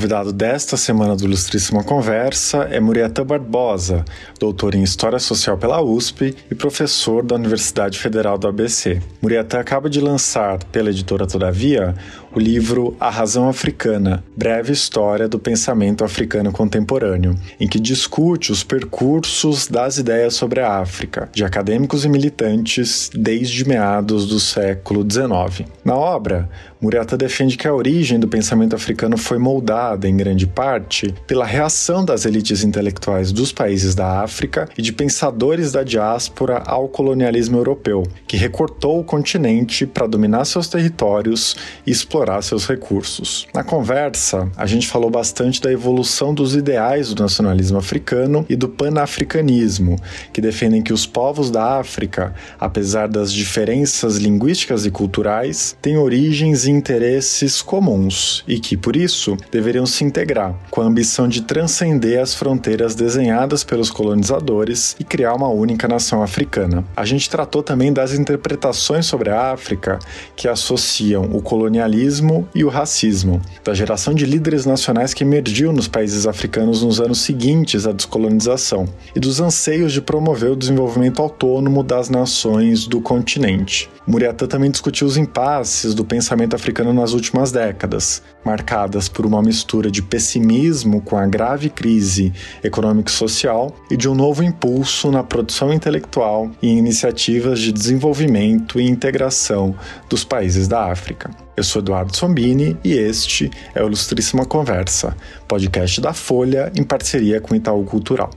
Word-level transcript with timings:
convidado 0.00 0.32
desta 0.32 0.76
semana 0.76 1.16
do 1.16 1.24
Ilustríssima 1.24 1.82
Conversa 1.82 2.68
é 2.70 2.78
Murieta 2.78 3.24
Barbosa, 3.24 4.04
doutor 4.38 4.74
em 4.74 4.82
História 4.84 5.18
Social 5.18 5.58
pela 5.58 5.82
USP 5.82 6.34
e 6.50 6.54
professor 6.54 7.24
da 7.24 7.34
Universidade 7.34 7.98
Federal 7.98 8.38
do 8.38 8.48
ABC. 8.48 9.02
Murieta 9.20 9.58
acaba 9.58 9.90
de 9.90 10.00
lançar, 10.00 10.62
pela 10.72 10.90
editora 10.90 11.26
Todavia, 11.26 11.94
o 12.34 12.38
livro 12.38 12.96
A 13.00 13.10
Razão 13.10 13.48
Africana 13.48 14.22
Breve 14.36 14.72
História 14.72 15.28
do 15.28 15.38
Pensamento 15.38 16.04
Africano 16.04 16.52
Contemporâneo, 16.52 17.34
em 17.58 17.66
que 17.66 17.80
discute 17.80 18.52
os 18.52 18.62
percursos 18.62 19.66
das 19.66 19.98
ideias 19.98 20.34
sobre 20.34 20.60
a 20.60 20.78
África, 20.78 21.28
de 21.32 21.44
acadêmicos 21.44 22.04
e 22.04 22.08
militantes 22.08 23.10
desde 23.12 23.66
meados 23.66 24.26
do 24.26 24.38
século 24.38 25.04
XIX. 25.08 25.68
Na 25.84 25.96
obra, 25.96 26.48
Muriata 26.80 27.16
defende 27.16 27.58
que 27.58 27.68
a 27.68 27.74
origem 27.74 28.18
do 28.18 28.28
pensamento 28.28 28.74
africano 28.74 29.18
foi 29.18 29.38
moldada, 29.38 30.08
em 30.08 30.16
grande 30.16 30.46
parte, 30.46 31.14
pela 31.26 31.44
reação 31.44 32.04
das 32.04 32.24
elites 32.24 32.64
intelectuais 32.64 33.32
dos 33.32 33.52
países 33.52 33.94
da 33.94 34.22
África 34.22 34.68
e 34.78 34.82
de 34.82 34.92
pensadores 34.92 35.72
da 35.72 35.82
diáspora 35.82 36.62
ao 36.64 36.88
colonialismo 36.88 37.58
europeu, 37.58 38.02
que 38.26 38.36
recortou 38.36 38.98
o 38.98 39.04
continente 39.04 39.84
para 39.84 40.06
dominar 40.06 40.44
seus 40.46 40.68
territórios 40.68 41.54
e 41.86 41.90
explorar 41.90 42.19
seus 42.42 42.66
recursos. 42.66 43.46
Na 43.54 43.64
conversa, 43.64 44.50
a 44.56 44.66
gente 44.66 44.86
falou 44.86 45.10
bastante 45.10 45.60
da 45.60 45.72
evolução 45.72 46.34
dos 46.34 46.54
ideais 46.54 47.14
do 47.14 47.22
nacionalismo 47.22 47.78
africano 47.78 48.44
e 48.48 48.56
do 48.56 48.68
panafricanismo, 48.68 49.96
que 50.32 50.40
defendem 50.40 50.82
que 50.82 50.92
os 50.92 51.06
povos 51.06 51.50
da 51.50 51.78
África, 51.78 52.34
apesar 52.58 53.08
das 53.08 53.32
diferenças 53.32 54.16
linguísticas 54.16 54.84
e 54.84 54.90
culturais, 54.90 55.76
têm 55.80 55.96
origens 55.96 56.66
interesses 56.66 57.62
comuns 57.62 58.44
e 58.46 58.58
que, 58.58 58.76
por 58.76 58.96
isso, 58.96 59.36
deveriam 59.50 59.86
se 59.86 60.04
integrar, 60.04 60.54
com 60.70 60.80
a 60.80 60.84
ambição 60.84 61.28
de 61.28 61.42
transcender 61.42 62.20
as 62.20 62.34
fronteiras 62.34 62.94
desenhadas 62.94 63.64
pelos 63.64 63.90
colonizadores 63.90 64.96
e 64.98 65.04
criar 65.04 65.34
uma 65.34 65.48
única 65.48 65.88
nação 65.88 66.22
africana. 66.22 66.84
A 66.96 67.04
gente 67.04 67.30
tratou 67.30 67.62
também 67.62 67.92
das 67.92 68.12
interpretações 68.12 69.06
sobre 69.06 69.30
a 69.30 69.52
África 69.52 69.98
que 70.36 70.48
associam 70.48 71.30
o 71.32 71.40
colonialismo 71.40 72.09
e 72.54 72.64
o 72.64 72.68
racismo, 72.68 73.40
da 73.62 73.72
geração 73.72 74.12
de 74.12 74.26
líderes 74.26 74.66
nacionais 74.66 75.14
que 75.14 75.22
emergiu 75.22 75.72
nos 75.72 75.86
países 75.86 76.26
africanos 76.26 76.82
nos 76.82 77.00
anos 77.00 77.20
seguintes 77.20 77.86
à 77.86 77.92
descolonização 77.92 78.88
e 79.14 79.20
dos 79.20 79.40
anseios 79.40 79.92
de 79.92 80.00
promover 80.00 80.50
o 80.50 80.56
desenvolvimento 80.56 81.22
autônomo 81.22 81.82
das 81.82 82.10
nações 82.10 82.86
do 82.86 83.00
continente. 83.00 83.88
Muriatã 84.06 84.46
também 84.46 84.70
discutiu 84.70 85.06
os 85.06 85.16
impasses 85.16 85.94
do 85.94 86.04
pensamento 86.04 86.56
africano 86.56 86.92
nas 86.92 87.12
últimas 87.12 87.52
décadas, 87.52 88.22
marcadas 88.44 89.08
por 89.08 89.26
uma 89.26 89.42
mistura 89.42 89.90
de 89.90 90.02
pessimismo 90.02 91.00
com 91.00 91.16
a 91.16 91.26
grave 91.26 91.70
crise 91.70 92.32
econômico-social 92.62 93.74
e 93.90 93.96
de 93.96 94.08
um 94.08 94.14
novo 94.14 94.42
impulso 94.42 95.10
na 95.10 95.22
produção 95.22 95.72
intelectual 95.72 96.50
e 96.62 96.68
em 96.68 96.78
iniciativas 96.78 97.60
de 97.60 97.72
desenvolvimento 97.72 98.80
e 98.80 98.88
integração 98.88 99.74
dos 100.08 100.24
países 100.24 100.66
da 100.66 100.90
África. 100.90 101.30
Eu 101.56 101.64
sou 101.64 101.82
Eduardo 101.82 102.16
Sombini 102.16 102.76
e 102.82 102.92
este 102.92 103.50
é 103.74 103.82
o 103.82 103.86
Ilustríssima 103.86 104.46
Conversa, 104.46 105.16
podcast 105.46 106.00
da 106.00 106.12
Folha 106.12 106.72
em 106.74 106.82
parceria 106.82 107.40
com 107.40 107.54
Itaú 107.54 107.84
Cultural. 107.84 108.30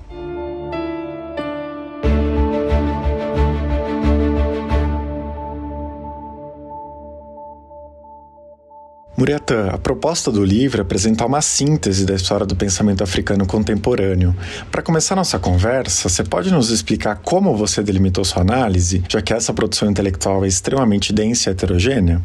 Muriatã, 9.23 9.69
a 9.69 9.77
proposta 9.77 10.29
do 10.29 10.43
livro 10.43 10.80
é 10.80 10.81
apresentar 10.81 11.25
uma 11.25 11.42
síntese 11.42 12.05
da 12.05 12.14
história 12.14 12.45
do 12.45 12.58
pensamento 12.58 13.05
africano 13.05 13.48
contemporâneo. 13.48 14.36
Para 14.70 14.83
começar 14.83 15.15
nossa 15.15 15.39
conversa, 15.39 16.09
você 16.09 16.25
pode 16.25 16.52
nos 16.52 16.70
explicar 16.70 17.21
como 17.21 17.55
você 17.55 17.81
delimitou 17.81 18.25
sua 18.25 18.42
análise, 18.42 19.02
já 19.08 19.21
que 19.21 19.33
essa 19.33 19.53
produção 19.53 19.89
intelectual 19.89 20.43
é 20.43 20.49
extremamente 20.49 21.14
densa 21.14 21.49
e 21.49 21.53
heterogênea? 21.53 22.21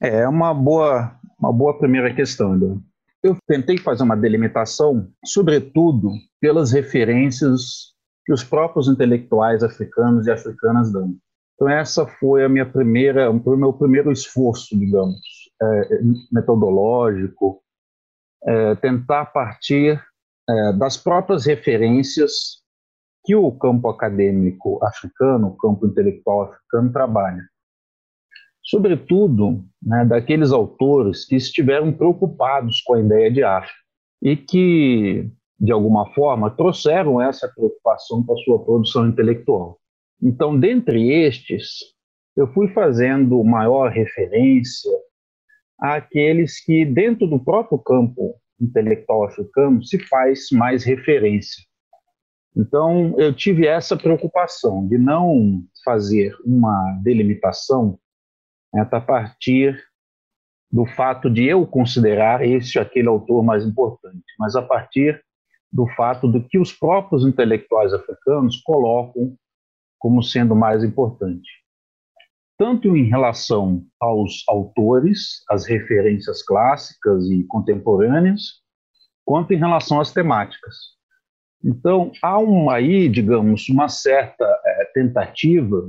É 0.00 0.28
uma 0.28 0.54
boa, 0.54 1.16
uma 1.36 1.52
boa 1.52 1.76
primeira 1.76 2.14
questão, 2.14 2.54
Edu. 2.54 2.80
Eu 3.24 3.36
tentei 3.48 3.76
fazer 3.76 4.04
uma 4.04 4.16
delimitação, 4.16 5.08
sobretudo 5.26 6.12
pelas 6.40 6.70
referências 6.70 7.90
que 8.24 8.32
os 8.32 8.44
próprios 8.44 8.86
intelectuais 8.86 9.64
africanos 9.64 10.28
e 10.28 10.30
africanas 10.30 10.92
dão. 10.92 11.12
Então 11.56 11.68
essa 11.68 12.06
foi 12.06 12.44
a 12.44 12.48
minha 12.48 12.66
primeira, 12.66 13.28
o 13.28 13.56
meu 13.56 13.72
primeiro 13.72 14.12
esforço, 14.12 14.78
digamos, 14.78 15.18
é, 15.62 16.00
metodológico, 16.32 17.62
é, 18.44 18.74
tentar 18.76 19.26
partir 19.26 20.02
é, 20.48 20.72
das 20.74 20.96
próprias 20.96 21.44
referências 21.44 22.60
que 23.24 23.34
o 23.34 23.52
campo 23.52 23.88
acadêmico 23.88 24.82
africano, 24.82 25.48
o 25.48 25.56
campo 25.56 25.86
intelectual 25.86 26.44
africano 26.44 26.92
trabalha. 26.92 27.42
Sobretudo, 28.62 29.64
né, 29.82 30.04
daqueles 30.04 30.52
autores 30.52 31.26
que 31.26 31.36
estiveram 31.36 31.92
preocupados 31.92 32.80
com 32.82 32.94
a 32.94 33.00
ideia 33.00 33.30
de 33.30 33.42
África 33.42 33.78
e 34.22 34.36
que, 34.36 35.30
de 35.58 35.72
alguma 35.72 36.12
forma, 36.14 36.50
trouxeram 36.50 37.20
essa 37.20 37.48
preocupação 37.48 38.22
para 38.22 38.36
sua 38.36 38.62
produção 38.64 39.08
intelectual. 39.08 39.78
Então, 40.22 40.58
dentre 40.58 41.10
estes, 41.10 41.78
eu 42.36 42.46
fui 42.52 42.68
fazendo 42.68 43.42
maior 43.42 43.90
referência 43.90 44.90
àqueles 45.80 46.62
que, 46.64 46.84
dentro 46.84 47.26
do 47.26 47.42
próprio 47.42 47.78
campo 47.78 48.34
intelectual 48.60 49.24
africano, 49.24 49.82
se 49.82 49.98
faz 49.98 50.48
mais 50.52 50.84
referência. 50.84 51.64
Então, 52.56 53.14
eu 53.18 53.34
tive 53.34 53.66
essa 53.66 53.96
preocupação 53.96 54.86
de 54.86 54.98
não 54.98 55.62
fazer 55.84 56.34
uma 56.44 56.98
delimitação 57.02 57.98
né, 58.74 58.86
a 58.90 59.00
partir 59.00 59.82
do 60.70 60.84
fato 60.86 61.30
de 61.30 61.44
eu 61.44 61.66
considerar 61.66 62.46
este 62.46 62.78
aquele 62.78 63.08
autor 63.08 63.42
mais 63.42 63.64
importante, 63.64 64.24
mas 64.38 64.54
a 64.54 64.62
partir 64.62 65.20
do 65.72 65.86
fato 65.94 66.28
do 66.28 66.42
que 66.42 66.58
os 66.58 66.72
próprios 66.72 67.24
intelectuais 67.24 67.92
africanos 67.92 68.60
colocam 68.62 69.36
como 69.98 70.22
sendo 70.22 70.54
mais 70.54 70.82
importante. 70.82 71.59
Tanto 72.60 72.94
em 72.94 73.04
relação 73.04 73.86
aos 73.98 74.44
autores, 74.46 75.42
as 75.48 75.64
referências 75.64 76.42
clássicas 76.42 77.24
e 77.30 77.42
contemporâneas, 77.44 78.60
quanto 79.24 79.54
em 79.54 79.56
relação 79.56 79.98
às 79.98 80.12
temáticas. 80.12 80.74
Então, 81.64 82.12
há 82.22 82.38
uma, 82.38 82.74
aí, 82.74 83.08
digamos, 83.08 83.66
uma 83.70 83.88
certa 83.88 84.44
é, 84.44 84.84
tentativa 84.92 85.88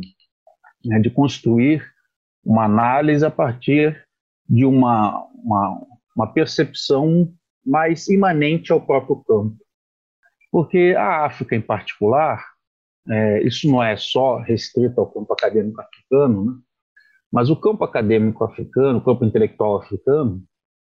né, 0.85 0.97
de 1.01 1.09
construir 1.09 1.85
uma 2.41 2.63
análise 2.63 3.25
a 3.25 3.29
partir 3.29 4.07
de 4.47 4.63
uma, 4.63 5.27
uma, 5.43 5.77
uma 6.15 6.31
percepção 6.31 7.33
mais 7.65 8.07
imanente 8.07 8.71
ao 8.71 8.79
próprio 8.79 9.17
campo. 9.17 9.57
Porque 10.49 10.95
a 10.97 11.25
África, 11.25 11.53
em 11.53 11.61
particular, 11.61 12.41
é, 13.07 13.43
isso 13.43 13.69
não 13.69 13.81
é 13.81 13.95
só 13.97 14.37
restrito 14.37 14.99
ao 14.99 15.11
campo 15.11 15.33
acadêmico 15.33 15.81
africano, 15.81 16.45
né? 16.45 16.53
mas 17.31 17.49
o 17.49 17.55
campo 17.55 17.83
acadêmico 17.83 18.43
africano, 18.43 18.99
o 18.99 19.03
campo 19.03 19.25
intelectual 19.25 19.77
africano, 19.77 20.43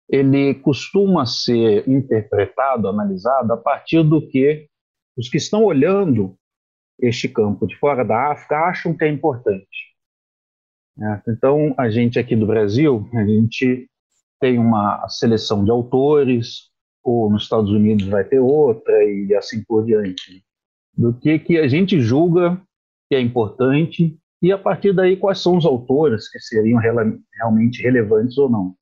ele 0.08 0.54
costuma 0.54 1.24
ser 1.26 1.88
interpretado, 1.88 2.88
analisado 2.88 3.52
a 3.52 3.56
partir 3.56 4.02
do 4.02 4.26
que 4.26 4.68
os 5.16 5.28
que 5.28 5.36
estão 5.36 5.64
olhando 5.64 6.36
este 7.00 7.28
campo 7.28 7.66
de 7.66 7.76
fora 7.76 8.04
da 8.04 8.32
África 8.32 8.56
acham 8.56 8.96
que 8.96 9.04
é 9.04 9.08
importante. 9.08 9.92
É, 10.98 11.30
então, 11.30 11.74
a 11.78 11.88
gente 11.90 12.18
aqui 12.18 12.36
do 12.36 12.46
Brasil, 12.46 13.08
a 13.14 13.24
gente 13.24 13.88
tem 14.40 14.58
uma 14.58 15.08
seleção 15.08 15.64
de 15.64 15.70
autores, 15.70 16.70
ou 17.02 17.30
nos 17.30 17.44
Estados 17.44 17.70
Unidos 17.70 18.06
vai 18.06 18.24
ter 18.24 18.38
outra, 18.38 19.02
e 19.04 19.34
assim 19.34 19.64
por 19.64 19.84
diante 19.84 20.44
do 20.96 21.12
que, 21.14 21.38
que 21.38 21.58
a 21.58 21.68
gente 21.68 22.00
julga 22.00 22.60
que 23.08 23.16
é 23.16 23.20
importante 23.20 24.18
e, 24.42 24.50
a 24.50 24.58
partir 24.58 24.92
daí, 24.92 25.16
quais 25.16 25.40
são 25.40 25.56
os 25.56 25.64
autores 25.64 26.28
que 26.30 26.38
seriam 26.40 26.80
realmente 26.80 27.82
relevantes 27.82 28.36
ou 28.38 28.50
não. 28.50 28.74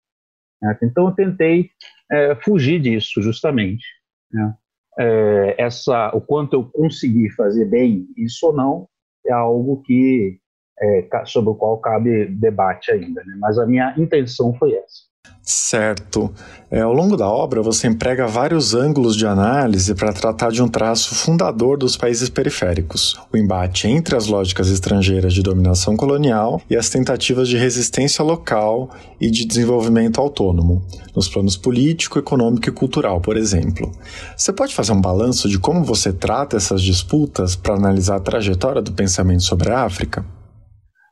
Né? 0.62 0.78
Então, 0.82 1.08
eu 1.08 1.14
tentei 1.14 1.70
é, 2.10 2.34
fugir 2.36 2.80
disso, 2.80 3.20
justamente. 3.20 3.84
Né? 4.32 4.54
É, 4.98 5.54
essa, 5.58 6.10
o 6.14 6.20
quanto 6.20 6.54
eu 6.54 6.64
consegui 6.64 7.30
fazer 7.30 7.66
bem 7.66 8.06
isso 8.16 8.46
ou 8.46 8.52
não 8.54 8.88
é 9.26 9.32
algo 9.32 9.82
que 9.82 10.38
é, 10.80 11.08
sobre 11.26 11.50
o 11.50 11.54
qual 11.54 11.78
cabe 11.78 12.26
debate 12.26 12.90
ainda, 12.90 13.22
né? 13.24 13.36
mas 13.38 13.58
a 13.58 13.66
minha 13.66 13.94
intenção 13.98 14.54
foi 14.54 14.74
essa. 14.74 15.09
Certo. 15.52 16.32
É, 16.70 16.80
ao 16.80 16.92
longo 16.92 17.16
da 17.16 17.28
obra, 17.28 17.60
você 17.60 17.88
emprega 17.88 18.24
vários 18.24 18.72
ângulos 18.72 19.16
de 19.16 19.26
análise 19.26 19.96
para 19.96 20.12
tratar 20.12 20.52
de 20.52 20.62
um 20.62 20.68
traço 20.68 21.12
fundador 21.12 21.76
dos 21.76 21.96
países 21.96 22.28
periféricos: 22.28 23.20
o 23.32 23.36
embate 23.36 23.88
entre 23.88 24.14
as 24.14 24.28
lógicas 24.28 24.70
estrangeiras 24.70 25.34
de 25.34 25.42
dominação 25.42 25.96
colonial 25.96 26.62
e 26.70 26.76
as 26.76 26.88
tentativas 26.88 27.48
de 27.48 27.56
resistência 27.56 28.24
local 28.24 28.90
e 29.20 29.28
de 29.28 29.44
desenvolvimento 29.44 30.20
autônomo, 30.20 30.84
nos 31.16 31.28
planos 31.28 31.56
político, 31.56 32.20
econômico 32.20 32.68
e 32.68 32.72
cultural, 32.72 33.20
por 33.20 33.36
exemplo. 33.36 33.90
Você 34.36 34.52
pode 34.52 34.72
fazer 34.72 34.92
um 34.92 35.00
balanço 35.00 35.48
de 35.48 35.58
como 35.58 35.82
você 35.82 36.12
trata 36.12 36.58
essas 36.58 36.80
disputas 36.80 37.56
para 37.56 37.74
analisar 37.74 38.16
a 38.16 38.20
trajetória 38.20 38.80
do 38.80 38.92
pensamento 38.92 39.42
sobre 39.42 39.72
a 39.72 39.82
África? 39.82 40.24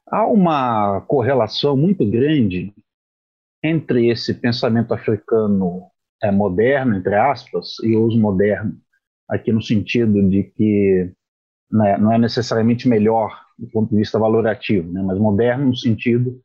Há 0.08 0.26
uma 0.26 1.00
correlação 1.08 1.76
muito 1.76 2.08
grande 2.08 2.72
entre 3.62 4.08
esse 4.08 4.34
pensamento 4.34 4.94
africano 4.94 5.88
é, 6.22 6.31
moderno, 6.31 6.96
entre 6.96 7.14
aspas, 7.14 7.76
e 7.82 7.96
os 7.96 8.16
modernos, 8.16 8.76
aqui 9.28 9.52
no 9.52 9.62
sentido 9.62 10.22
de 10.28 10.44
que 10.44 11.12
né, 11.70 11.99
não 11.99 12.12
é 12.12 12.19
necessariamente 12.19 12.88
melhor 12.88 13.38
do 13.58 13.66
ponto 13.69 13.90
de 13.90 13.96
vista 13.96 14.19
valorativo, 14.19 14.90
né, 14.93 15.02
mas 15.02 15.19
moderno 15.19 15.66
no 15.66 15.76
sentido 15.76 16.40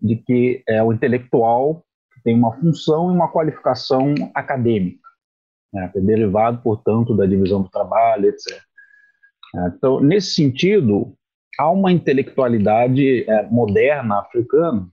de 0.00 0.16
que 0.16 0.62
é 0.66 0.82
o 0.82 0.92
intelectual 0.92 1.84
que 2.14 2.22
tem 2.22 2.36
uma 2.36 2.56
função 2.58 3.10
e 3.10 3.14
uma 3.14 3.30
qualificação 3.30 4.14
acadêmica, 4.34 5.06
né, 5.72 5.90
é 5.94 6.00
derivado, 6.00 6.62
portanto, 6.62 7.16
da 7.16 7.26
divisão 7.26 7.62
do 7.62 7.68
trabalho, 7.68 8.28
etc. 8.28 8.60
Então, 9.76 10.00
nesse 10.00 10.34
sentido, 10.34 11.14
há 11.58 11.70
uma 11.70 11.92
intelectualidade 11.92 13.28
é, 13.28 13.46
moderna 13.50 14.20
africana 14.20 14.88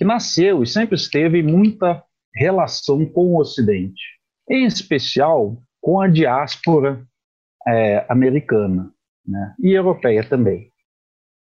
que 0.00 0.04
nasceu 0.06 0.62
e 0.62 0.66
sempre 0.66 0.94
esteve 0.94 1.40
em 1.40 1.42
muita 1.42 2.02
relação 2.34 3.04
com 3.04 3.34
o 3.34 3.38
Ocidente, 3.38 4.00
em 4.48 4.64
especial 4.64 5.62
com 5.78 6.00
a 6.00 6.08
diáspora 6.08 7.06
é, 7.68 8.06
americana 8.08 8.90
né, 9.26 9.54
e 9.62 9.72
europeia 9.72 10.26
também, 10.26 10.72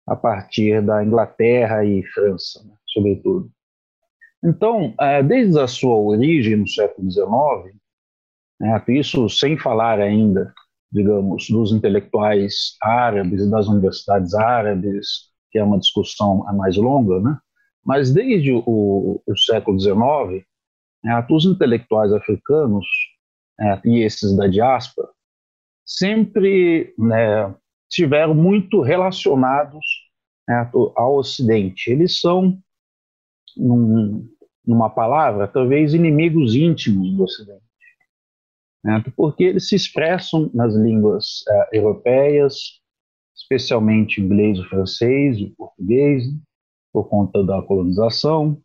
a 0.06 0.14
partir 0.18 0.86
da 0.86 1.06
Inglaterra 1.06 1.86
e 1.86 2.04
França, 2.08 2.62
né, 2.66 2.76
sobretudo. 2.86 3.50
Então, 4.44 4.94
é, 5.00 5.24
desde 5.24 5.58
a 5.58 5.66
sua 5.66 5.96
origem 5.96 6.58
no 6.58 6.68
século 6.68 7.10
XIX, 7.10 7.78
né, 8.60 8.84
isso 8.90 9.30
sem 9.30 9.58
falar 9.58 10.02
ainda, 10.02 10.54
digamos, 10.92 11.48
dos 11.50 11.72
intelectuais 11.72 12.76
árabes, 12.82 13.50
das 13.50 13.70
universidades 13.70 14.34
árabes, 14.34 15.32
que 15.50 15.58
é 15.58 15.64
uma 15.64 15.80
discussão 15.80 16.44
mais 16.58 16.76
longa, 16.76 17.22
né? 17.22 17.40
Mas 17.86 18.14
desde 18.14 18.52
o, 18.52 19.22
o 19.26 19.38
século 19.38 19.80
XIX, 19.80 20.46
né, 21.04 21.26
os 21.30 21.46
intelectuais 21.46 22.14
africanos 22.14 22.86
né, 23.60 23.82
e 23.86 24.02
esses 24.04 24.36
da 24.36 24.48
diáspora 24.48 25.10
sempre 25.86 26.94
né, 26.98 27.54
estiveram 27.90 28.34
muito 28.34 28.82
relacionados 28.82 29.86
né, 30.48 30.70
ao 30.96 31.18
Ocidente. 31.18 31.92
Eles 31.92 32.20
são, 32.20 32.58
num, 33.56 34.28
numa 34.66 34.90
palavra, 34.90 35.48
talvez 35.48 35.94
inimigos 35.94 36.56
íntimos 36.56 37.12
do 37.16 37.24
Ocidente. 37.24 37.62
Né, 38.84 39.04
porque 39.16 39.44
eles 39.44 39.68
se 39.68 39.76
expressam 39.76 40.50
nas 40.54 40.74
línguas 40.76 41.42
uh, 41.48 41.76
europeias, 41.76 42.82
especialmente 43.36 44.22
inglês, 44.22 44.60
o 44.60 44.70
francês, 44.70 45.42
o 45.42 45.50
português, 45.56 46.24
por 46.94 47.10
conta 47.10 47.44
da 47.44 47.62
colonização, 47.64 48.62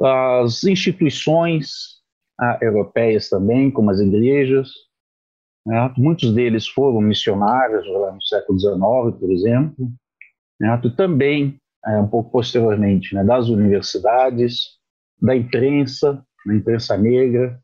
as 0.00 0.62
instituições 0.64 1.98
ah, 2.38 2.58
europeias 2.62 3.28
também, 3.28 3.70
como 3.70 3.90
as 3.90 3.98
igrejas, 3.98 4.70
né? 5.66 5.92
muitos 5.96 6.32
deles 6.32 6.68
foram 6.68 7.00
missionários 7.00 7.86
lá 7.88 8.12
no 8.12 8.22
século 8.22 8.58
XIX, 8.58 9.18
por 9.18 9.30
exemplo, 9.30 9.90
né? 10.60 10.80
também, 10.96 11.58
é, 11.86 11.98
um 11.98 12.06
pouco 12.06 12.30
posteriormente, 12.30 13.14
né? 13.14 13.24
das 13.24 13.48
universidades, 13.48 14.78
da 15.20 15.34
imprensa, 15.34 16.24
da 16.46 16.54
imprensa 16.54 16.96
negra, 16.96 17.60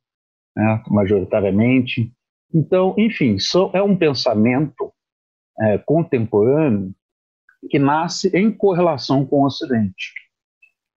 né? 0.56 0.82
majoritariamente. 0.88 2.12
Então, 2.52 2.94
enfim, 2.98 3.36
é 3.72 3.82
um 3.82 3.96
pensamento 3.96 4.92
é, 5.60 5.78
contemporâneo 5.78 6.92
que 7.69 7.78
nasce 7.78 8.28
em 8.37 8.50
correlação 8.50 9.25
com 9.25 9.43
o 9.43 9.46
Ocidente 9.46 10.12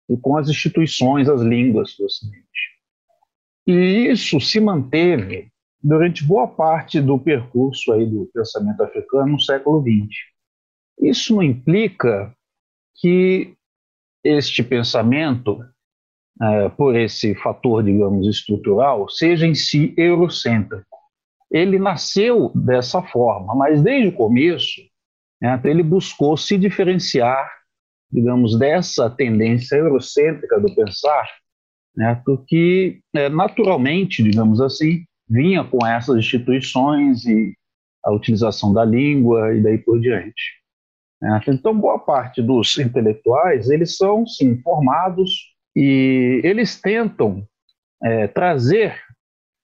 e 0.08 0.16
com 0.16 0.36
as 0.36 0.48
instituições, 0.48 1.28
as 1.28 1.40
línguas 1.40 1.96
do 1.96 2.04
Ocidente. 2.04 2.46
E 3.66 4.08
isso 4.08 4.40
se 4.40 4.60
manteve 4.60 5.50
durante 5.82 6.24
boa 6.24 6.46
parte 6.46 7.00
do 7.00 7.18
percurso 7.18 7.92
aí 7.92 8.06
do 8.06 8.30
pensamento 8.32 8.82
africano 8.82 9.32
no 9.32 9.40
século 9.40 9.82
XX. 9.82 10.14
Isso 11.00 11.34
não 11.34 11.42
implica 11.42 12.34
que 12.96 13.54
este 14.24 14.62
pensamento, 14.62 15.62
é, 16.40 16.68
por 16.70 16.96
esse 16.96 17.34
fator, 17.36 17.82
digamos, 17.84 18.26
estrutural, 18.26 19.08
seja 19.08 19.46
em 19.46 19.54
si 19.54 19.94
eurocêntrico. 19.96 20.96
Ele 21.50 21.78
nasceu 21.78 22.50
dessa 22.54 23.02
forma, 23.02 23.54
mas 23.54 23.80
desde 23.82 24.08
o 24.08 24.12
começo 24.12 24.80
né? 25.40 25.54
Então, 25.58 25.70
ele 25.70 25.82
buscou 25.82 26.36
se 26.36 26.56
diferenciar, 26.56 27.50
digamos, 28.10 28.58
dessa 28.58 29.10
tendência 29.10 29.76
eurocêntrica 29.76 30.60
do 30.60 30.74
pensar, 30.74 31.28
né? 31.94 32.20
porque 32.24 33.00
é, 33.14 33.28
naturalmente, 33.28 34.22
digamos 34.22 34.60
assim, 34.60 35.04
vinha 35.28 35.64
com 35.64 35.84
essas 35.86 36.16
instituições 36.16 37.24
e 37.24 37.54
a 38.04 38.12
utilização 38.12 38.72
da 38.72 38.84
língua 38.84 39.54
e 39.54 39.62
daí 39.62 39.78
por 39.78 40.00
diante. 40.00 40.56
Né? 41.20 41.40
Então, 41.48 41.78
boa 41.78 41.98
parte 41.98 42.40
dos 42.40 42.78
intelectuais, 42.78 43.68
eles 43.68 43.96
são, 43.96 44.26
sim, 44.26 44.60
formados 44.62 45.54
e 45.74 46.40
eles 46.44 46.80
tentam 46.80 47.46
é, 48.02 48.28
trazer, 48.28 48.98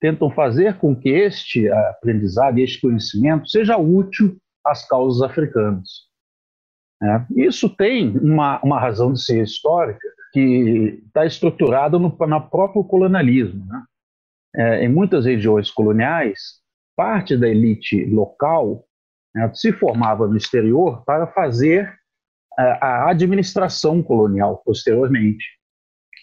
tentam 0.00 0.30
fazer 0.30 0.78
com 0.78 0.96
que 0.96 1.08
este 1.08 1.70
aprendizado, 1.70 2.58
este 2.58 2.80
conhecimento 2.80 3.48
seja 3.48 3.76
útil 3.76 4.36
as 4.64 4.86
causas 4.86 5.22
africanas. 5.22 5.88
É, 7.02 7.26
isso 7.36 7.68
tem 7.68 8.16
uma, 8.18 8.60
uma 8.62 8.78
razão 8.78 9.12
de 9.12 9.22
ser 9.22 9.42
histórica 9.42 10.06
que 10.32 11.02
está 11.06 11.26
estruturada 11.26 11.98
no, 11.98 12.08
no 12.08 12.40
próprio 12.48 12.84
colonialismo. 12.84 13.66
Né? 13.66 13.84
É, 14.54 14.84
em 14.84 14.88
muitas 14.88 15.24
regiões 15.24 15.70
coloniais, 15.70 16.60
parte 16.96 17.36
da 17.36 17.48
elite 17.48 18.04
local 18.04 18.84
né, 19.34 19.50
se 19.54 19.72
formava 19.72 20.26
no 20.26 20.36
exterior 20.36 21.02
para 21.04 21.26
fazer 21.26 21.92
a, 22.56 22.62
é, 22.62 22.78
a 22.80 23.10
administração 23.10 24.02
colonial 24.02 24.62
posteriormente. 24.64 25.44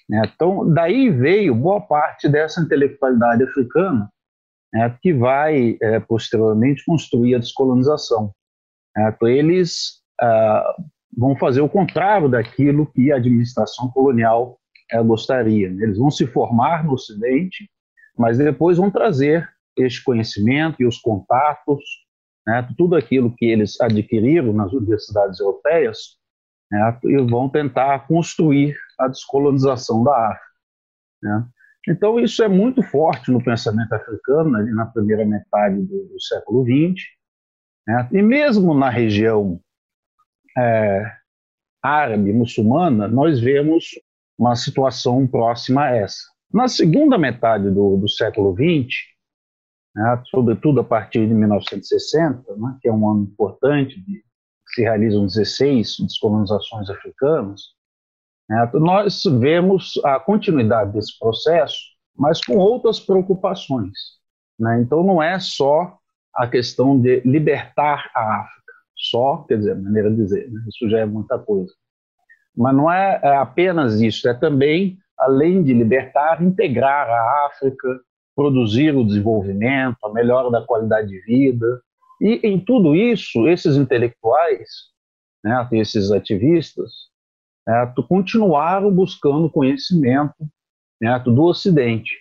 Né? 0.09 0.21
Então, 0.33 0.71
daí 0.71 1.09
veio 1.09 1.53
boa 1.53 1.81
parte 1.81 2.29
dessa 2.29 2.61
intelectualidade 2.61 3.43
africana 3.43 4.09
né, 4.73 4.97
que 5.01 5.13
vai 5.13 5.77
é, 5.81 5.99
posteriormente 5.99 6.83
construir 6.85 7.35
a 7.35 7.39
descolonização. 7.39 8.33
Então, 9.07 9.27
eles 9.27 10.01
ah, 10.21 10.75
vão 11.15 11.35
fazer 11.35 11.61
o 11.61 11.69
contrário 11.69 12.29
daquilo 12.29 12.91
que 12.91 13.11
a 13.11 13.17
administração 13.17 13.89
colonial 13.89 14.59
é, 14.91 15.01
gostaria. 15.01 15.69
Né? 15.69 15.83
Eles 15.83 15.97
vão 15.97 16.09
se 16.11 16.25
formar 16.27 16.83
no 16.83 16.93
Ocidente, 16.93 17.69
mas 18.17 18.37
depois 18.37 18.77
vão 18.77 18.91
trazer 18.91 19.47
este 19.77 20.03
conhecimento 20.03 20.81
e 20.81 20.85
os 20.85 20.97
contatos, 20.97 21.83
né, 22.45 22.67
tudo 22.77 22.95
aquilo 22.95 23.33
que 23.35 23.45
eles 23.45 23.79
adquiriram 23.79 24.51
nas 24.51 24.73
universidades 24.73 25.39
europeias, 25.39 26.17
né, 26.69 26.99
e 27.05 27.17
vão 27.17 27.47
tentar 27.47 28.07
construir 28.07 28.75
a 28.99 29.07
descolonização 29.07 30.03
da 30.03 30.31
África. 30.31 30.45
Né? 31.23 31.47
Então, 31.87 32.19
isso 32.19 32.43
é 32.43 32.47
muito 32.47 32.83
forte 32.83 33.31
no 33.31 33.43
pensamento 33.43 33.93
africano, 33.93 34.55
ali 34.57 34.71
na 34.73 34.85
primeira 34.85 35.25
metade 35.25 35.81
do, 35.81 36.07
do 36.07 36.21
século 36.21 36.63
XX. 36.63 37.01
Né? 37.87 38.09
E 38.11 38.21
mesmo 38.21 38.73
na 38.73 38.89
região 38.89 39.59
é, 40.57 41.11
árabe, 41.81 42.33
muçulmana, 42.33 43.07
nós 43.07 43.39
vemos 43.39 43.85
uma 44.37 44.55
situação 44.55 45.27
próxima 45.27 45.83
a 45.83 45.95
essa. 45.95 46.23
Na 46.51 46.67
segunda 46.67 47.17
metade 47.17 47.69
do, 47.69 47.97
do 47.97 48.09
século 48.09 48.53
XX, 48.53 48.95
né, 49.95 50.23
sobretudo 50.29 50.79
a 50.79 50.83
partir 50.83 51.27
de 51.27 51.33
1960, 51.33 52.55
né, 52.55 52.77
que 52.81 52.87
é 52.87 52.91
um 52.91 53.09
ano 53.09 53.23
importante, 53.23 53.99
de, 54.01 54.23
se 54.73 54.81
realizam 54.81 55.25
16 55.25 55.97
descolonizações 55.99 56.89
africanas, 56.89 57.61
né? 58.49 58.69
Nós 58.73 59.21
vemos 59.39 59.93
a 60.03 60.19
continuidade 60.19 60.93
desse 60.93 61.17
processo, 61.19 61.77
mas 62.17 62.43
com 62.43 62.57
outras 62.57 62.99
preocupações. 62.99 63.93
Né? 64.59 64.81
Então, 64.81 65.03
não 65.03 65.21
é 65.21 65.39
só 65.39 65.98
a 66.35 66.47
questão 66.47 66.99
de 66.99 67.21
libertar 67.21 68.09
a 68.15 68.41
África, 68.41 68.73
só, 68.95 69.45
quer 69.47 69.57
dizer, 69.57 69.75
maneira 69.75 70.09
de 70.09 70.17
dizer, 70.17 70.51
né? 70.51 70.61
isso 70.67 70.89
já 70.89 70.99
é 70.99 71.05
muita 71.05 71.39
coisa. 71.39 71.71
Mas 72.55 72.75
não 72.75 72.91
é, 72.91 73.19
é 73.23 73.37
apenas 73.37 74.01
isso, 74.01 74.27
é 74.27 74.33
também 74.33 74.97
além 75.19 75.61
de 75.63 75.73
libertar, 75.73 76.41
integrar 76.41 77.09
a 77.09 77.47
África, 77.47 77.99
produzir 78.35 78.95
o 78.95 79.05
desenvolvimento, 79.05 79.97
a 80.03 80.13
melhora 80.13 80.49
da 80.49 80.65
qualidade 80.65 81.09
de 81.09 81.19
vida. 81.21 81.81
E 82.21 82.39
em 82.47 82.59
tudo 82.59 82.95
isso, 82.95 83.47
esses 83.49 83.75
intelectuais, 83.75 84.69
né, 85.43 85.67
esses 85.73 86.09
ativistas, 86.11 86.91
né, 87.67 87.93
continuaram 88.07 88.89
buscando 88.91 89.49
conhecimento 89.49 90.35
né, 91.01 91.19
do 91.19 91.43
Ocidente. 91.43 92.11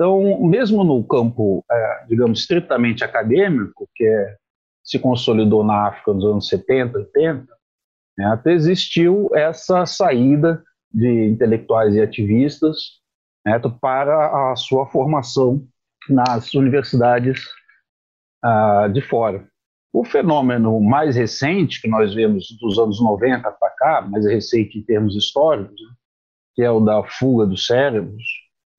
Então, 0.00 0.40
mesmo 0.40 0.82
no 0.82 1.04
campo, 1.04 1.62
é, 1.70 2.06
digamos, 2.08 2.40
estritamente 2.40 3.04
acadêmico, 3.04 3.86
que 3.94 4.06
é, 4.06 4.36
se 4.82 4.98
consolidou 4.98 5.62
na 5.62 5.88
África 5.88 6.14
nos 6.14 6.24
anos 6.24 6.48
70, 6.48 6.96
80, 6.96 7.46
né, 8.16 8.42
existiu 8.46 9.28
essa 9.34 9.84
saída 9.84 10.64
de 10.90 11.26
intelectuais 11.26 11.94
e 11.94 12.00
ativistas 12.00 12.78
né, 13.44 13.60
para 13.78 14.52
a 14.52 14.56
sua 14.56 14.86
formação 14.86 15.68
nas 16.08 16.54
universidades 16.54 17.44
ah, 18.42 18.88
de 18.90 19.02
fora. 19.02 19.46
O 19.92 20.02
fenômeno 20.02 20.80
mais 20.80 21.14
recente 21.14 21.78
que 21.78 21.88
nós 21.88 22.14
vemos 22.14 22.46
dos 22.58 22.78
anos 22.78 23.02
90 23.02 23.52
para 23.52 23.70
cá, 23.76 24.00
mais 24.00 24.24
recente 24.24 24.78
em 24.78 24.82
termos 24.82 25.14
históricos, 25.14 25.78
né, 25.78 25.94
que 26.54 26.62
é 26.62 26.70
o 26.70 26.80
da 26.80 27.04
fuga 27.04 27.44
dos 27.44 27.66
cérebros, 27.66 28.24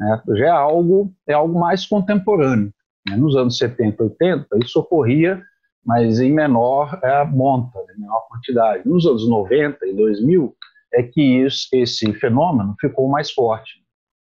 né, 0.01 0.21
já 0.35 0.47
é 0.47 0.49
algo, 0.49 1.13
é 1.27 1.33
algo 1.33 1.59
mais 1.59 1.85
contemporâneo. 1.85 2.73
Né. 3.07 3.15
Nos 3.15 3.35
anos 3.35 3.57
70, 3.57 4.03
80, 4.03 4.47
isso 4.63 4.79
ocorria, 4.79 5.41
mas 5.85 6.19
em 6.19 6.31
menor 6.31 6.99
é, 7.03 7.23
monta, 7.23 7.77
em 7.95 8.01
menor 8.01 8.27
quantidade. 8.27 8.87
Nos 8.87 9.05
anos 9.05 9.29
90 9.29 9.85
e 9.85 9.95
2000, 9.95 10.55
é 10.93 11.03
que 11.03 11.21
isso, 11.21 11.67
esse 11.71 12.11
fenômeno 12.13 12.75
ficou 12.81 13.07
mais 13.07 13.31
forte. 13.31 13.79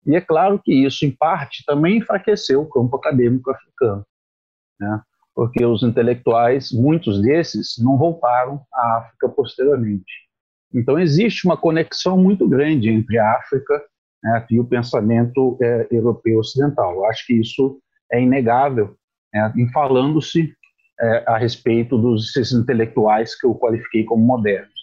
E 0.07 0.15
é 0.15 0.21
claro 0.21 0.61
que 0.63 0.73
isso, 0.73 1.05
em 1.05 1.11
parte, 1.11 1.65
também 1.67 1.99
enfraqueceu 1.99 2.63
o 2.63 2.71
campo 2.71 2.97
acadêmico 2.97 3.51
africano, 3.51 4.07
né? 4.79 5.03
porque 5.35 5.67
os 5.67 5.83
intelectuais, 5.83 6.71
muitos 6.71 7.21
desses, 7.21 7.75
não 7.79 7.99
voltaram 7.99 8.63
à 8.73 8.99
África 8.99 9.29
posteriormente. 9.29 10.13
Então, 10.73 10.99
existe 10.99 11.45
uma 11.45 11.57
conexão 11.57 12.17
muito 12.17 12.49
grande 12.49 12.89
entre 12.89 13.19
a 13.19 13.33
África 13.33 13.83
né, 14.23 14.47
e 14.51 14.61
o 14.61 14.65
pensamento 14.65 15.59
é, 15.63 15.89
europeu 15.91 16.39
ocidental. 16.39 16.95
Eu 16.95 17.05
acho 17.07 17.27
que 17.27 17.35
isso 17.35 17.81
é 18.13 18.21
inegável, 18.21 18.97
né, 19.33 19.53
em 19.57 19.71
falando-se 19.73 20.53
é, 21.01 21.25
a 21.27 21.37
respeito 21.37 21.99
dos 21.99 22.35
intelectuais 22.53 23.39
que 23.39 23.47
eu 23.47 23.55
qualifiquei 23.55 24.05
como 24.05 24.25
modernos. 24.25 24.76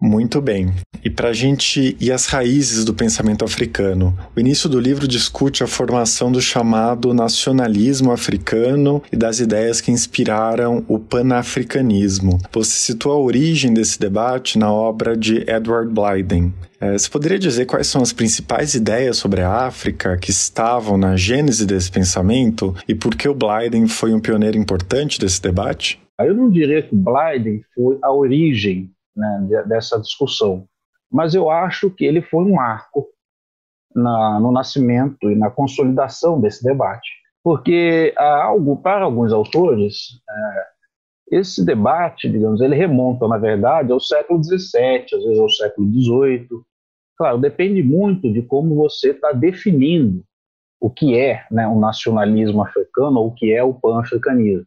Muito 0.00 0.40
bem. 0.40 0.72
E 1.04 1.10
para 1.10 1.28
a 1.28 1.32
gente 1.32 1.96
ir 2.00 2.12
às 2.12 2.26
raízes 2.26 2.84
do 2.84 2.94
pensamento 2.94 3.44
africano, 3.44 4.16
o 4.36 4.40
início 4.40 4.68
do 4.68 4.80
livro 4.80 5.08
discute 5.08 5.62
a 5.62 5.66
formação 5.66 6.30
do 6.30 6.40
chamado 6.40 7.12
nacionalismo 7.14 8.12
africano 8.12 9.02
e 9.12 9.16
das 9.16 9.40
ideias 9.40 9.80
que 9.80 9.90
inspiraram 9.90 10.84
o 10.88 10.98
panafricanismo. 10.98 12.38
Você 12.52 12.72
citou 12.72 13.12
a 13.12 13.18
origem 13.18 13.72
desse 13.72 13.98
debate 13.98 14.58
na 14.58 14.72
obra 14.72 15.16
de 15.16 15.38
Edward 15.50 15.92
Blyden. 15.92 16.52
É, 16.80 16.92
você 16.96 17.08
poderia 17.10 17.38
dizer 17.38 17.66
quais 17.66 17.86
são 17.86 18.00
as 18.00 18.12
principais 18.12 18.74
ideias 18.74 19.18
sobre 19.18 19.42
a 19.42 19.66
África 19.66 20.16
que 20.16 20.30
estavam 20.30 20.96
na 20.96 21.14
gênese 21.14 21.66
desse 21.66 21.90
pensamento 21.90 22.74
e 22.88 22.94
por 22.94 23.14
que 23.14 23.28
o 23.28 23.34
Blyden 23.34 23.86
foi 23.86 24.14
um 24.14 24.20
pioneiro 24.20 24.56
importante 24.56 25.20
desse 25.20 25.42
debate? 25.42 26.00
Eu 26.18 26.34
não 26.34 26.50
diria 26.50 26.82
que 26.82 26.94
Blyden 26.94 27.62
foi 27.74 27.98
a 28.02 28.12
origem 28.12 28.90
né, 29.16 29.64
dessa 29.66 30.00
discussão. 30.00 30.66
Mas 31.10 31.34
eu 31.34 31.50
acho 31.50 31.90
que 31.90 32.04
ele 32.04 32.22
foi 32.22 32.44
um 32.44 32.54
marco 32.54 33.06
na, 33.94 34.38
no 34.40 34.52
nascimento 34.52 35.30
e 35.30 35.34
na 35.34 35.50
consolidação 35.50 36.40
desse 36.40 36.62
debate, 36.62 37.10
porque 37.42 38.14
há 38.16 38.44
algo 38.44 38.76
para 38.76 39.04
alguns 39.04 39.32
autores 39.32 40.20
é, 40.28 40.66
esse 41.30 41.64
debate, 41.64 42.28
digamos, 42.28 42.60
ele 42.60 42.74
remonta 42.74 43.28
na 43.28 43.38
verdade 43.38 43.92
ao 43.92 44.00
século 44.00 44.42
XVII, 44.42 45.04
às 45.14 45.24
vezes 45.24 45.38
ao 45.38 45.48
século 45.48 45.88
XVIII. 45.88 46.48
Claro, 47.16 47.38
depende 47.38 47.82
muito 47.82 48.32
de 48.32 48.42
como 48.42 48.74
você 48.74 49.10
está 49.10 49.30
definindo 49.30 50.24
o 50.80 50.90
que 50.90 51.16
é 51.16 51.44
né, 51.50 51.68
o 51.68 51.78
nacionalismo 51.78 52.62
africano 52.62 53.20
ou 53.20 53.28
o 53.28 53.34
que 53.34 53.52
é 53.52 53.62
o 53.62 53.74
pan-africanismo. 53.74 54.66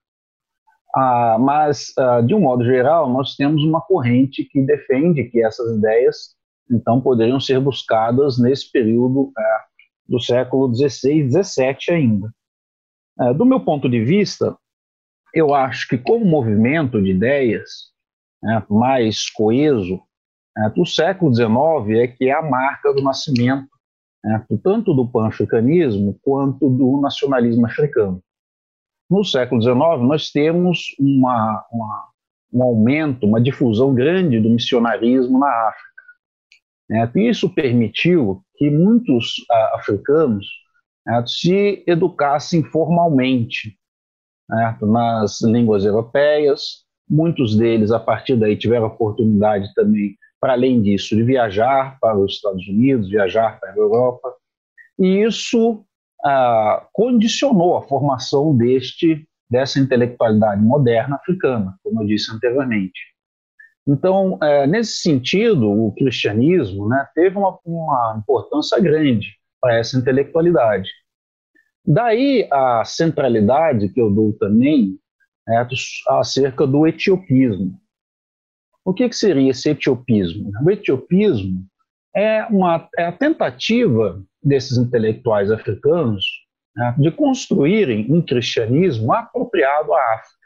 Ah, 0.96 1.38
mas, 1.40 1.92
ah, 1.98 2.22
de 2.22 2.36
um 2.36 2.42
modo 2.42 2.64
geral, 2.64 3.10
nós 3.12 3.36
temos 3.36 3.64
uma 3.64 3.82
corrente 3.82 4.44
que 4.46 4.62
defende 4.62 5.24
que 5.26 5.44
essas 5.44 5.78
ideias, 5.78 6.36
então, 6.72 7.02
poderiam 7.02 7.40
ser 7.40 7.60
buscadas 7.60 8.38
nesse 8.38 8.72
período 8.72 9.32
ah, 9.38 9.64
do 10.08 10.20
século 10.20 10.74
XVI, 10.74 11.30
XVII 11.30 11.76
ainda. 11.90 12.34
Ah, 13.20 13.34
do 13.34 13.46
meu 13.46 13.60
ponto 13.60 13.90
de 13.90 14.04
vista, 14.04 14.56
eu 15.34 15.54
acho 15.56 15.88
que, 15.88 15.98
como 15.98 16.26
movimento 16.26 17.02
de 17.02 17.10
ideias 17.10 17.92
né, 18.42 18.64
mais 18.70 19.30
coeso, 19.30 20.00
né, 20.56 20.72
do 20.76 20.86
século 20.86 21.34
XIX 21.34 22.00
é 22.02 22.08
que 22.08 22.26
é 22.26 22.34
a 22.34 22.42
marca 22.42 22.94
do 22.94 23.02
nascimento 23.02 23.68
né, 24.24 24.46
tanto 24.64 24.94
do 24.94 25.08
pan-africanismo 25.08 26.18
quanto 26.22 26.70
do 26.70 27.02
nacionalismo 27.02 27.66
africano. 27.66 28.22
No 29.13 29.24
século 29.24 29.62
XIX, 29.62 29.77
nós 30.01 30.32
temos 30.32 30.96
uma, 31.00 31.63
uma, 31.72 32.10
um 32.51 32.63
aumento, 32.63 33.27
uma 33.27 33.39
difusão 33.39 33.93
grande 33.93 34.39
do 34.39 34.50
missionarismo 34.50 35.38
na 35.38 35.67
África. 35.67 36.03
Né? 36.89 37.12
Isso 37.29 37.48
permitiu 37.48 38.41
que 38.55 38.72
muitos 38.72 39.38
uh, 39.51 39.75
africanos 39.75 40.48
né, 41.05 41.24
se 41.27 41.84
educassem 41.86 42.63
formalmente 42.63 43.77
né, 44.50 44.75
nas 44.82 45.41
línguas 45.43 45.86
europeias. 45.86 46.84
Muitos 47.08 47.55
deles, 47.55 47.91
a 47.91 48.00
partir 48.00 48.36
daí, 48.36 48.58
tiveram 48.58 48.88
oportunidade 48.88 49.72
também, 49.75 50.17
para 50.41 50.53
além 50.53 50.82
disso, 50.82 51.15
de 51.15 51.22
viajar 51.22 52.00
para 52.01 52.17
os 52.17 52.34
Estados 52.34 52.67
Unidos, 52.67 53.12
viajar 53.12 53.60
para 53.60 53.74
a 53.74 53.77
Europa. 53.77 54.34
E 54.98 55.22
isso 55.22 55.86
condicionou 56.94 57.77
a 57.77 57.82
formação 57.82 58.56
deste 58.56 59.27
dessa 59.50 59.80
intelectualidade 59.80 60.62
moderna 60.63 61.18
africana, 61.18 61.77
como 61.84 62.01
eu 62.01 62.08
disse 62.08 62.32
anteriormente. 62.34 63.00
Então, 63.88 64.39
é, 64.42 64.65
nesse 64.65 65.01
sentido, 65.01 65.70
o 65.70 65.94
cristianismo 65.94 66.88
né, 66.88 67.08
teve 67.13 67.38
uma, 67.38 67.60
uma 67.63 68.18
importância 68.18 68.80
grande 68.80 69.27
para 69.62 69.77
essa 69.77 69.98
intelectualidade. 69.98 70.89
Daí 71.86 72.48
a 72.51 72.84
centralidade 72.86 73.89
que 73.89 74.01
eu 74.01 74.10
dou 74.10 74.34
também 74.34 74.98
é, 75.48 75.68
acerca 76.08 76.65
do 76.65 76.88
etiopismo. 76.88 77.77
O 78.86 78.94
que, 78.94 79.08
que 79.08 79.15
seria 79.15 79.51
esse 79.51 79.70
etiopismo? 79.70 80.51
O 80.65 80.72
etiopismo 80.72 81.65
é, 82.15 82.46
uma, 82.46 82.89
é 82.98 83.06
a 83.06 83.12
tentativa 83.12 84.24
desses 84.44 84.78
intelectuais 84.78 85.52
africanos 85.52 86.26
né, 86.76 86.96
de 86.98 87.12
construírem 87.12 88.08
um 88.10 88.22
cristianismo 88.22 89.14
apropriado 89.14 89.94
à 89.94 90.14
África. 90.16 90.44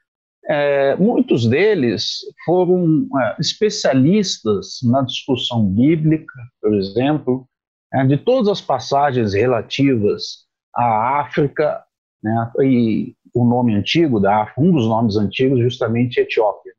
É, 0.50 0.96
muitos 0.96 1.46
deles 1.46 2.20
foram 2.46 3.08
é, 3.20 3.36
especialistas 3.40 4.80
na 4.84 5.02
discussão 5.02 5.66
bíblica, 5.66 6.34
por 6.62 6.74
exemplo, 6.74 7.48
é, 7.94 8.06
de 8.06 8.18
todas 8.18 8.48
as 8.48 8.62
passagens 8.62 9.34
relativas 9.34 10.46
à 10.74 11.20
África, 11.20 11.84
né, 12.24 12.52
e 12.62 13.14
o 13.34 13.46
nome 13.46 13.76
antigo 13.76 14.20
da 14.20 14.44
África, 14.44 14.62
um 14.62 14.72
dos 14.72 14.88
nomes 14.88 15.18
antigos, 15.18 15.60
justamente 15.60 16.20
Etiópia. 16.20 16.74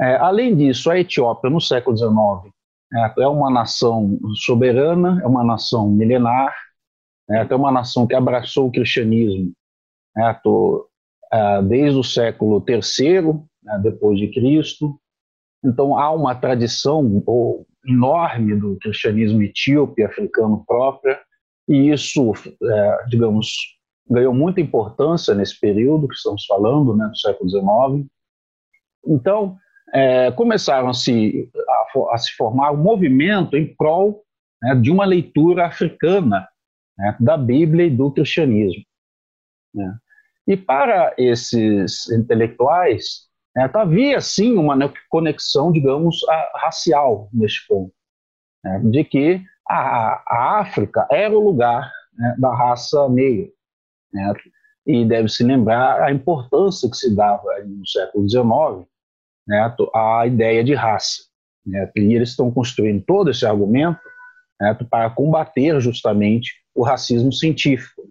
É, 0.00 0.16
além 0.16 0.56
disso, 0.56 0.90
a 0.90 0.98
Etiópia, 0.98 1.50
no 1.50 1.60
século 1.60 1.96
XIX, 1.96 2.52
é, 2.92 3.22
é 3.22 3.28
uma 3.28 3.50
nação 3.50 4.18
soberana, 4.44 5.20
é 5.22 5.26
uma 5.26 5.44
nação 5.44 5.90
milenar, 5.90 6.54
é, 7.30 7.46
é 7.48 7.54
uma 7.56 7.72
nação 7.72 8.06
que 8.06 8.14
abraçou 8.14 8.68
o 8.68 8.72
cristianismo 8.72 9.52
né, 10.14 10.40
é, 11.32 11.62
desde 11.62 11.98
o 11.98 12.04
século 12.04 12.64
III, 12.66 13.22
né, 13.62 13.80
depois 13.82 14.18
de 14.18 14.28
Cristo. 14.28 14.98
Então 15.64 15.98
há 15.98 16.10
uma 16.10 16.34
tradição 16.34 17.22
enorme 17.86 18.56
do 18.56 18.76
cristianismo 18.78 19.42
etíope 19.42 20.02
africano 20.02 20.62
própria, 20.66 21.20
e 21.68 21.90
isso, 21.90 22.32
é, 22.62 23.04
digamos, 23.08 23.74
ganhou 24.08 24.34
muita 24.34 24.60
importância 24.60 25.34
nesse 25.34 25.58
período 25.58 26.08
que 26.08 26.14
estamos 26.14 26.44
falando, 26.44 26.94
né, 26.94 27.06
do 27.06 27.16
século 27.16 27.48
XIX. 27.48 28.06
Então, 29.06 29.56
é, 29.92 30.30
começaram 30.32 30.88
a 32.10 32.18
se, 32.18 32.30
a, 32.30 32.34
a, 32.34 32.36
formar 32.36 32.72
um 32.72 32.76
movimento 32.76 33.56
em 33.56 33.74
prol 33.74 34.24
né, 34.62 34.74
de 34.74 34.90
uma 34.90 35.04
leitura 35.04 35.66
africana 35.66 36.48
né, 36.98 37.16
da 37.20 37.36
Bíblia 37.36 37.86
e 37.86 37.90
do 37.90 38.10
cristianismo. 38.10 38.82
Né. 39.74 39.96
E 40.46 40.56
para 40.56 41.14
esses 41.16 42.10
intelectuais, 42.10 43.28
né, 43.56 43.70
havia 43.74 44.20
sim 44.20 44.56
uma 44.56 44.76
conexão, 45.08 45.72
digamos, 45.72 46.20
racial 46.56 47.28
neste 47.32 47.66
ponto, 47.66 47.92
né, 48.62 48.80
de 48.84 49.04
que 49.04 49.42
a, 49.68 50.22
a 50.26 50.60
África 50.60 51.06
era 51.10 51.36
o 51.36 51.42
lugar 51.42 51.90
né, 52.16 52.34
da 52.38 52.54
raça 52.54 53.08
negra. 53.08 53.50
Né? 54.12 54.32
E 54.86 55.04
deve-se 55.04 55.42
lembrar 55.42 56.02
a 56.02 56.12
importância 56.12 56.88
que 56.90 56.96
se 56.96 57.14
dava 57.14 57.48
no 57.64 57.86
século 57.86 58.28
XIX 58.28 58.86
né, 59.46 59.74
à 59.94 60.26
ideia 60.26 60.62
de 60.62 60.74
raça. 60.74 61.22
Né? 61.66 61.90
E 61.96 62.14
eles 62.14 62.30
estão 62.30 62.50
construindo 62.50 63.02
todo 63.04 63.30
esse 63.30 63.46
argumento 63.46 64.00
né, 64.60 64.76
para 64.88 65.10
combater 65.10 65.80
justamente 65.80 66.52
o 66.74 66.82
racismo 66.82 67.32
científico, 67.32 68.02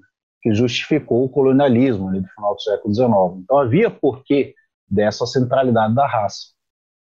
que 0.42 0.54
justificou 0.54 1.24
o 1.24 1.30
colonialismo 1.30 2.12
no 2.12 2.28
final 2.28 2.56
do 2.56 2.62
século 2.62 2.94
XIX. 2.94 3.44
Então 3.44 3.60
havia 3.60 3.90
porquê 3.90 4.54
dessa 4.90 5.26
centralidade 5.26 5.96
da 5.96 6.08
raça. 6.08 6.54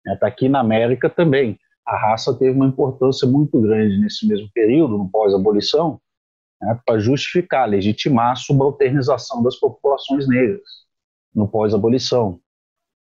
Está 0.07 0.27
aqui 0.27 0.49
na 0.49 0.61
América 0.61 1.09
também. 1.09 1.59
A 1.87 1.97
raça 1.97 2.35
teve 2.35 2.53
uma 2.53 2.67
importância 2.67 3.27
muito 3.27 3.61
grande 3.61 3.99
nesse 3.99 4.27
mesmo 4.27 4.49
período, 4.55 4.97
no 4.97 5.11
pós-abolição, 5.11 6.01
né, 6.61 6.79
para 6.85 6.99
justificar, 6.99 7.69
legitimar 7.69 8.33
a 8.33 8.37
subalternização 8.37 9.43
das 9.43 9.57
populações 9.57 10.29
negras 10.29 10.63
no 11.35 11.49
pós-abolição. 11.49 12.41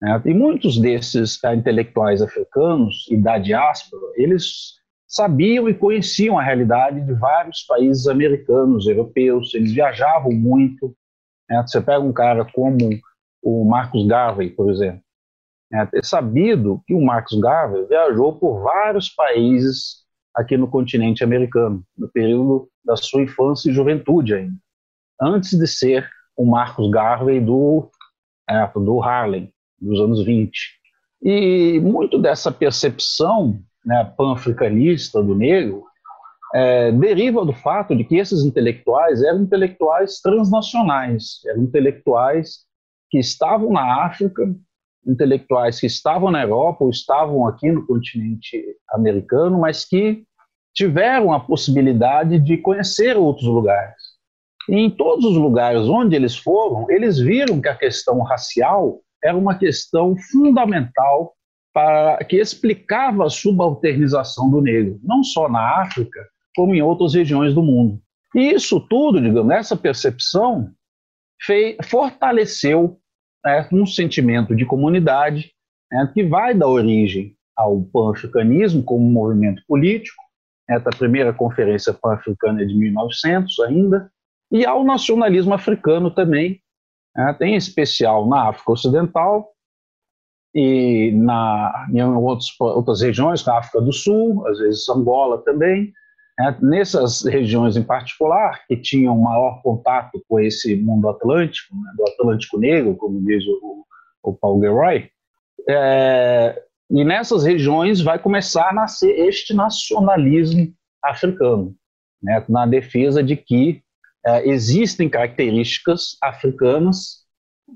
Né. 0.04 0.20
E 0.26 0.34
muitos 0.34 0.78
desses 0.78 1.42
uh, 1.42 1.54
intelectuais 1.54 2.20
africanos 2.20 3.06
e 3.10 3.16
da 3.16 3.38
diáspora, 3.38 4.02
eles 4.16 4.74
sabiam 5.08 5.66
e 5.66 5.72
conheciam 5.72 6.38
a 6.38 6.42
realidade 6.42 7.00
de 7.00 7.14
vários 7.14 7.62
países 7.62 8.06
americanos, 8.06 8.86
europeus, 8.86 9.54
eles 9.54 9.72
viajavam 9.72 10.30
muito. 10.30 10.94
Né. 11.48 11.64
Você 11.66 11.80
pega 11.80 12.00
um 12.00 12.12
cara 12.12 12.44
como 12.52 12.76
o 13.42 13.64
Marcus 13.64 14.06
Garvey, 14.06 14.50
por 14.50 14.70
exemplo, 14.70 15.00
é, 15.72 15.88
é 15.94 16.02
sabido 16.02 16.82
que 16.86 16.92
o 16.92 17.00
Marcus 17.00 17.40
Garvey 17.40 17.86
viajou 17.86 18.38
por 18.38 18.62
vários 18.62 19.08
países 19.08 20.04
aqui 20.34 20.56
no 20.56 20.68
continente 20.68 21.24
americano, 21.24 21.82
no 21.96 22.08
período 22.08 22.68
da 22.84 22.96
sua 22.96 23.22
infância 23.22 23.70
e 23.70 23.74
juventude 23.74 24.34
ainda, 24.34 24.56
antes 25.20 25.58
de 25.58 25.66
ser 25.66 26.06
o 26.36 26.44
Marcus 26.44 26.90
Garvey 26.90 27.40
do, 27.40 27.88
é, 28.50 28.66
do 28.74 29.02
Harlem, 29.02 29.53
dos 29.80 30.00
anos 30.00 30.24
20. 30.24 30.52
E 31.22 31.80
muito 31.80 32.18
dessa 32.18 32.52
percepção 32.52 33.58
né, 33.84 34.12
pan-africanista 34.16 35.22
do 35.22 35.34
negro 35.34 35.84
é, 36.54 36.92
deriva 36.92 37.44
do 37.44 37.52
fato 37.52 37.96
de 37.96 38.04
que 38.04 38.16
esses 38.16 38.44
intelectuais 38.44 39.22
eram 39.22 39.42
intelectuais 39.42 40.20
transnacionais, 40.20 41.40
eram 41.46 41.62
intelectuais 41.62 42.60
que 43.10 43.18
estavam 43.18 43.72
na 43.72 44.04
África 44.04 44.54
intelectuais 45.06 45.78
que 45.78 45.86
estavam 45.86 46.30
na 46.30 46.42
Europa 46.42 46.84
ou 46.84 46.90
estavam 46.90 47.46
aqui 47.46 47.70
no 47.70 47.86
continente 47.86 48.64
americano, 48.90 49.58
mas 49.60 49.84
que 49.84 50.24
tiveram 50.74 51.32
a 51.32 51.40
possibilidade 51.40 52.38
de 52.38 52.56
conhecer 52.56 53.16
outros 53.16 53.46
lugares. 53.46 53.94
E 54.68 54.76
em 54.76 54.90
todos 54.90 55.24
os 55.24 55.36
lugares 55.36 55.82
onde 55.82 56.16
eles 56.16 56.36
foram, 56.36 56.90
eles 56.90 57.18
viram 57.18 57.60
que 57.60 57.68
a 57.68 57.76
questão 57.76 58.20
racial 58.22 59.00
era 59.24 59.36
uma 59.36 59.56
questão 59.56 60.14
fundamental 60.30 61.34
para 61.72 62.22
que 62.24 62.36
explicava 62.36 63.26
a 63.26 63.30
subalternização 63.30 64.50
do 64.50 64.60
negro, 64.60 65.00
não 65.02 65.24
só 65.24 65.48
na 65.48 65.80
África, 65.80 66.20
como 66.54 66.74
em 66.74 66.82
outras 66.82 67.14
regiões 67.14 67.54
do 67.54 67.62
mundo. 67.62 68.00
E 68.34 68.52
isso 68.52 68.78
tudo, 68.80 69.20
digamos, 69.20 69.52
essa 69.52 69.76
percepção 69.76 70.70
fortaleceu 71.84 72.98
né, 73.44 73.68
um 73.72 73.86
sentimento 73.86 74.54
de 74.54 74.64
comunidade 74.64 75.52
né, 75.90 76.10
que 76.12 76.22
vai 76.22 76.54
dar 76.54 76.68
origem 76.68 77.36
ao 77.56 77.82
pan-africanismo 77.82 78.82
como 78.82 79.10
movimento 79.10 79.62
político, 79.66 80.22
essa 80.68 80.90
primeira 80.90 81.32
conferência 81.32 81.92
pan-africana 81.92 82.62
é 82.62 82.64
de 82.64 82.74
1900 82.74 83.60
ainda, 83.60 84.10
e 84.50 84.64
ao 84.64 84.84
nacionalismo 84.84 85.52
africano 85.52 86.10
também, 86.10 86.60
né, 87.16 87.34
tem 87.38 87.54
especial 87.54 88.28
na 88.28 88.48
África 88.48 88.72
Ocidental 88.72 89.50
e 90.54 91.12
na, 91.12 91.86
em 91.92 92.02
outros, 92.02 92.54
outras 92.60 93.00
regiões, 93.00 93.44
na 93.44 93.58
África 93.58 93.80
do 93.80 93.92
Sul, 93.92 94.46
às 94.46 94.58
vezes 94.58 94.88
Angola 94.88 95.42
também, 95.42 95.92
é, 96.38 96.54
nessas 96.60 97.24
regiões 97.24 97.76
em 97.76 97.82
particular, 97.82 98.64
que 98.66 98.76
tinham 98.76 99.16
maior 99.16 99.62
contato 99.62 100.22
com 100.28 100.40
esse 100.40 100.74
mundo 100.76 101.08
atlântico, 101.08 101.74
né, 101.74 101.92
do 101.96 102.08
Atlântico 102.08 102.58
Negro, 102.58 102.96
como 102.96 103.24
diz 103.24 103.44
o, 103.46 103.84
o 104.22 104.32
Paul 104.32 104.60
Gilroy, 104.60 105.08
é, 105.68 106.62
e 106.90 107.04
nessas 107.04 107.44
regiões 107.44 108.00
vai 108.00 108.18
começar 108.18 108.70
a 108.70 108.74
nascer 108.74 109.10
este 109.26 109.54
nacionalismo 109.54 110.72
africano, 111.02 111.74
né, 112.22 112.44
na 112.48 112.66
defesa 112.66 113.22
de 113.22 113.36
que 113.36 113.83
é, 114.26 114.48
existem 114.48 115.08
características 115.08 116.16
africanas, 116.22 117.24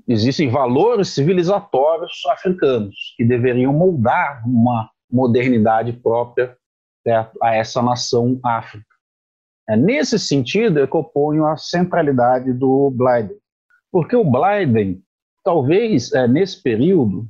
existem 0.07 0.49
valores 0.49 1.09
civilizatórios 1.09 2.25
africanos 2.27 2.95
que 3.17 3.25
deveriam 3.25 3.73
moldar 3.73 4.41
uma 4.47 4.89
modernidade 5.11 5.93
própria 5.93 6.55
certo? 7.03 7.37
a 7.41 7.55
essa 7.55 7.81
nação 7.81 8.39
África. 8.43 8.85
É, 9.67 9.75
nesse 9.75 10.17
sentido 10.17 10.79
eu 10.79 10.87
ponho 11.03 11.45
a 11.45 11.57
centralidade 11.57 12.51
do 12.53 12.89
Blyden, 12.91 13.37
porque 13.91 14.15
o 14.15 14.23
Blyden, 14.23 15.01
talvez 15.43 16.11
é, 16.13 16.27
nesse 16.27 16.61
período, 16.61 17.27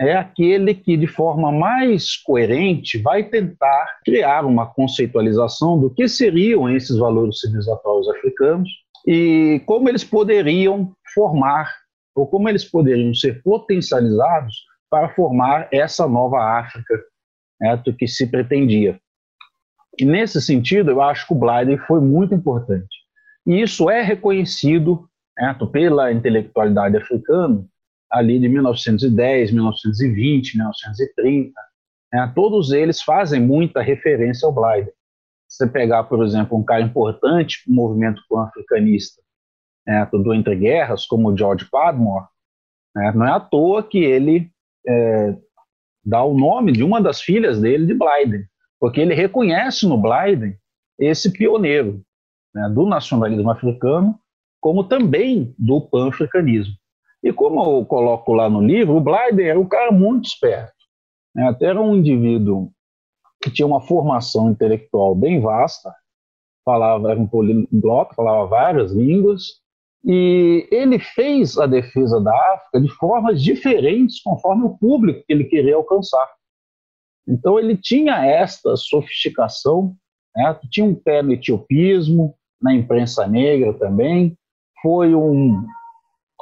é 0.00 0.16
aquele 0.16 0.74
que, 0.74 0.96
de 0.96 1.06
forma 1.06 1.52
mais 1.52 2.16
coerente, 2.16 2.96
vai 2.96 3.22
tentar 3.22 3.98
criar 4.02 4.46
uma 4.46 4.66
conceitualização 4.66 5.78
do 5.78 5.90
que 5.90 6.08
seriam 6.08 6.74
esses 6.74 6.96
valores 6.96 7.38
civilizatórios 7.40 8.08
africanos 8.08 8.70
e 9.06 9.60
como 9.66 9.90
eles 9.90 10.02
poderiam 10.02 10.92
formar, 11.14 11.70
ou 12.14 12.26
como 12.26 12.48
eles 12.48 12.64
poderiam 12.64 13.12
ser 13.14 13.42
potencializados 13.42 14.56
para 14.88 15.10
formar 15.10 15.68
essa 15.70 16.08
nova 16.08 16.58
África 16.58 16.98
né, 17.60 17.76
do 17.76 17.94
que 17.94 18.08
se 18.08 18.26
pretendia. 18.26 18.98
E 19.98 20.04
nesse 20.06 20.40
sentido, 20.40 20.90
eu 20.90 21.02
acho 21.02 21.26
que 21.26 21.34
o 21.34 21.36
Blyden 21.36 21.76
foi 21.86 22.00
muito 22.00 22.34
importante. 22.34 22.96
E 23.46 23.60
isso 23.60 23.90
é 23.90 24.00
reconhecido 24.00 25.06
né, 25.36 25.54
pela 25.70 26.10
intelectualidade 26.10 26.96
africana 26.96 27.62
ali 28.10 28.38
de 28.38 28.48
1910, 28.48 29.52
1920, 29.52 30.56
1930. 30.56 31.52
Né, 32.12 32.32
todos 32.34 32.72
eles 32.72 33.02
fazem 33.02 33.40
muita 33.40 33.80
referência 33.80 34.46
ao 34.46 34.52
Blyden. 34.52 34.92
Se 35.48 35.58
você 35.58 35.66
pegar, 35.66 36.04
por 36.04 36.24
exemplo, 36.24 36.56
um 36.56 36.64
cara 36.64 36.82
importante 36.82 37.62
para 37.64 37.72
o 37.72 37.74
movimento 37.74 38.22
pan-africanista 38.28 39.20
né, 39.86 40.08
do 40.12 40.34
Entre 40.34 40.56
Guerras, 40.56 41.06
como 41.06 41.36
George 41.36 41.68
Padmore, 41.70 42.26
né, 42.94 43.12
não 43.14 43.26
é 43.26 43.32
à 43.32 43.40
toa 43.40 43.82
que 43.82 43.98
ele 43.98 44.50
é, 44.86 45.36
dá 46.04 46.22
o 46.22 46.36
nome 46.36 46.72
de 46.72 46.82
uma 46.82 47.00
das 47.00 47.20
filhas 47.20 47.60
dele 47.60 47.86
de 47.86 47.94
Blyden 47.94 48.48
porque 48.80 48.98
ele 48.98 49.14
reconhece 49.14 49.86
no 49.86 49.98
Blyden 49.98 50.56
esse 50.98 51.30
pioneiro 51.30 52.02
né, 52.54 52.68
do 52.70 52.86
nacionalismo 52.86 53.50
africano, 53.50 54.18
como 54.58 54.84
também 54.84 55.54
do 55.58 55.80
pan-africanismo. 55.80 56.74
E 57.22 57.32
como 57.32 57.62
eu 57.62 57.84
coloco 57.84 58.32
lá 58.32 58.48
no 58.48 58.60
livro, 58.60 58.96
o 58.96 59.00
Blyden 59.00 59.48
era 59.48 59.60
um 59.60 59.68
cara 59.68 59.92
muito 59.92 60.26
esperto. 60.26 60.72
Né, 61.34 61.48
até 61.48 61.66
era 61.66 61.80
um 61.80 61.96
indivíduo 61.96 62.70
que 63.42 63.50
tinha 63.50 63.66
uma 63.66 63.80
formação 63.80 64.50
intelectual 64.50 65.14
bem 65.14 65.40
vasta, 65.40 65.94
falava, 66.64 67.10
era 67.10 67.20
um 67.20 67.26
poliglota, 67.26 68.14
falava 68.14 68.46
várias 68.46 68.92
línguas, 68.92 69.60
e 70.04 70.66
ele 70.70 70.98
fez 70.98 71.58
a 71.58 71.66
defesa 71.66 72.20
da 72.20 72.34
África 72.54 72.80
de 72.80 72.88
formas 72.94 73.42
diferentes 73.42 74.22
conforme 74.22 74.64
o 74.64 74.76
público 74.78 75.24
que 75.26 75.32
ele 75.32 75.44
queria 75.44 75.76
alcançar. 75.76 76.28
Então 77.28 77.58
ele 77.58 77.76
tinha 77.76 78.24
esta 78.24 78.76
sofisticação, 78.76 79.94
né? 80.34 80.58
tinha 80.70 80.86
um 80.86 80.94
pé 80.94 81.22
no 81.22 81.32
etiopismo, 81.32 82.34
na 82.60 82.74
imprensa 82.74 83.26
negra 83.26 83.72
também, 83.74 84.36
foi 84.82 85.14
um, 85.14 85.64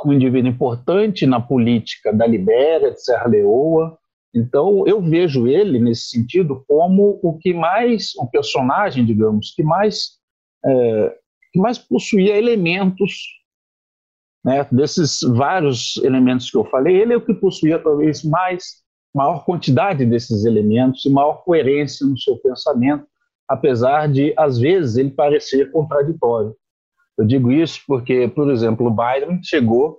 um 0.05 0.13
indivíduo 0.13 0.51
importante 0.51 1.27
na 1.27 1.41
política 1.41 2.13
da 2.13 2.27
Libéria, 2.27 2.93
de 2.93 3.03
Serra 3.03 3.27
Leoa. 3.27 3.99
Então 4.35 4.87
eu 4.87 5.01
vejo 5.01 5.47
ele 5.47 5.79
nesse 5.79 6.11
sentido 6.11 6.65
como 6.69 7.19
o 7.23 7.39
que 7.39 7.53
mais, 7.55 8.13
um 8.21 8.27
personagem, 8.27 9.05
digamos, 9.05 9.53
que 9.55 9.63
mais 9.63 10.19
é, 10.65 11.17
que 11.53 11.59
mais 11.59 11.79
possuía 11.79 12.37
elementos 12.37 13.39
né, 14.45 14.67
desses 14.71 15.21
vários 15.23 15.97
elementos 15.99 16.51
que 16.51 16.57
eu 16.57 16.65
falei, 16.65 16.97
ele 16.97 17.13
é 17.13 17.17
o 17.17 17.25
que 17.25 17.35
possuía 17.35 17.79
talvez 17.79 18.23
mais 18.23 18.83
maior 19.15 19.45
quantidade 19.45 20.05
desses 20.05 20.45
elementos 20.45 21.05
e 21.05 21.11
maior 21.11 21.43
coerência 21.45 22.07
no 22.07 22.19
seu 22.19 22.37
pensamento, 22.39 23.07
apesar 23.49 24.09
de, 24.09 24.33
às 24.37 24.59
vezes, 24.59 24.97
ele 24.97 25.11
parecer 25.11 25.71
contraditório. 25.71 26.55
Eu 27.19 27.27
digo 27.27 27.51
isso 27.51 27.81
porque, 27.87 28.29
por 28.29 28.49
exemplo, 28.51 28.87
o 28.87 28.91
Biden 28.91 29.41
chegou 29.43 29.99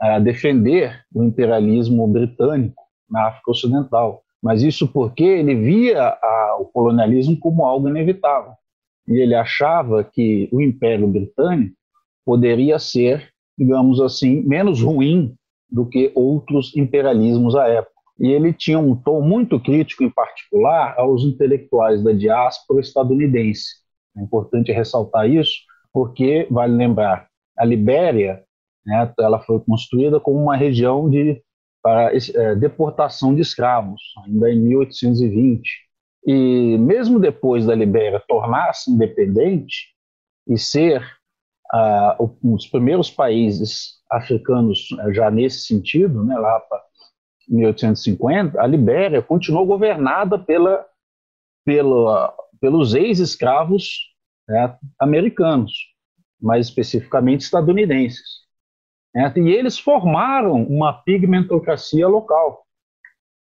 a 0.00 0.18
defender 0.18 1.04
o 1.12 1.24
imperialismo 1.24 2.06
britânico 2.06 2.82
na 3.10 3.28
África 3.28 3.50
Ocidental, 3.50 4.22
Mas 4.42 4.62
isso 4.62 4.86
porque 4.86 5.24
ele 5.24 5.54
via 5.54 6.02
a, 6.02 6.56
o 6.60 6.66
colonialismo 6.66 7.38
como 7.38 7.64
algo 7.64 7.88
inevitável. 7.88 8.52
E 9.08 9.16
ele 9.16 9.34
achava 9.34 10.04
que 10.04 10.48
o 10.52 10.60
Império 10.60 11.08
Britânico 11.08 11.74
poderia 12.24 12.78
ser, 12.78 13.30
digamos 13.58 14.00
assim, 14.00 14.42
menos 14.42 14.80
ruim 14.80 15.34
do 15.70 15.86
que 15.86 16.12
outros 16.14 16.74
imperialismos 16.76 17.56
à 17.56 17.68
época. 17.68 17.94
E 18.20 18.28
ele 18.28 18.52
tinha 18.52 18.78
um 18.78 18.94
tom 18.94 19.20
muito 19.20 19.58
crítico, 19.58 20.04
em 20.04 20.10
particular, 20.10 20.94
aos 20.98 21.22
intelectuais 21.22 22.02
da 22.02 22.12
diáspora 22.12 22.80
estadunidense. 22.80 23.82
É 24.16 24.22
importante 24.22 24.70
ressaltar 24.72 25.28
isso, 25.28 25.54
porque, 25.94 26.48
vale 26.50 26.76
lembrar, 26.76 27.28
a 27.56 27.64
Libéria 27.64 28.42
né, 28.84 29.14
ela 29.20 29.38
foi 29.38 29.60
construída 29.60 30.18
como 30.18 30.42
uma 30.42 30.56
região 30.56 31.08
de 31.08 31.40
para 31.80 32.12
é, 32.14 32.54
deportação 32.56 33.34
de 33.34 33.42
escravos, 33.42 34.00
ainda 34.24 34.50
em 34.50 34.58
1820. 34.58 35.62
E 36.26 36.78
mesmo 36.78 37.20
depois 37.20 37.66
da 37.66 37.74
Libéria 37.74 38.22
tornar-se 38.26 38.90
independente 38.90 39.90
e 40.48 40.58
ser 40.58 41.06
um 42.42 42.54
dos 42.54 42.66
primeiros 42.66 43.10
países 43.10 44.00
africanos 44.10 44.88
eh, 45.00 45.12
já 45.12 45.30
nesse 45.30 45.66
sentido, 45.66 46.22
né, 46.22 46.38
lá 46.38 46.60
para 46.60 46.82
1850, 47.48 48.60
a 48.60 48.66
Libéria 48.66 49.20
continuou 49.20 49.66
governada 49.66 50.38
pela, 50.38 50.86
pela, 51.64 52.32
pelos 52.60 52.94
ex-escravos 52.94 54.13
né, 54.48 54.76
americanos, 54.98 55.72
mais 56.40 56.66
especificamente 56.68 57.42
estadunidenses. 57.42 58.44
Né? 59.14 59.32
E 59.36 59.48
eles 59.50 59.78
formaram 59.78 60.62
uma 60.64 60.92
pigmentocracia 60.92 62.06
local. 62.06 62.64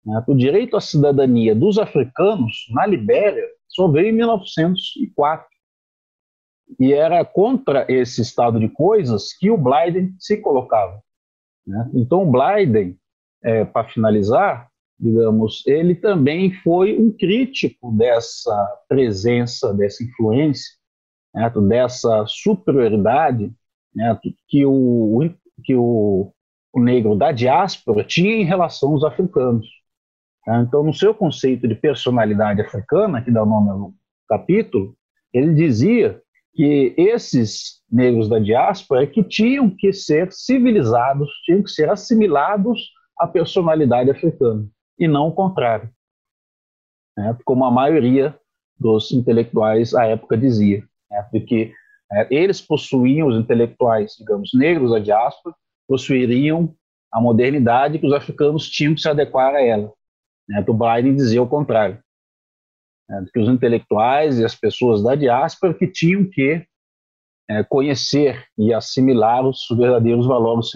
Né? 0.05 0.23
O 0.27 0.35
direito 0.35 0.77
à 0.77 0.81
cidadania 0.81 1.53
dos 1.53 1.77
africanos 1.77 2.65
na 2.71 2.85
Libéria 2.85 3.45
só 3.67 3.87
veio 3.87 4.09
em 4.09 4.13
1904. 4.13 5.45
E 6.79 6.93
era 6.93 7.23
contra 7.23 7.85
esse 7.89 8.21
estado 8.21 8.59
de 8.59 8.67
coisas 8.67 9.33
que 9.33 9.49
o 9.49 9.57
Blyden 9.57 10.13
se 10.19 10.37
colocava. 10.37 11.01
Né? 11.65 11.89
Então, 11.93 12.23
o 12.23 12.31
Blyden, 12.31 12.97
é, 13.43 13.63
para 13.63 13.87
finalizar, 13.87 14.69
digamos, 14.99 15.65
ele 15.67 15.95
também 15.95 16.53
foi 16.63 16.97
um 16.97 17.11
crítico 17.11 17.91
dessa 17.91 18.83
presença, 18.87 19.73
dessa 19.73 20.03
influência, 20.03 20.76
né, 21.37 21.51
dessa 21.67 22.25
superioridade 22.25 23.51
né, 23.93 24.19
que 24.47 24.65
o, 24.65 25.29
que 25.63 25.75
o, 25.75 26.31
o 26.73 26.79
negro 26.79 27.15
da 27.15 27.31
diáspora 27.31 28.03
tinha 28.03 28.35
em 28.35 28.43
relação 28.43 28.93
aos 28.93 29.03
africanos. 29.03 29.67
Tá? 30.43 30.61
Então, 30.61 30.83
no 30.83 30.93
seu 30.93 31.13
conceito 31.13 31.67
de 31.67 31.75
personalidade 31.75 32.61
africana, 32.61 33.21
que 33.21 33.29
dá 33.29 33.43
o 33.43 33.45
nome 33.45 33.69
ao 33.69 33.93
capítulo, 34.27 34.95
ele 35.31 35.53
dizia 35.53 36.19
que 36.55 36.95
esses 36.97 37.83
negros 37.89 38.27
da 38.27 38.39
diáspora 38.39 39.03
é 39.03 39.07
que 39.07 39.23
tinham 39.23 39.69
que 39.69 39.93
ser 39.93 40.31
civilizados, 40.31 41.29
tinham 41.45 41.61
que 41.61 41.69
ser 41.69 41.87
assimilados 41.87 42.89
à 43.19 43.27
personalidade 43.27 44.09
africana, 44.09 44.67
e 44.97 45.07
não 45.07 45.27
o 45.27 45.31
contrário, 45.31 45.89
né? 47.15 47.37
como 47.45 47.63
a 47.63 47.71
maioria 47.71 48.35
dos 48.79 49.11
intelectuais 49.11 49.93
à 49.93 50.05
época 50.05 50.35
dizia, 50.35 50.83
né? 51.09 51.25
é, 52.11 52.27
eles 52.29 52.61
possuíam, 52.61 53.27
os 53.27 53.37
intelectuais, 53.37 54.15
digamos, 54.17 54.51
negros 54.53 54.91
da 54.91 54.99
diáspora, 54.99 55.55
possuiriam 55.87 56.73
a 57.11 57.21
modernidade 57.21 57.99
que 57.99 58.05
os 58.05 58.13
africanos 58.13 58.69
tinham 58.69 58.93
que 58.93 59.01
se 59.01 59.09
adequar 59.09 59.55
a 59.55 59.61
ela. 59.61 59.91
Né? 60.47 60.63
O 60.67 60.73
Biden 60.73 61.15
dizia 61.15 61.41
o 61.41 61.47
contrário. 61.47 61.99
Né? 63.09 63.25
Que 63.33 63.39
os 63.39 63.49
intelectuais 63.49 64.39
e 64.39 64.45
as 64.45 64.55
pessoas 64.55 65.03
da 65.03 65.15
diáspora 65.15 65.73
que 65.73 65.87
tinham 65.87 66.29
que 66.29 66.65
é, 67.49 67.63
conhecer 67.63 68.45
e 68.57 68.73
assimilar 68.73 69.45
os 69.45 69.65
verdadeiros 69.71 70.25
valores 70.25 70.71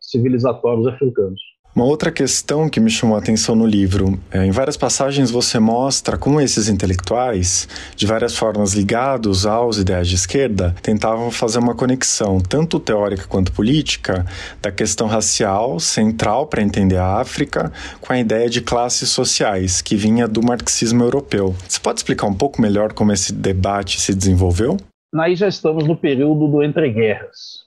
civilizatórios 0.00 0.86
africanos. 0.86 1.40
Uma 1.74 1.86
outra 1.86 2.12
questão 2.12 2.68
que 2.68 2.78
me 2.78 2.88
chamou 2.88 3.16
a 3.16 3.18
atenção 3.18 3.56
no 3.56 3.66
livro, 3.66 4.16
é, 4.30 4.44
em 4.46 4.52
várias 4.52 4.76
passagens 4.76 5.28
você 5.28 5.58
mostra 5.58 6.16
como 6.16 6.40
esses 6.40 6.68
intelectuais, 6.68 7.68
de 7.96 8.06
várias 8.06 8.36
formas 8.36 8.74
ligados 8.74 9.44
aos 9.44 9.76
ideais 9.78 10.06
de 10.06 10.14
esquerda, 10.14 10.72
tentavam 10.80 11.32
fazer 11.32 11.58
uma 11.58 11.74
conexão, 11.74 12.40
tanto 12.40 12.78
teórica 12.78 13.26
quanto 13.26 13.50
política, 13.50 14.24
da 14.62 14.70
questão 14.70 15.08
racial, 15.08 15.80
central 15.80 16.46
para 16.46 16.62
entender 16.62 16.96
a 16.96 17.16
África, 17.16 17.72
com 18.00 18.12
a 18.12 18.20
ideia 18.20 18.48
de 18.48 18.60
classes 18.60 19.08
sociais, 19.08 19.82
que 19.82 19.96
vinha 19.96 20.28
do 20.28 20.44
marxismo 20.44 21.02
europeu. 21.02 21.56
Você 21.68 21.80
pode 21.80 21.98
explicar 21.98 22.28
um 22.28 22.34
pouco 22.34 22.62
melhor 22.62 22.92
como 22.92 23.10
esse 23.10 23.32
debate 23.32 24.00
se 24.00 24.14
desenvolveu? 24.14 24.76
Aí 25.12 25.34
já 25.34 25.48
estamos 25.48 25.88
no 25.88 25.96
período 25.96 26.46
do 26.46 26.62
entreguerras. 26.62 27.64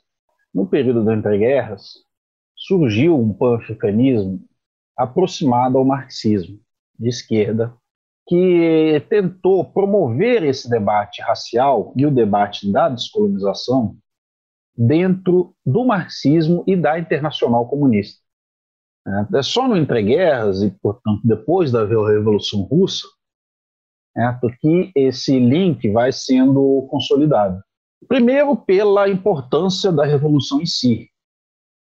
No 0.55 0.65
período 0.65 1.03
do 1.03 1.11
entreguerras, 1.11 2.06
surgiu 2.67 3.17
um 3.17 3.33
pan-africanismo 3.33 4.41
aproximado 4.95 5.77
ao 5.77 5.85
marxismo 5.85 6.59
de 6.99 7.07
esquerda, 7.07 7.73
que 8.27 9.05
tentou 9.09 9.63
promover 9.63 10.43
esse 10.43 10.69
debate 10.69 11.21
racial 11.21 11.93
e 11.95 12.05
o 12.05 12.11
debate 12.11 12.69
da 12.69 12.89
descolonização 12.89 13.95
dentro 14.75 15.55
do 15.65 15.85
marxismo 15.85 16.63
e 16.67 16.75
da 16.75 16.99
internacional 16.99 17.67
comunista. 17.67 18.21
É 19.33 19.41
só 19.41 19.67
no 19.67 19.77
entreguerras 19.77 20.61
e, 20.61 20.69
portanto, 20.69 21.21
depois 21.23 21.71
da 21.71 21.85
Revolução 21.85 22.63
Russa, 22.63 23.07
é, 24.17 24.37
que 24.59 24.91
esse 24.95 25.39
link 25.39 25.89
vai 25.89 26.11
sendo 26.11 26.85
consolidado. 26.89 27.61
Primeiro, 28.07 28.57
pela 28.57 29.07
importância 29.07 29.91
da 29.91 30.05
revolução 30.05 30.61
em 30.61 30.65
si, 30.65 31.09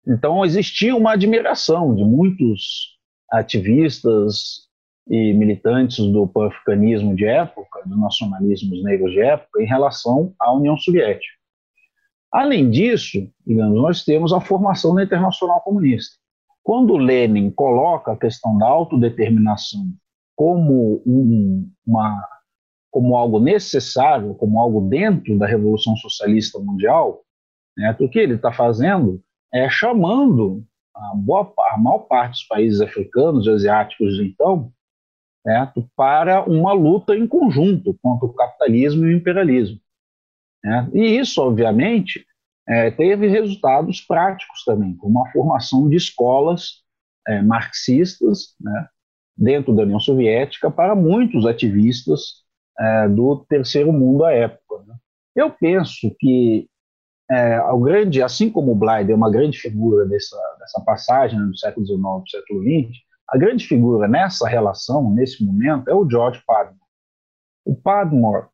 então 0.10 0.43
existia 0.43 0.95
uma 0.95 1.13
admiração 1.13 1.93
de 1.93 2.04
muitos 2.04 2.98
ativistas 3.32 4.67
e 5.08 5.34
militantes 5.34 5.98
do 5.98 6.28
pan-africanismo 6.28 7.15
de 7.15 7.26
época, 7.26 7.82
dos 7.86 8.00
nacionalismos 8.00 8.84
negros 8.84 9.12
de 9.12 9.22
época, 9.22 9.62
em 9.62 9.65
relação 9.65 10.34
à 10.39 10.52
União 10.52 10.76
Soviética. 10.78 11.34
Além 12.32 12.69
disso, 12.69 13.28
digamos, 13.45 13.82
nós 13.82 14.04
temos 14.04 14.34
a 14.34 14.41
formação 14.41 14.93
da 14.93 15.04
Internacional 15.04 15.62
Comunista. 15.62 16.15
Quando 16.63 16.98
Lenin 16.98 17.50
coloca 17.52 18.12
a 18.12 18.17
questão 18.17 18.58
da 18.58 18.67
autodeterminação 18.67 19.91
como, 20.36 21.02
um, 21.06 21.69
uma, 21.86 22.24
como 22.91 23.15
algo 23.15 23.39
necessário, 23.39 24.36
como 24.36 24.60
algo 24.60 24.88
dentro 24.88 25.38
da 25.39 25.48
Revolução 25.48 25.95
Socialista 25.95 26.60
Mundial, 26.60 27.22
né, 27.76 27.95
o 28.00 28.08
que 28.08 28.19
ele 28.19 28.36
está 28.36 28.52
fazendo 28.52 29.22
é, 29.54 29.70
chamando 29.70 30.64
a, 30.96 31.16
boa, 31.16 31.54
a 31.72 31.78
maior 31.78 32.00
parte 32.00 32.32
dos 32.32 32.44
países 32.44 32.82
africanos 32.82 33.46
e 33.46 33.50
asiáticos, 33.50 34.20
então, 34.20 34.72
certo, 35.46 35.90
para 35.96 36.44
uma 36.44 36.74
luta 36.74 37.16
em 37.16 37.28
conjunto 37.28 37.98
contra 38.02 38.26
o 38.26 38.34
capitalismo 38.34 39.06
e 39.06 39.14
o 39.14 39.18
imperialismo. 39.18 39.80
Né? 40.64 40.90
E 40.94 41.20
isso, 41.20 41.42
obviamente, 41.42 42.26
é, 42.68 42.92
teve 42.92 43.28
resultados 43.28 44.02
práticos 44.02 44.64
também, 44.64 44.96
como 44.96 45.26
a 45.26 45.32
formação 45.32 45.90
de 45.90 45.96
escolas 45.96 46.84
é, 47.28 47.42
marxistas 47.42 48.56
né, 48.60 48.88
dentro 49.36 49.74
da 49.74 49.84
União 49.84 50.00
Soviética 50.00 50.70
para 50.70 50.96
muitos 50.96 51.46
ativistas 51.46 52.44
é, 52.80 53.08
do 53.08 53.46
terceiro 53.50 53.92
mundo 53.92 54.24
à 54.24 54.34
época. 54.34 54.84
Né? 54.86 54.96
Eu 55.36 55.50
penso 55.50 56.14
que 56.20 56.70
é, 57.32 57.60
grande, 57.80 58.24
assim 58.24 58.50
como 58.50 58.72
o 58.72 58.76
Blyde 58.76 59.12
é 59.12 59.15
uma 59.15 59.32
grande 59.32 59.58
figura 59.58 60.06
dessa, 60.06 60.38
dessa 60.60 60.82
passagem 60.82 61.39
do 61.39 61.58
século 61.58 61.86
XIX 61.86 62.02
para 62.02 62.18
o 62.18 62.30
século 62.30 62.63
XX, 62.63 62.98
a 63.28 63.38
grande 63.38 63.68
figura 63.68 64.08
nessa 64.08 64.48
relação, 64.48 65.13
nesse 65.13 65.46
momento, 65.46 65.88
é 65.88 65.94
o 65.94 66.10
George 66.10 66.42
Padmore. 66.46 66.80
O 67.63 67.76
Padmore, 67.76 68.48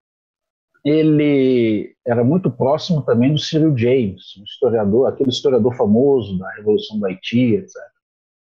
ele 0.84 1.96
era 2.06 2.24
muito 2.24 2.52
próximo 2.52 3.02
também 3.02 3.32
do 3.32 3.40
Cyril 3.40 3.78
James, 3.78 4.36
um 4.38 4.44
historiador, 4.44 5.08
aquele 5.08 5.30
historiador 5.30 5.74
famoso 5.76 6.38
da 6.38 6.52
Revolução 6.52 7.00
do 7.00 7.06
Haiti, 7.06 7.56
etc. 7.56 7.74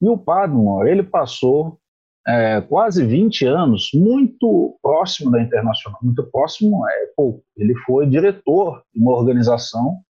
E 0.00 0.08
o 0.08 0.16
Padmore, 0.16 0.90
ele 0.90 1.02
passou 1.02 1.78
é, 2.26 2.60
quase 2.62 3.04
20 3.04 3.46
anos 3.46 3.90
muito 3.94 4.78
próximo 4.82 5.30
da 5.30 5.40
Internacional, 5.40 6.00
muito 6.02 6.24
próximo 6.30 6.88
é 6.88 7.06
pouco. 7.14 7.44
Ele 7.56 7.74
foi 7.84 8.06
diretor 8.06 8.82
de 8.92 9.00
uma 9.00 9.12
organização 9.12 10.00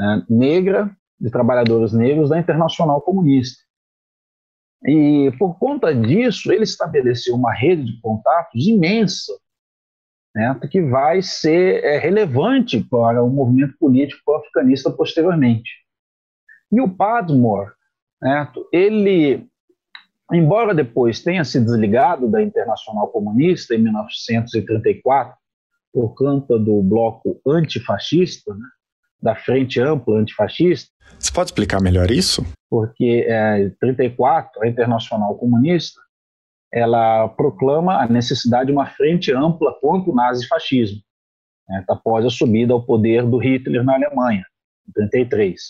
né, 0.00 0.24
negra, 0.30 0.90
de 1.20 1.30
trabalhadores 1.30 1.92
negros 1.92 2.30
da 2.30 2.38
Internacional 2.38 3.02
Comunista. 3.02 3.62
E 4.82 5.30
por 5.38 5.58
conta 5.58 5.94
disso, 5.94 6.50
ele 6.50 6.64
estabeleceu 6.64 7.34
uma 7.34 7.52
rede 7.52 7.84
de 7.84 8.00
contatos 8.00 8.66
imensa, 8.66 9.30
né, 10.34 10.58
que 10.70 10.80
vai 10.80 11.20
ser 11.20 11.84
é, 11.84 11.98
relevante 11.98 12.82
para 12.82 13.22
o 13.22 13.28
movimento 13.28 13.76
político 13.78 14.34
africanista 14.34 14.90
posteriormente. 14.90 15.70
E 16.72 16.80
o 16.80 16.88
Padmore, 16.88 17.70
né, 18.22 18.50
ele 18.72 19.46
embora 20.32 20.72
depois 20.72 21.20
tenha 21.20 21.44
se 21.44 21.60
desligado 21.60 22.30
da 22.30 22.42
Internacional 22.42 23.08
Comunista 23.08 23.74
em 23.74 23.82
1934, 23.82 25.36
por 25.92 26.14
conta 26.14 26.56
do 26.56 26.80
bloco 26.82 27.38
antifascista, 27.46 28.54
né, 28.54 28.66
da 29.22 29.34
Frente 29.34 29.80
Ampla 29.80 30.18
Antifascista. 30.18 30.90
Você 31.18 31.32
pode 31.32 31.50
explicar 31.50 31.80
melhor 31.80 32.10
isso? 32.10 32.44
Porque 32.68 33.26
é, 33.28 33.64
em 33.64 33.70
34, 33.70 34.62
a 34.62 34.68
Internacional 34.68 35.36
Comunista 35.36 36.00
ela 36.72 37.28
proclama 37.28 38.00
a 38.00 38.06
necessidade 38.06 38.66
de 38.66 38.72
uma 38.72 38.86
frente 38.86 39.32
ampla 39.32 39.74
contra 39.80 40.10
o 40.10 40.14
nazifascismo, 40.14 41.00
né, 41.68 41.84
após 41.88 42.24
a 42.24 42.30
subida 42.30 42.72
ao 42.72 42.84
poder 42.84 43.26
do 43.26 43.38
Hitler 43.38 43.82
na 43.82 43.94
Alemanha, 43.94 44.44
em 44.88 44.92
33. 44.92 45.60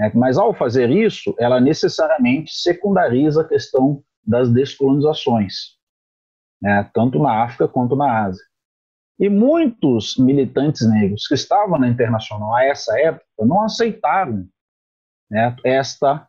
É, 0.00 0.12
mas 0.14 0.38
ao 0.38 0.54
fazer 0.54 0.90
isso, 0.90 1.34
ela 1.40 1.60
necessariamente 1.60 2.52
secundariza 2.54 3.42
a 3.42 3.48
questão 3.48 4.02
das 4.24 4.48
descolonizações, 4.52 5.76
né, 6.62 6.88
tanto 6.94 7.18
na 7.18 7.42
África 7.42 7.66
quanto 7.66 7.96
na 7.96 8.26
Ásia. 8.26 8.44
E 9.18 9.28
muitos 9.28 10.16
militantes 10.16 10.88
negros 10.88 11.26
que 11.26 11.34
estavam 11.34 11.78
na 11.78 11.88
Internacional 11.88 12.54
a 12.54 12.64
essa 12.64 12.98
época 13.00 13.26
não 13.40 13.62
aceitaram 13.62 14.48
né, 15.30 15.56
esta, 15.64 16.28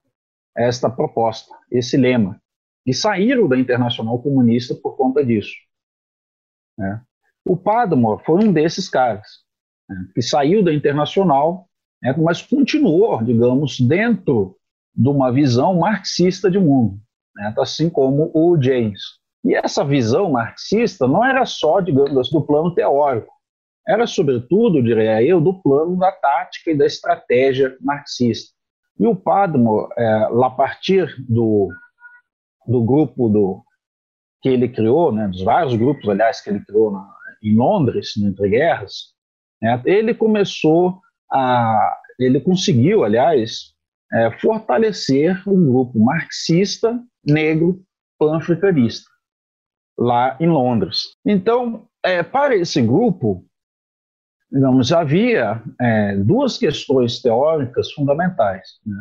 esta 0.58 0.90
proposta, 0.90 1.56
esse 1.72 1.96
lema, 1.96 2.42
e 2.86 2.94
saíram 2.94 3.48
da 3.48 3.58
Internacional 3.58 4.20
Comunista 4.22 4.74
por 4.74 4.98
conta 4.98 5.24
disso. 5.24 5.54
Né. 6.78 7.02
O 7.46 7.56
Padmore 7.56 8.24
foi 8.26 8.44
um 8.44 8.52
desses 8.52 8.90
caras, 8.90 9.28
né, 9.88 10.08
que 10.16 10.22
saiu 10.22 10.64
da 10.64 10.74
Internacional, 10.74 11.70
né, 12.02 12.14
mas 12.18 12.42
continuou, 12.42 13.24
digamos, 13.24 13.80
dentro 13.80 14.58
de 14.96 15.08
uma 15.08 15.32
visão 15.32 15.78
marxista 15.78 16.50
de 16.50 16.58
mundo, 16.58 17.00
né, 17.36 17.54
assim 17.60 17.90
como 17.90 18.32
o 18.34 18.60
James. 18.60 19.20
E 19.46 19.56
essa 19.56 19.86
visão 19.86 20.32
marxista 20.32 21.08
não 21.08 21.24
era 21.24 21.46
só, 21.46 21.80
digamos, 21.80 22.30
do 22.30 22.42
plano 22.42 22.74
teórico, 22.74 23.34
era, 23.90 24.06
sobretudo, 24.06 24.84
diria 24.84 25.24
eu, 25.24 25.42
do 25.42 25.60
plano 25.62 25.98
da 25.98 26.12
tática 26.12 26.70
e 26.70 26.78
da 26.78 26.86
estratégia 26.86 27.76
marxista. 27.82 28.54
E 29.00 29.08
o 29.08 29.16
Padmo, 29.16 29.90
é, 29.98 30.30
a 30.44 30.50
partir 30.52 31.08
do, 31.28 31.70
do 32.68 32.84
grupo 32.84 33.30
do, 33.30 33.64
que 34.42 34.50
ele 34.50 34.70
criou, 34.70 35.12
né, 35.12 35.28
dos 35.28 35.42
vários 35.42 35.76
grupos, 35.76 36.08
aliás, 36.08 36.40
que 36.40 36.52
ele 36.52 36.64
criou 36.66 36.92
na, 36.92 37.12
em 37.42 37.56
Londres, 37.56 38.14
no 38.18 38.28
Entre 38.28 38.50
Guerras, 38.50 39.14
né, 39.62 39.82
ele 39.86 40.14
começou 40.14 41.00
a. 41.32 41.98
Ele 42.20 42.42
conseguiu, 42.42 43.06
aliás, 43.06 43.74
é, 44.14 44.30
fortalecer 44.40 45.42
um 45.48 45.72
grupo 45.72 45.98
marxista 45.98 47.02
negro 47.26 47.82
pan-africanista 48.20 49.10
lá 50.00 50.38
em 50.40 50.48
Londres. 50.48 51.18
Então, 51.26 51.86
é, 52.02 52.24
para 52.24 52.56
esse 52.56 52.82
grupo, 52.82 53.46
digamos, 54.50 54.94
havia 54.94 55.62
é, 55.80 56.16
duas 56.16 56.58
questões 56.58 57.22
teóricas 57.22 57.92
fundamentais. 57.92 58.80
Né? 58.86 58.98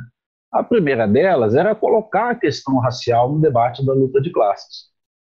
A 0.53 0.65
primeira 0.65 1.07
delas 1.07 1.55
era 1.55 1.75
colocar 1.75 2.31
a 2.31 2.35
questão 2.35 2.79
racial 2.79 3.33
no 3.33 3.41
debate 3.41 3.87
da 3.87 3.93
luta 3.93 4.21
de 4.21 4.33
classes, 4.33 4.87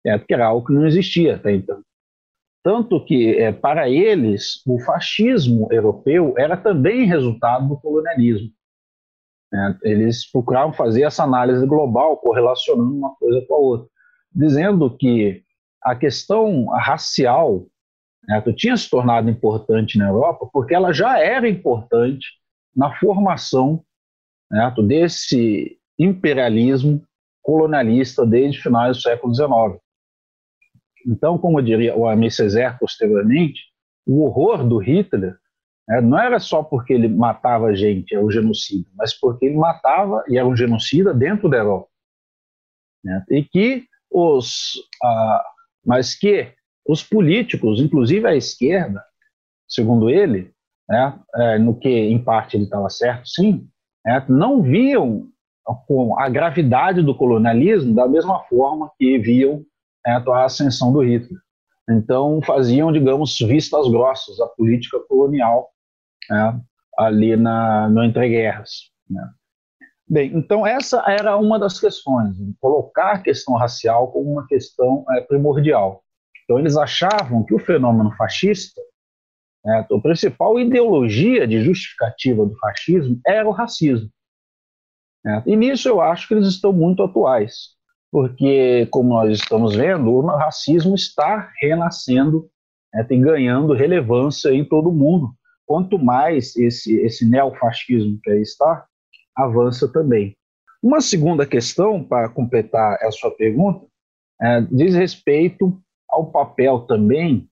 é, 0.05 0.19
que 0.19 0.33
era 0.33 0.47
algo 0.47 0.67
que 0.67 0.73
não 0.73 0.87
existia 0.87 1.37
até 1.37 1.53
então. 1.53 1.83
Tanto 2.63 3.05
que, 3.05 3.37
é, 3.37 3.53
para 3.53 3.89
eles, 3.89 4.63
o 4.67 4.79
fascismo 4.81 5.69
europeu 5.71 6.35
era 6.39 6.57
também 6.57 7.07
resultado 7.07 7.69
do 7.69 7.81
colonialismo. 7.81 8.51
É, 9.53 9.91
eles 9.91 10.31
procuravam 10.31 10.73
fazer 10.73 11.03
essa 11.03 11.25
análise 11.25 11.67
global, 11.67 12.17
correlacionando 12.19 12.95
uma 12.95 13.15
coisa 13.17 13.45
com 13.47 13.55
a 13.55 13.59
outra, 13.59 13.89
dizendo 14.33 14.97
que 14.97 15.43
a 15.83 15.95
questão 15.95 16.67
racial 16.69 17.67
né, 18.27 18.43
tinha 18.57 18.77
se 18.77 18.89
tornado 18.89 19.31
importante 19.31 19.99
na 19.99 20.09
Europa 20.09 20.49
porque 20.53 20.75
ela 20.75 20.93
já 20.93 21.19
era 21.19 21.49
importante 21.49 22.27
na 22.75 22.95
formação 22.99 23.83
né, 24.51 24.73
desse 24.87 25.79
imperialismo 25.99 27.03
colonialista 27.43 28.27
desde 28.27 28.63
finais 28.63 28.97
do 28.97 29.03
século 29.03 29.35
XIX. 29.35 29.83
Então, 31.07 31.39
como 31.39 31.63
diria 31.63 31.97
o 31.97 32.07
Aimé 32.07 32.31
Césaire 32.31 32.79
posteriormente, 32.79 33.61
o 34.07 34.25
horror 34.25 34.67
do 34.67 34.79
Hitler 34.79 35.37
né, 35.89 36.01
não 36.01 36.19
era 36.19 36.39
só 36.39 36.63
porque 36.63 36.93
ele 36.93 37.09
matava 37.09 37.75
gente, 37.75 38.15
era 38.15 38.25
um 38.25 38.31
genocida, 38.31 38.89
mas 38.95 39.19
porque 39.19 39.47
ele 39.47 39.57
matava 39.57 40.23
e 40.29 40.37
era 40.37 40.47
um 40.47 40.57
genocida 40.57 41.15
dentro 41.15 41.49
da 41.49 41.59
Europa. 41.59 41.89
Né, 43.03 43.25
e 43.31 43.43
que 43.43 43.87
os, 44.11 44.75
ah, 45.03 45.45
mas 45.85 46.15
que 46.15 46.53
os 46.87 47.03
políticos, 47.03 47.81
inclusive 47.81 48.27
a 48.27 48.35
esquerda, 48.35 49.03
segundo 49.69 50.11
ele, 50.11 50.53
né, 50.89 51.19
é, 51.37 51.59
no 51.59 51.79
que 51.79 51.89
em 51.89 52.19
parte 52.23 52.57
ele 52.57 52.65
estava 52.65 52.89
certo, 52.89 53.29
sim, 53.29 53.69
é, 54.07 54.23
não 54.29 54.63
viam 54.63 55.29
a 56.19 56.29
gravidade 56.29 57.03
do 57.03 57.15
colonialismo 57.15 57.95
da 57.95 58.09
mesma 58.09 58.41
forma 58.45 58.91
que 58.99 59.19
viam 59.19 59.65
é, 60.05 60.13
a 60.13 60.45
ascensão 60.45 60.93
do 60.93 61.01
Hitler. 61.01 61.39
Então 61.89 62.41
faziam, 62.43 62.93
digamos, 62.93 63.39
vistas 63.39 63.89
grossas 63.89 64.41
à 64.41 64.47
política 64.47 64.99
colonial 65.09 65.71
é, 66.31 66.55
ali 66.99 67.37
na, 67.37 67.89
no 67.89 68.03
entreguerras. 68.05 68.91
Né. 69.09 69.23
Bem, 70.11 70.37
então 70.37 70.67
essa 70.67 71.05
era 71.07 71.37
uma 71.37 71.57
das 71.57 71.79
questões, 71.79 72.37
colocar 72.61 73.13
a 73.13 73.23
questão 73.23 73.55
racial 73.55 74.11
como 74.11 74.33
uma 74.33 74.47
questão 74.49 75.05
é, 75.13 75.21
primordial. 75.21 76.03
Então 76.43 76.59
eles 76.59 76.77
achavam 76.77 77.45
que 77.45 77.55
o 77.55 77.61
fenômeno 77.61 78.11
fascista, 78.17 78.83
né, 79.65 79.87
a 79.89 80.01
principal 80.01 80.59
ideologia 80.59 81.47
de 81.47 81.63
justificativa 81.63 82.45
do 82.45 82.59
fascismo 82.59 83.21
era 83.25 83.49
o 83.49 83.53
racismo. 83.53 84.11
Né? 85.25 85.45
E 85.47 85.55
nisso 85.55 85.89
eu 85.89 86.01
acho 86.01 86.27
que 86.27 86.35
eles 86.35 86.49
estão 86.49 86.73
muito 86.73 87.05
atuais, 87.05 87.77
porque, 88.11 88.89
como 88.91 89.11
nós 89.11 89.39
estamos 89.39 89.77
vendo, 89.77 90.11
o 90.11 90.27
racismo 90.27 90.97
está 90.97 91.53
renascendo 91.61 92.51
né, 92.93 93.07
e 93.09 93.17
ganhando 93.17 93.75
relevância 93.75 94.53
em 94.53 94.65
todo 94.65 94.89
o 94.89 94.93
mundo. 94.93 95.33
Quanto 95.65 96.01
mais 96.01 96.57
esse, 96.57 96.99
esse 96.99 97.31
neofascismo 97.31 98.19
que 98.21 98.31
aí 98.33 98.43
está, 98.43 98.89
avança 99.37 99.91
também. 99.91 100.37
Uma 100.83 101.01
segunda 101.01 101.47
questão, 101.47 102.03
para 102.03 102.29
completar 102.29 102.99
a 103.03 103.11
sua 103.11 103.31
pergunta, 103.31 103.87
é, 104.41 104.63
diz 104.63 104.95
respeito 104.95 105.79
ao 106.09 106.31
papel 106.31 106.81
também 106.81 107.49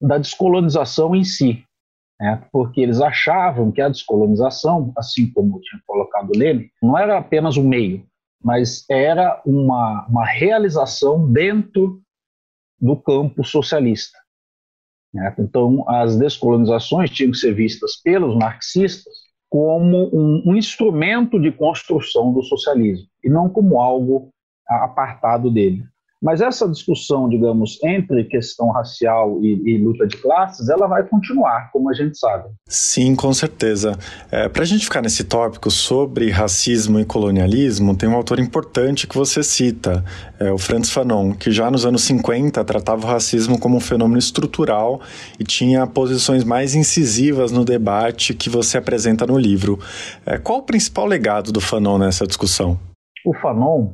da 0.00 0.18
descolonização 0.18 1.14
em 1.14 1.24
si, 1.24 1.64
né? 2.20 2.44
porque 2.52 2.80
eles 2.80 3.00
achavam 3.00 3.70
que 3.70 3.80
a 3.80 3.88
descolonização, 3.88 4.92
assim 4.96 5.30
como 5.32 5.60
tinha 5.60 5.80
colocado 5.86 6.36
Lênin, 6.36 6.68
não 6.82 6.98
era 6.98 7.18
apenas 7.18 7.56
um 7.56 7.66
meio, 7.66 8.04
mas 8.42 8.84
era 8.90 9.40
uma, 9.46 10.06
uma 10.08 10.26
realização 10.26 11.30
dentro 11.30 12.02
do 12.80 12.96
campo 12.96 13.44
socialista. 13.44 14.18
Né? 15.12 15.34
Então, 15.38 15.88
as 15.88 16.16
descolonizações 16.16 17.10
tinham 17.10 17.32
que 17.32 17.38
ser 17.38 17.54
vistas 17.54 17.96
pelos 18.02 18.36
marxistas 18.36 19.27
como 19.48 20.10
um, 20.14 20.42
um 20.46 20.56
instrumento 20.56 21.40
de 21.40 21.50
construção 21.50 22.32
do 22.32 22.42
socialismo 22.42 23.08
e 23.24 23.30
não 23.30 23.48
como 23.48 23.80
algo 23.80 24.30
apartado 24.66 25.50
dele. 25.50 25.84
Mas 26.20 26.40
essa 26.40 26.68
discussão, 26.68 27.28
digamos, 27.28 27.78
entre 27.82 28.24
questão 28.24 28.70
racial 28.70 29.38
e, 29.40 29.62
e, 29.64 29.78
luta 29.78 30.04
de 30.04 30.16
classes, 30.16 30.68
ela 30.68 30.88
vai 30.88 31.06
continuar, 31.06 31.70
como 31.72 31.88
a 31.88 31.94
gente 31.94 32.18
sabe. 32.18 32.48
Sim, 32.66 33.14
com 33.14 33.32
certeza. 33.32 33.96
É, 34.30 34.48
Para 34.48 34.62
a 34.62 34.66
gente 34.66 34.84
ficar 34.84 35.00
nesse 35.00 35.22
tópico 35.22 35.70
sobre 35.70 36.30
racismo 36.30 36.98
e 36.98 37.04
colonialismo, 37.04 37.96
tem 37.96 38.08
um 38.08 38.16
autor 38.16 38.40
importante 38.40 39.06
que 39.06 39.16
você 39.16 39.44
cita, 39.44 40.04
é 40.40 40.50
o 40.50 40.58
Franz 40.58 40.90
Fanon, 40.90 41.32
que 41.34 41.52
já 41.52 41.70
nos 41.70 41.86
anos 41.86 42.02
50 42.02 42.64
tratava 42.64 43.06
o 43.06 43.08
racismo 43.08 43.58
como 43.58 43.76
um 43.76 43.80
fenômeno 43.80 44.18
estrutural 44.18 45.00
e 45.38 45.44
tinha 45.44 45.86
posições 45.86 46.42
mais 46.42 46.74
incisivas 46.74 47.52
no 47.52 47.64
debate 47.64 48.34
que 48.34 48.50
você 48.50 48.76
apresenta 48.76 49.24
no 49.24 49.38
livro. 49.38 49.78
É, 50.26 50.36
qual 50.36 50.58
o 50.58 50.62
principal 50.62 51.06
legado 51.06 51.52
do 51.52 51.60
Fanon 51.60 51.98
nessa 51.98 52.26
discussão? 52.26 52.78
O 53.24 53.32
Fanon, 53.34 53.92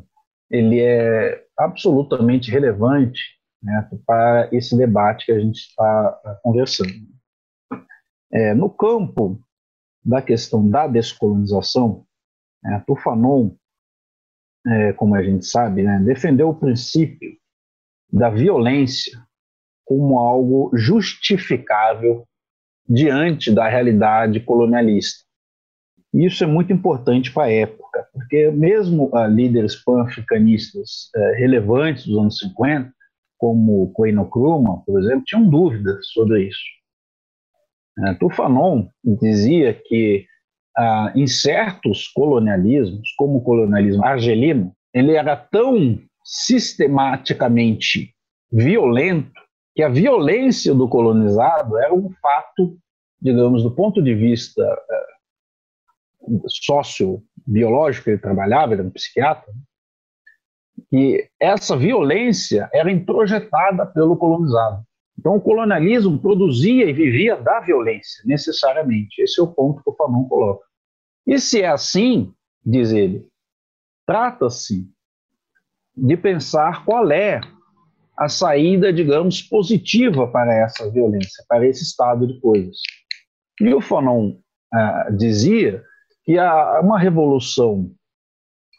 ele 0.51 0.81
é 0.81 1.44
absolutamente 1.59 2.51
relevante 2.51 3.21
né, 3.63 3.89
para 4.07 4.49
esse 4.53 4.77
debate 4.77 5.27
que 5.27 5.33
a 5.33 5.39
gente 5.39 5.59
está 5.59 6.13
tá 6.23 6.35
conversando. 6.43 6.93
É, 8.33 8.55
no 8.55 8.69
campo 8.69 9.41
da 10.05 10.21
questão 10.21 10.69
da 10.69 10.87
descolonização, 10.87 12.05
né, 12.63 12.83
o 12.87 12.97
Fanon, 12.97 13.51
é, 14.67 14.93
como 14.95 15.15
a 15.15 15.23
gente 15.23 15.47
sabe, 15.47 15.83
né, 15.83 15.99
defendeu 16.01 16.49
o 16.51 16.55
princípio 16.55 17.37
da 18.13 18.31
violência 18.31 19.25
como 19.85 20.19
algo 20.19 20.71
justificável 20.75 22.27
diante 22.89 23.53
da 23.53 23.69
realidade 23.69 24.41
colonialista. 24.41 25.25
Isso 26.13 26.45
é 26.45 26.47
muito 26.47 26.73
importante 26.73 27.33
para 27.33 27.45
a 27.45 27.53
época 27.53 27.84
época, 27.99 28.09
porque 28.13 28.51
mesmo 28.51 29.11
uh, 29.15 29.27
líderes 29.27 29.77
pan-africanistas 29.77 31.11
uh, 31.17 31.35
relevantes 31.37 32.07
dos 32.07 32.19
anos 32.19 32.39
50, 32.39 32.93
como 33.39 33.93
Kwame 33.93 34.13
Nkrumah, 34.13 34.83
por 34.87 35.01
exemplo, 35.01 35.25
tinham 35.27 35.49
dúvidas 35.49 36.07
sobre 36.13 36.49
isso. 36.49 36.63
Uh, 37.99 38.19
Tufanon 38.19 38.89
dizia 39.05 39.75
que 39.75 40.27
uh, 40.79 41.17
em 41.17 41.27
certos 41.27 42.09
colonialismos, 42.09 43.13
como 43.17 43.39
o 43.39 43.43
colonialismo 43.43 44.05
argelino, 44.05 44.75
ele 44.93 45.13
era 45.13 45.37
tão 45.37 45.99
sistematicamente 46.25 48.15
violento 48.51 49.33
que 49.75 49.83
a 49.83 49.89
violência 49.89 50.73
do 50.73 50.89
colonizado 50.89 51.77
era 51.79 51.93
um 51.93 52.11
fato, 52.23 52.79
digamos, 53.21 53.63
do 53.63 53.71
ponto 53.71 54.01
de 54.03 54.15
vista 54.15 54.63
uh, 54.63 56.49
sociobiológico, 57.45 58.11
ele 58.11 58.19
trabalhava, 58.19 58.73
ele 58.73 58.81
era 58.81 58.89
um 58.89 58.93
psiquiatra, 58.93 59.53
que 60.91 61.29
essa 61.41 61.77
violência 61.77 62.69
era 62.73 62.91
introjetada 62.91 63.87
pelo 63.87 64.17
colonizado. 64.17 64.83
Então, 65.19 65.37
o 65.37 65.41
colonialismo 65.41 66.19
produzia 66.19 66.89
e 66.89 66.93
vivia 66.93 67.37
da 67.37 67.61
violência, 67.61 68.23
necessariamente. 68.25 69.23
Esse 69.23 69.41
é 69.41 69.45
o 69.45 69.53
ponto 69.53 69.83
que 69.83 69.91
o 69.91 69.95
Fanon 69.95 70.25
coloca. 70.25 70.67
E 71.27 71.39
se 71.39 71.63
é 71.63 71.69
assim, 71.69 72.33
diz 72.65 72.91
ele, 72.91 73.27
trata-se 74.07 74.91
de 75.97 76.17
pensar 76.17 76.85
qual 76.85 77.11
é 77.13 77.41
a 78.19 78.29
saída, 78.29 78.93
digamos, 78.93 79.41
positiva 79.41 80.27
para 80.27 80.53
essa 80.53 80.91
violência, 80.91 81.45
para 81.49 81.67
esse 81.67 81.85
estado 81.85 82.27
de 82.27 82.41
coisas. 82.41 82.77
E 83.61 83.73
o 83.73 83.81
Fanon 83.81 84.37
ah, 84.73 85.09
dizia 85.11 85.83
que 86.25 86.39
a, 86.39 86.81
uma 86.81 86.99
revolução 86.99 87.91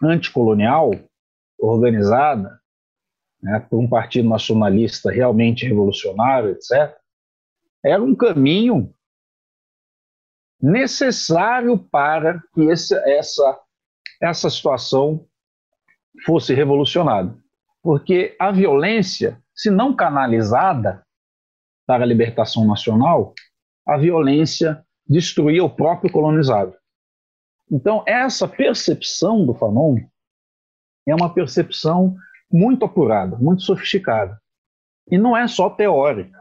anticolonial 0.03 0.91
organizada 1.59 2.59
né, 3.41 3.59
por 3.69 3.79
um 3.79 3.87
partido 3.87 4.27
nacionalista 4.27 5.11
realmente 5.11 5.65
revolucionário, 5.65 6.51
etc., 6.51 6.95
era 7.83 8.01
um 8.01 8.15
caminho 8.15 8.91
necessário 10.59 11.77
para 11.77 12.41
que 12.53 12.61
esse, 12.63 12.95
essa, 13.07 13.59
essa 14.19 14.49
situação 14.49 15.27
fosse 16.25 16.53
revolucionada. 16.53 17.37
Porque 17.83 18.35
a 18.39 18.51
violência, 18.51 19.39
se 19.53 19.69
não 19.69 19.95
canalizada 19.95 21.05
para 21.85 22.03
a 22.03 22.07
libertação 22.07 22.65
nacional, 22.65 23.35
a 23.87 23.97
violência 23.97 24.83
destruía 25.07 25.63
o 25.63 25.69
próprio 25.69 26.11
colonizado. 26.11 26.75
Então, 27.71 28.03
essa 28.05 28.47
percepção 28.47 29.45
do 29.45 29.53
Fanon 29.53 29.97
é 31.07 31.15
uma 31.15 31.33
percepção 31.33 32.15
muito 32.51 32.85
apurada, 32.85 33.37
muito 33.37 33.63
sofisticada. 33.63 34.39
E 35.09 35.17
não 35.17 35.35
é 35.35 35.47
só 35.47 35.69
teórica. 35.69 36.39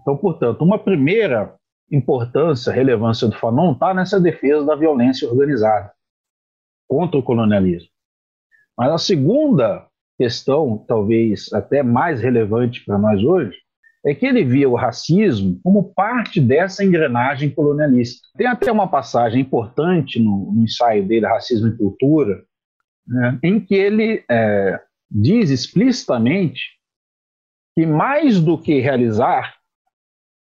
Então, 0.00 0.16
portanto, 0.16 0.62
uma 0.62 0.78
primeira 0.78 1.54
importância, 1.90 2.72
relevância 2.72 3.28
do 3.28 3.38
Fanon 3.38 3.72
está 3.72 3.94
nessa 3.94 4.20
defesa 4.20 4.64
da 4.64 4.74
violência 4.74 5.28
organizada 5.28 5.92
contra 6.88 7.18
o 7.18 7.22
colonialismo. 7.22 7.90
Mas 8.76 8.90
a 8.90 8.98
segunda 8.98 9.86
questão, 10.18 10.78
talvez 10.86 11.52
até 11.52 11.82
mais 11.82 12.20
relevante 12.20 12.84
para 12.84 12.98
nós 12.98 13.22
hoje, 13.22 13.56
é 14.04 14.14
que 14.14 14.26
ele 14.26 14.44
via 14.44 14.68
o 14.68 14.74
racismo 14.74 15.58
como 15.62 15.94
parte 15.94 16.40
dessa 16.40 16.84
engrenagem 16.84 17.50
colonialista. 17.50 18.26
Tem 18.36 18.46
até 18.46 18.70
uma 18.70 18.86
passagem 18.86 19.40
importante 19.40 20.20
no, 20.20 20.52
no 20.52 20.62
ensaio 20.62 21.06
dele, 21.06 21.26
Racismo 21.26 21.68
e 21.68 21.76
Cultura, 21.76 22.44
né, 23.06 23.38
em 23.42 23.58
que 23.58 23.74
ele 23.74 24.22
é, 24.30 24.80
diz 25.10 25.50
explicitamente 25.50 26.74
que 27.74 27.86
mais 27.86 28.40
do 28.40 28.58
que 28.58 28.78
realizar 28.78 29.54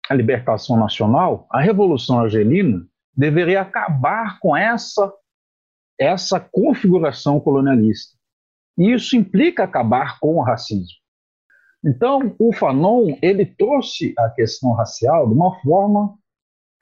a 0.08 0.14
libertação 0.14 0.76
nacional, 0.76 1.46
a 1.50 1.60
Revolução 1.60 2.20
Argelina 2.20 2.84
deveria 3.14 3.60
acabar 3.60 4.38
com 4.40 4.56
essa, 4.56 5.12
essa 5.98 6.40
configuração 6.40 7.38
colonialista. 7.38 8.16
E 8.78 8.92
isso 8.92 9.16
implica 9.16 9.64
acabar 9.64 10.18
com 10.18 10.36
o 10.36 10.42
racismo. 10.42 11.01
Então, 11.84 12.34
o 12.38 12.52
Fanon 12.52 13.16
ele 13.20 13.44
trouxe 13.44 14.14
a 14.18 14.30
questão 14.30 14.72
racial 14.72 15.26
de 15.28 15.34
uma 15.34 15.60
forma 15.60 16.16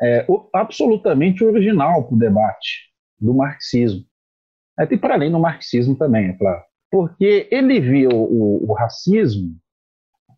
é, 0.01 0.27
absolutamente 0.53 1.45
original 1.45 2.05
para 2.05 2.15
o 2.15 2.19
debate 2.19 2.91
do 3.19 3.35
marxismo. 3.35 4.05
É, 4.79 4.85
e 4.91 4.97
para 4.97 5.15
além 5.15 5.31
do 5.31 5.39
marxismo 5.39 5.97
também, 5.97 6.29
é 6.29 6.33
claro. 6.35 6.63
Porque 6.91 7.49
ele 7.51 7.81
viu 7.81 8.11
o, 8.11 8.71
o 8.71 8.73
racismo 8.75 9.57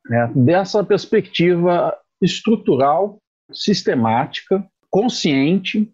né, 0.08 0.30
dessa 0.34 0.84
perspectiva 0.84 1.96
estrutural, 2.20 3.20
sistemática, 3.52 4.64
consciente, 4.90 5.92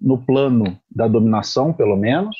no 0.00 0.18
plano 0.18 0.78
da 0.90 1.08
dominação, 1.08 1.72
pelo 1.72 1.96
menos, 1.96 2.36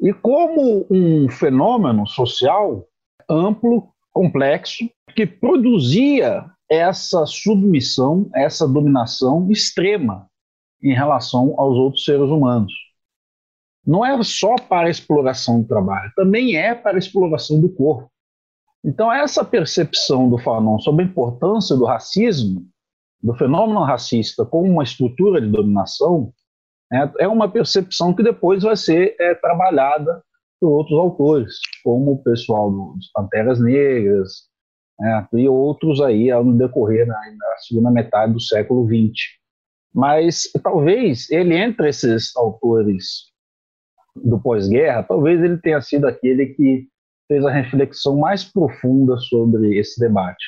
e 0.00 0.12
como 0.12 0.86
um 0.90 1.28
fenômeno 1.28 2.06
social 2.06 2.86
amplo, 3.28 3.88
complexo, 4.16 4.88
que 5.14 5.26
produzia 5.26 6.50
essa 6.70 7.26
submissão, 7.26 8.30
essa 8.34 8.66
dominação 8.66 9.50
extrema 9.50 10.26
em 10.82 10.94
relação 10.94 11.54
aos 11.58 11.76
outros 11.76 12.02
seres 12.02 12.30
humanos. 12.30 12.72
Não 13.86 14.04
é 14.04 14.20
só 14.22 14.54
para 14.56 14.86
a 14.86 14.90
exploração 14.90 15.60
do 15.60 15.68
trabalho, 15.68 16.10
também 16.16 16.56
é 16.56 16.74
para 16.74 16.96
a 16.96 16.98
exploração 16.98 17.60
do 17.60 17.68
corpo. 17.68 18.10
Então, 18.82 19.12
essa 19.12 19.44
percepção 19.44 20.30
do 20.30 20.38
Fanon 20.38 20.78
sobre 20.78 21.04
a 21.04 21.08
importância 21.08 21.76
do 21.76 21.84
racismo, 21.84 22.66
do 23.22 23.34
fenômeno 23.34 23.82
racista 23.82 24.46
como 24.46 24.72
uma 24.72 24.82
estrutura 24.82 25.42
de 25.42 25.48
dominação, 25.48 26.32
é, 26.90 27.24
é 27.24 27.28
uma 27.28 27.50
percepção 27.50 28.14
que 28.14 28.22
depois 28.22 28.62
vai 28.62 28.76
ser 28.76 29.14
é, 29.20 29.34
trabalhada 29.34 30.24
por 30.60 30.68
outros 30.68 30.98
autores, 30.98 31.54
como 31.84 32.12
o 32.12 32.22
pessoal 32.22 32.70
dos 32.70 33.10
Panteras 33.12 33.60
Negras 33.60 34.48
é, 35.00 35.26
e 35.34 35.48
outros 35.48 36.00
aí 36.00 36.30
no 36.30 36.56
decorrer 36.56 37.06
da, 37.06 37.14
da 37.14 37.56
segunda 37.58 37.90
metade 37.90 38.32
do 38.32 38.40
século 38.40 38.86
XX. 38.86 39.12
Mas 39.94 40.50
talvez 40.62 41.30
ele, 41.30 41.56
entre 41.56 41.88
esses 41.88 42.34
autores 42.36 43.32
do 44.14 44.40
pós-guerra, 44.40 45.02
talvez 45.02 45.42
ele 45.42 45.58
tenha 45.58 45.80
sido 45.80 46.06
aquele 46.06 46.46
que 46.46 46.86
fez 47.28 47.44
a 47.44 47.50
reflexão 47.50 48.18
mais 48.18 48.44
profunda 48.44 49.16
sobre 49.18 49.78
esse 49.78 49.98
debate. 50.00 50.44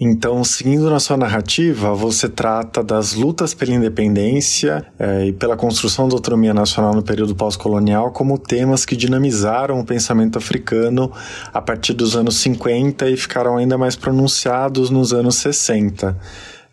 Então, 0.00 0.42
seguindo 0.42 0.90
na 0.90 0.98
sua 0.98 1.16
narrativa, 1.16 1.94
você 1.94 2.28
trata 2.28 2.82
das 2.82 3.14
lutas 3.14 3.54
pela 3.54 3.72
independência 3.72 4.84
eh, 4.98 5.26
e 5.26 5.32
pela 5.32 5.56
construção 5.56 6.08
da 6.08 6.14
autonomia 6.14 6.52
nacional 6.52 6.94
no 6.94 7.02
período 7.02 7.34
pós-colonial 7.36 8.10
como 8.10 8.38
temas 8.38 8.84
que 8.84 8.96
dinamizaram 8.96 9.78
o 9.78 9.84
pensamento 9.84 10.38
africano 10.38 11.12
a 11.52 11.60
partir 11.60 11.92
dos 11.92 12.16
anos 12.16 12.36
50 12.36 13.08
e 13.10 13.16
ficaram 13.16 13.56
ainda 13.56 13.78
mais 13.78 13.94
pronunciados 13.94 14.90
nos 14.90 15.12
anos 15.12 15.36
60. 15.36 16.18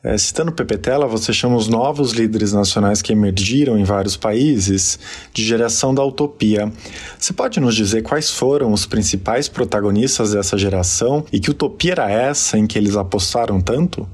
É, 0.01 0.17
citando 0.17 0.53
Pepetela, 0.53 1.05
você 1.05 1.33
chama 1.33 1.57
os 1.57 1.67
novos 1.67 2.13
líderes 2.13 2.53
nacionais 2.53 3.01
que 3.01 3.11
emergiram 3.11 3.77
em 3.77 3.83
vários 3.83 4.15
países 4.15 4.97
de 5.33 5.43
geração 5.43 5.93
da 5.93 6.03
utopia. 6.03 6.71
Você 7.17 7.33
pode 7.33 7.59
nos 7.59 7.75
dizer 7.75 8.01
quais 8.01 8.31
foram 8.31 8.71
os 8.71 8.85
principais 8.85 9.49
protagonistas 9.49 10.31
dessa 10.31 10.57
geração 10.57 11.25
e 11.33 11.39
que 11.39 11.51
utopia 11.51 11.91
era 11.91 12.09
essa 12.09 12.57
em 12.57 12.65
que 12.65 12.77
eles 12.77 12.95
apostaram 12.95 13.59
tanto? 13.61 14.07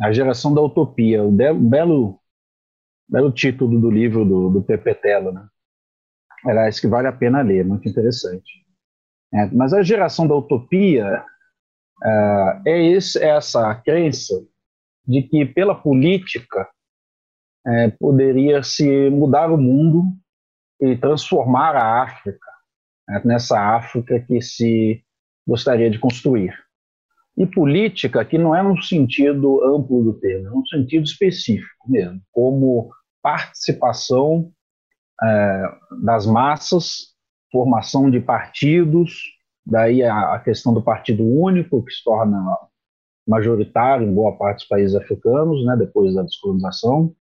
A 0.00 0.12
geração 0.12 0.52
da 0.52 0.60
utopia, 0.60 1.22
o 1.22 1.30
belo, 1.30 2.18
belo 3.08 3.30
título 3.30 3.80
do 3.80 3.90
livro 3.90 4.24
do, 4.24 4.50
do 4.50 4.62
Pepetela, 4.62 5.30
né? 5.30 5.46
Era 6.46 6.68
isso 6.68 6.80
que 6.80 6.88
vale 6.88 7.06
a 7.06 7.12
pena 7.12 7.42
ler, 7.42 7.64
muito 7.64 7.88
interessante. 7.88 8.64
É, 9.32 9.46
mas 9.46 9.72
a 9.72 9.82
geração 9.82 10.26
da 10.26 10.34
utopia 10.34 11.24
uh, 12.02 12.62
é 12.66 12.86
esse, 12.86 13.22
essa 13.22 13.74
crença 13.74 14.34
de 15.08 15.22
que 15.22 15.46
pela 15.46 15.74
política 15.74 16.68
é, 17.66 17.88
poderia 17.98 18.62
se 18.62 19.08
mudar 19.08 19.50
o 19.50 19.56
mundo 19.56 20.04
e 20.78 20.94
transformar 20.96 21.74
a 21.74 22.02
África 22.02 22.46
né, 23.08 23.22
nessa 23.24 23.58
África 23.58 24.20
que 24.20 24.42
se 24.42 25.02
gostaria 25.46 25.90
de 25.90 25.98
construir. 25.98 26.54
E 27.36 27.46
política 27.46 28.24
que 28.24 28.36
não 28.36 28.54
é 28.54 28.62
no 28.62 28.80
sentido 28.82 29.64
amplo 29.64 30.04
do 30.04 30.12
termo, 30.14 30.48
é 30.48 30.50
no 30.50 30.66
sentido 30.66 31.04
específico 31.04 31.90
mesmo, 31.90 32.20
como 32.30 32.90
participação 33.22 34.52
é, 35.22 35.62
das 36.02 36.26
massas, 36.26 37.14
formação 37.50 38.10
de 38.10 38.20
partidos, 38.20 39.22
daí 39.64 40.02
a, 40.02 40.34
a 40.34 40.40
questão 40.40 40.74
do 40.74 40.82
partido 40.82 41.24
único, 41.24 41.82
que 41.82 41.92
se 41.92 42.04
torna 42.04 42.38
majoritário 43.28 44.08
em 44.08 44.14
boa 44.14 44.36
parte 44.36 44.60
dos 44.60 44.68
países 44.68 44.96
africanos, 44.96 45.64
né, 45.66 45.76
depois 45.76 46.14
da 46.14 46.22
descolonização, 46.22 47.14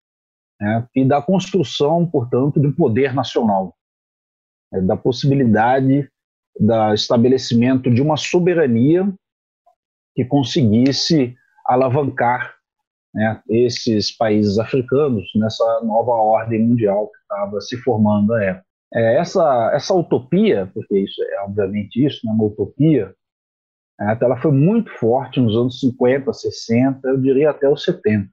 né, 0.60 0.86
e 0.94 1.04
da 1.04 1.22
construção, 1.22 2.06
portanto, 2.06 2.60
de 2.60 2.66
um 2.66 2.72
poder 2.72 3.14
nacional. 3.14 3.74
é, 4.74 4.80
da 4.80 4.96
possibilidade 4.96 6.08
do 6.58 6.94
estabelecimento 6.94 7.90
de 7.90 8.02
uma 8.02 8.16
soberania 8.16 9.12
que 10.14 10.24
conseguisse 10.24 11.34
alavancar 11.66 12.54
né, 13.12 13.40
esses 13.48 14.16
países 14.16 14.58
africanos 14.58 15.24
nessa 15.36 15.80
nova 15.82 16.12
ordem 16.12 16.62
mundial 16.62 17.08
que 17.08 17.18
estava 17.18 17.60
se 17.60 17.76
formando 17.78 18.34
à 18.34 18.44
época. 18.44 18.66
É, 18.92 19.16
essa, 19.16 19.72
essa 19.74 19.94
utopia, 19.94 20.70
porque 20.72 20.98
isso 20.98 21.22
é 21.22 21.42
obviamente 21.42 22.04
isso, 22.04 22.20
né, 22.24 22.32
uma 22.32 22.44
utopia, 22.44 23.14
é, 24.00 24.18
ela 24.20 24.40
foi 24.40 24.52
muito 24.52 24.90
forte 24.98 25.40
nos 25.40 25.56
anos 25.56 25.80
50, 25.80 26.32
60, 26.32 27.08
eu 27.08 27.20
diria 27.20 27.50
até 27.50 27.68
os 27.68 27.82
70. 27.84 28.28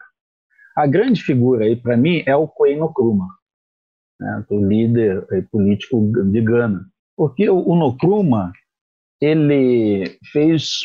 A 0.76 0.88
grande 0.88 1.22
figura 1.22 1.66
aí 1.66 1.76
para 1.76 1.98
mim 1.98 2.24
é 2.26 2.36
o 2.36 2.48
Kwame 2.48 2.82
Nkrumah, 2.82 3.28
né, 4.20 4.46
o 4.50 4.66
líder 4.66 5.26
político 5.52 6.12
de 6.32 6.42
Gana, 6.42 6.86
porque 7.16 7.50
o 7.50 7.76
Nkrumah 7.76 8.52
ele 9.20 10.18
fez 10.32 10.80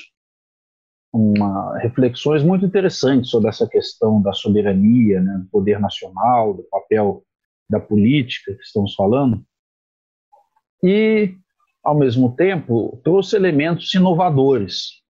uma, 1.13 1.79
reflexões 1.79 2.43
muito 2.43 2.67
interessantes 2.67 3.31
sobre 3.31 3.49
essa 3.49 3.67
questão 3.67 4.21
da 4.21 4.33
soberania, 4.33 5.21
né, 5.21 5.39
do 5.39 5.47
poder 5.47 5.81
nacional, 5.81 6.53
do 6.53 6.63
papel 6.65 7.23
da 7.71 7.81
política 7.81 8.55
que 8.55 8.63
estamos 8.63 8.95
falando, 8.95 9.43
e, 10.83 11.35
ao 11.87 11.95
mesmo 11.95 12.35
tempo, 12.35 13.01
trouxe 13.05 13.37
elementos 13.37 13.95
inovadores 13.95 15.01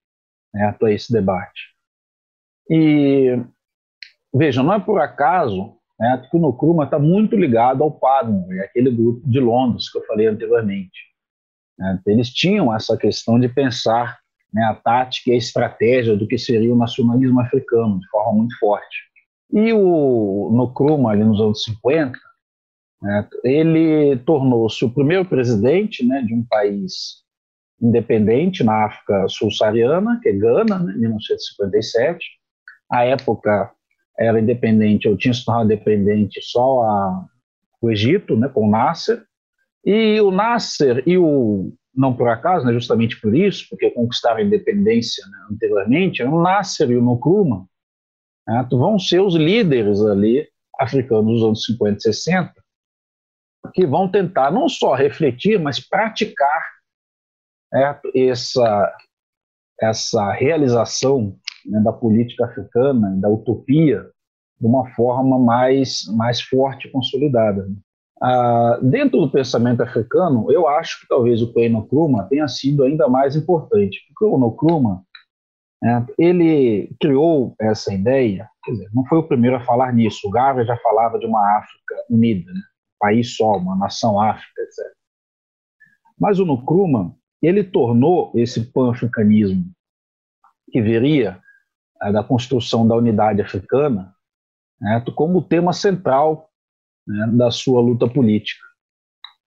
né, 0.53 0.77
a 0.79 0.91
esse 0.91 1.11
debate. 1.11 1.73
E, 2.69 3.35
veja, 4.31 4.61
não 4.61 4.75
é 4.75 4.79
por 4.79 5.01
acaso 5.01 5.73
né, 5.99 6.27
que 6.29 6.37
o 6.37 6.47
Nkrumah 6.47 6.83
está 6.83 6.99
muito 6.99 7.35
ligado 7.35 7.81
ao 7.81 7.89
Padmo, 7.89 8.45
aquele 8.61 8.91
grupo 8.91 9.27
de 9.27 9.39
Londres 9.39 9.91
que 9.91 9.97
eu 9.97 10.05
falei 10.05 10.27
anteriormente. 10.27 10.99
Né, 11.79 11.99
eles 12.05 12.29
tinham 12.29 12.73
essa 12.73 12.95
questão 12.95 13.39
de 13.39 13.49
pensar 13.49 14.19
né, 14.53 14.63
a 14.65 14.75
tática 14.75 15.31
e 15.31 15.33
a 15.33 15.37
estratégia 15.37 16.15
do 16.15 16.27
que 16.27 16.37
seria 16.37 16.71
o 16.71 16.77
nacionalismo 16.77 17.41
africano, 17.41 17.99
de 17.99 18.07
forma 18.09 18.33
muito 18.33 18.55
forte. 18.59 18.97
E 19.51 19.73
o 19.73 20.51
Nkrumah, 20.53 21.13
ali 21.13 21.23
nos 21.23 21.41
anos 21.41 21.63
50, 21.63 22.11
né, 22.11 22.19
ele 23.43 24.17
tornou-se 24.25 24.83
o 24.83 24.89
primeiro 24.89 25.25
presidente 25.25 26.05
né, 26.05 26.21
de 26.21 26.33
um 26.33 26.43
país 26.43 27.23
independente 27.81 28.63
na 28.63 28.85
África 28.85 29.27
subsaariana, 29.27 30.19
que 30.21 30.29
é 30.29 30.33
Gana, 30.33 30.79
né, 30.79 30.93
em 30.93 30.99
1957. 31.01 32.25
A 32.91 33.03
época 33.03 33.71
era 34.17 34.39
independente, 34.39 35.07
ou 35.07 35.15
tinha 35.15 35.33
se 35.33 35.45
tornado 35.45 35.71
independente 35.71 36.41
só 36.41 36.81
a, 36.81 37.25
o 37.81 37.91
Egito, 37.91 38.35
né, 38.35 38.49
com 38.49 38.67
o 38.67 38.69
Nasser. 38.69 39.23
E 39.85 40.19
o 40.19 40.31
Nasser 40.31 41.03
e 41.05 41.17
o 41.17 41.71
não 41.97 42.15
por 42.15 42.29
acaso, 42.29 42.63
né, 42.63 42.71
justamente 42.71 43.19
por 43.19 43.35
isso, 43.35 43.65
porque 43.69 43.89
conquistaram 43.89 44.37
a 44.37 44.43
independência 44.43 45.25
né, 45.25 45.37
anteriormente, 45.51 46.21
o 46.21 46.41
Nasser 46.41 46.91
e 46.91 46.95
o 46.95 47.01
Nkrumah 47.01 47.65
né, 48.47 48.67
vão 48.69 48.99
ser 48.99 49.19
os 49.19 49.33
líderes 49.33 49.99
ali 50.01 50.47
africanos 50.79 51.33
dos 51.33 51.43
anos 51.43 51.65
50 51.65 51.97
e 51.97 52.01
60, 52.01 52.53
que 53.73 53.85
vão 53.85 54.09
tentar 54.09 54.51
não 54.51 54.67
só 54.67 54.93
refletir, 54.93 55.59
mas 55.59 55.79
praticar 55.79 56.63
né, 57.71 57.99
essa, 58.15 58.95
essa 59.81 60.31
realização 60.31 61.35
né, 61.65 61.79
da 61.81 61.91
política 61.91 62.45
africana, 62.45 63.15
da 63.17 63.29
utopia, 63.29 64.09
de 64.59 64.65
uma 64.65 64.89
forma 64.91 65.37
mais, 65.37 66.05
mais 66.15 66.41
forte 66.41 66.87
e 66.87 66.91
consolidada. 66.91 67.67
Ah, 68.21 68.79
dentro 68.81 69.19
do 69.19 69.29
pensamento 69.29 69.83
africano, 69.83 70.51
eu 70.51 70.67
acho 70.67 71.01
que 71.01 71.07
talvez 71.07 71.41
o 71.41 71.53
Kwame 71.53 71.77
Nkrumah 71.77 72.23
tenha 72.23 72.47
sido 72.47 72.83
ainda 72.83 73.07
mais 73.07 73.35
importante, 73.35 73.99
porque 74.07 74.25
o 74.25 74.37
Nkrumah 74.37 75.01
né, 75.81 76.05
ele 76.17 76.89
criou 76.99 77.53
essa 77.59 77.93
ideia, 77.93 78.49
dizer, 78.67 78.89
não 78.93 79.05
foi 79.05 79.19
o 79.19 79.27
primeiro 79.27 79.57
a 79.57 79.63
falar 79.63 79.93
nisso, 79.93 80.27
o 80.27 80.31
Garvey 80.31 80.65
já 80.65 80.75
falava 80.77 81.19
de 81.19 81.27
uma 81.27 81.59
África 81.59 81.95
unida, 82.09 82.51
né, 82.51 82.61
país 82.99 83.35
só, 83.35 83.57
uma 83.57 83.75
nação 83.75 84.19
África, 84.19 84.61
etc. 84.61 84.97
Mas 86.19 86.39
o 86.39 86.45
Nkrumah, 86.45 87.13
ele 87.41 87.63
tornou 87.63 88.31
esse 88.35 88.71
pan-africanismo 88.71 89.65
que 90.71 90.81
viria 90.81 91.39
é, 92.01 92.11
da 92.11 92.23
construção 92.23 92.87
da 92.87 92.95
unidade 92.95 93.41
africana 93.41 94.13
né, 94.79 95.03
como 95.15 95.41
tema 95.41 95.73
central 95.73 96.49
né, 97.07 97.27
da 97.33 97.51
sua 97.51 97.81
luta 97.81 98.07
política. 98.07 98.65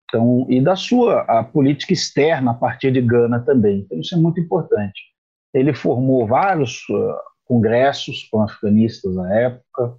Então, 0.05 0.47
e 0.49 0.61
da 0.61 0.75
sua 0.75 1.45
política 1.45 1.93
externa 1.93 2.51
a 2.51 2.55
partir 2.55 2.91
de 2.91 3.01
Gana 3.01 3.41
também. 3.41 3.81
Então, 3.81 4.01
isso 4.01 4.15
é 4.15 4.19
muito 4.19 4.41
importante. 4.41 5.01
Ele 5.55 5.73
formou 5.73 6.27
vários 6.27 6.81
uh, 6.89 7.17
congressos 7.45 8.25
pan-africanistas 8.25 9.15
na 9.15 9.33
época 9.33 9.97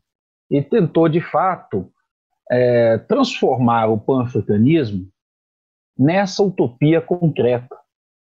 e 0.49 0.62
tentou, 0.62 1.08
de 1.08 1.22
fato, 1.22 1.89
é, 2.50 2.98
transformar 2.98 3.88
o 3.88 4.00
pan-africanismo 4.00 5.08
nessa 5.98 6.44
utopia 6.44 7.02
concreta, 7.02 7.78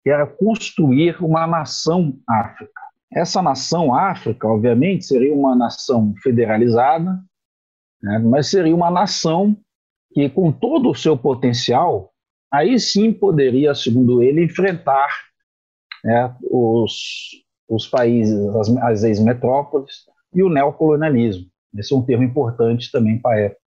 que 0.03 0.09
era 0.09 0.25
construir 0.25 1.21
uma 1.23 1.45
nação 1.47 2.17
África. 2.27 2.81
Essa 3.11 3.41
nação 3.41 3.93
África, 3.93 4.47
obviamente, 4.47 5.05
seria 5.05 5.33
uma 5.33 5.55
nação 5.55 6.13
federalizada, 6.21 7.19
né? 8.01 8.19
mas 8.19 8.49
seria 8.49 8.75
uma 8.75 8.91
nação 8.91 9.57
que, 10.13 10.29
com 10.29 10.51
todo 10.51 10.89
o 10.89 10.95
seu 10.95 11.17
potencial, 11.17 12.11
aí 12.51 12.79
sim 12.79 13.11
poderia, 13.11 13.73
segundo 13.73 14.21
ele, 14.21 14.43
enfrentar 14.43 15.09
né, 16.03 16.35
os, 16.49 17.43
os 17.67 17.87
países, 17.87 18.37
as, 18.55 18.69
as 18.77 19.03
ex-metrópoles 19.03 20.05
e 20.33 20.43
o 20.43 20.49
neocolonialismo. 20.49 21.47
Esse 21.75 21.93
é 21.93 21.97
um 21.97 22.05
termo 22.05 22.23
importante 22.23 22.91
também 22.91 23.19
para 23.19 23.35
a 23.35 23.39
época. 23.39 23.64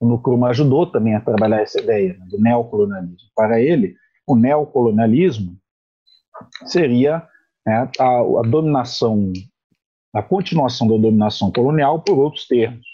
O 0.00 0.14
Nkrumah 0.14 0.48
ajudou 0.48 0.86
também 0.86 1.14
a 1.14 1.20
trabalhar 1.20 1.60
essa 1.60 1.78
ideia 1.78 2.16
né, 2.18 2.26
do 2.30 2.40
neocolonialismo. 2.40 3.28
Para 3.36 3.60
ele, 3.60 3.94
o 4.26 4.34
neocolonialismo 4.34 5.56
seria 6.64 7.22
né, 7.66 7.90
a, 7.98 8.20
a 8.20 8.42
dominação, 8.42 9.30
a 10.14 10.22
continuação 10.22 10.88
da 10.88 10.96
dominação 10.96 11.52
colonial 11.52 12.00
por 12.00 12.18
outros 12.18 12.46
termos. 12.46 12.86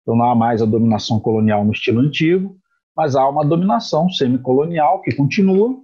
Então 0.00 0.16
não 0.16 0.24
há 0.24 0.34
mais 0.34 0.62
a 0.62 0.66
dominação 0.66 1.20
colonial 1.20 1.64
no 1.64 1.72
estilo 1.72 2.00
antigo, 2.00 2.56
mas 2.96 3.14
há 3.14 3.28
uma 3.28 3.44
dominação 3.44 4.08
semicolonial 4.08 5.02
que 5.02 5.14
continua, 5.14 5.76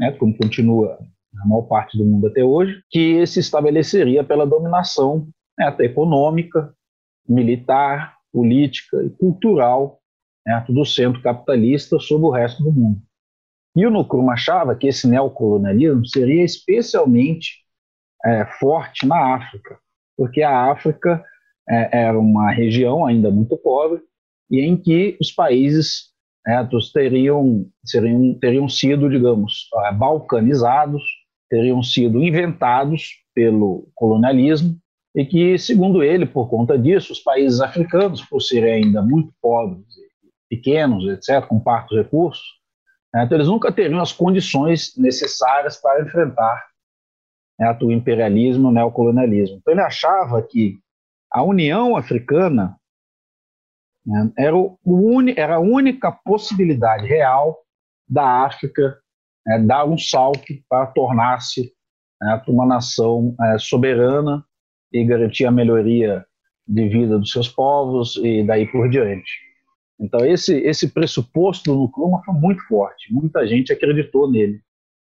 né, 0.00 0.10
como 0.12 0.36
continua 0.36 0.98
na 1.32 1.46
maior 1.46 1.62
parte 1.62 1.96
do 1.96 2.04
mundo 2.04 2.26
até 2.26 2.42
hoje, 2.42 2.82
que 2.90 3.24
se 3.24 3.38
estabeleceria 3.38 4.24
pela 4.24 4.44
dominação 4.44 5.28
né, 5.56 5.74
econômica, 5.80 6.74
militar, 7.28 8.16
política 8.32 9.02
e 9.04 9.10
cultural 9.10 9.97
né, 10.48 10.64
do 10.66 10.84
centro 10.86 11.20
capitalista 11.20 11.98
sobre 11.98 12.26
o 12.26 12.30
resto 12.30 12.62
do 12.62 12.72
mundo. 12.72 13.02
E 13.76 13.86
o 13.86 13.90
Nkrumah 13.90 14.32
achava 14.32 14.74
que 14.74 14.88
esse 14.88 15.06
neocolonialismo 15.06 16.06
seria 16.06 16.42
especialmente 16.42 17.58
é, 18.24 18.46
forte 18.58 19.06
na 19.06 19.34
África, 19.34 19.78
porque 20.16 20.42
a 20.42 20.72
África 20.72 21.22
é, 21.68 22.04
era 22.06 22.18
uma 22.18 22.50
região 22.50 23.04
ainda 23.04 23.30
muito 23.30 23.58
pobre 23.58 24.00
e 24.50 24.60
em 24.60 24.74
que 24.74 25.18
os 25.20 25.30
países 25.30 26.06
né, 26.46 26.66
teriam, 26.94 27.66
seriam, 27.84 28.34
teriam 28.40 28.68
sido, 28.70 29.10
digamos, 29.10 29.68
é, 29.84 29.92
balcanizados, 29.92 31.02
teriam 31.50 31.82
sido 31.82 32.22
inventados 32.24 33.10
pelo 33.34 33.86
colonialismo 33.94 34.78
e 35.14 35.26
que, 35.26 35.58
segundo 35.58 36.02
ele, 36.02 36.24
por 36.24 36.48
conta 36.48 36.78
disso, 36.78 37.12
os 37.12 37.20
países 37.20 37.60
africanos, 37.60 38.22
por 38.22 38.40
serem 38.40 38.84
ainda 38.84 39.02
muito 39.02 39.30
pobres, 39.42 39.97
pequenos, 40.48 41.06
etc., 41.06 41.46
com 41.46 41.60
parcos 41.60 41.96
recursos, 41.96 42.58
né, 43.12 43.24
então 43.24 43.36
eles 43.36 43.48
nunca 43.48 43.72
teriam 43.72 44.00
as 44.00 44.12
condições 44.12 44.96
necessárias 44.96 45.76
para 45.76 46.02
enfrentar 46.02 46.66
né, 47.58 47.76
o 47.82 47.90
imperialismo, 47.90 48.68
o 48.68 48.72
neocolonialismo. 48.72 49.56
Então 49.56 49.72
ele 49.72 49.82
achava 49.82 50.40
que 50.42 50.78
a 51.30 51.42
União 51.42 51.96
Africana 51.96 52.76
né, 54.06 54.32
era, 54.38 54.56
o, 54.56 54.78
era, 55.36 55.56
a 55.56 55.60
única 55.60 56.12
possibilidade 56.12 57.06
real 57.06 57.58
da 58.08 58.44
África 58.46 58.98
né, 59.46 59.58
dar 59.58 59.84
um 59.84 59.98
salto 59.98 60.54
para 60.68 60.86
tornar-se 60.86 61.72
né, 62.20 62.42
uma 62.48 62.66
nação 62.66 63.34
é, 63.40 63.58
soberana 63.58 64.44
e 64.92 65.04
garantir 65.04 65.44
a 65.44 65.50
melhoria 65.50 66.24
de 66.66 66.88
vida 66.88 67.18
dos 67.18 67.30
seus 67.30 67.48
povos 67.48 68.16
e 68.16 68.42
daí 68.44 68.70
por 68.70 68.88
diante. 68.88 69.47
Então 70.00 70.24
esse 70.24 70.56
esse 70.58 70.88
pressuposto 70.88 71.72
do 71.72 71.84
Nkrumah 71.84 72.22
foi 72.24 72.34
muito 72.34 72.62
forte, 72.66 73.12
muita 73.12 73.46
gente 73.46 73.72
acreditou 73.72 74.30
nele 74.30 74.60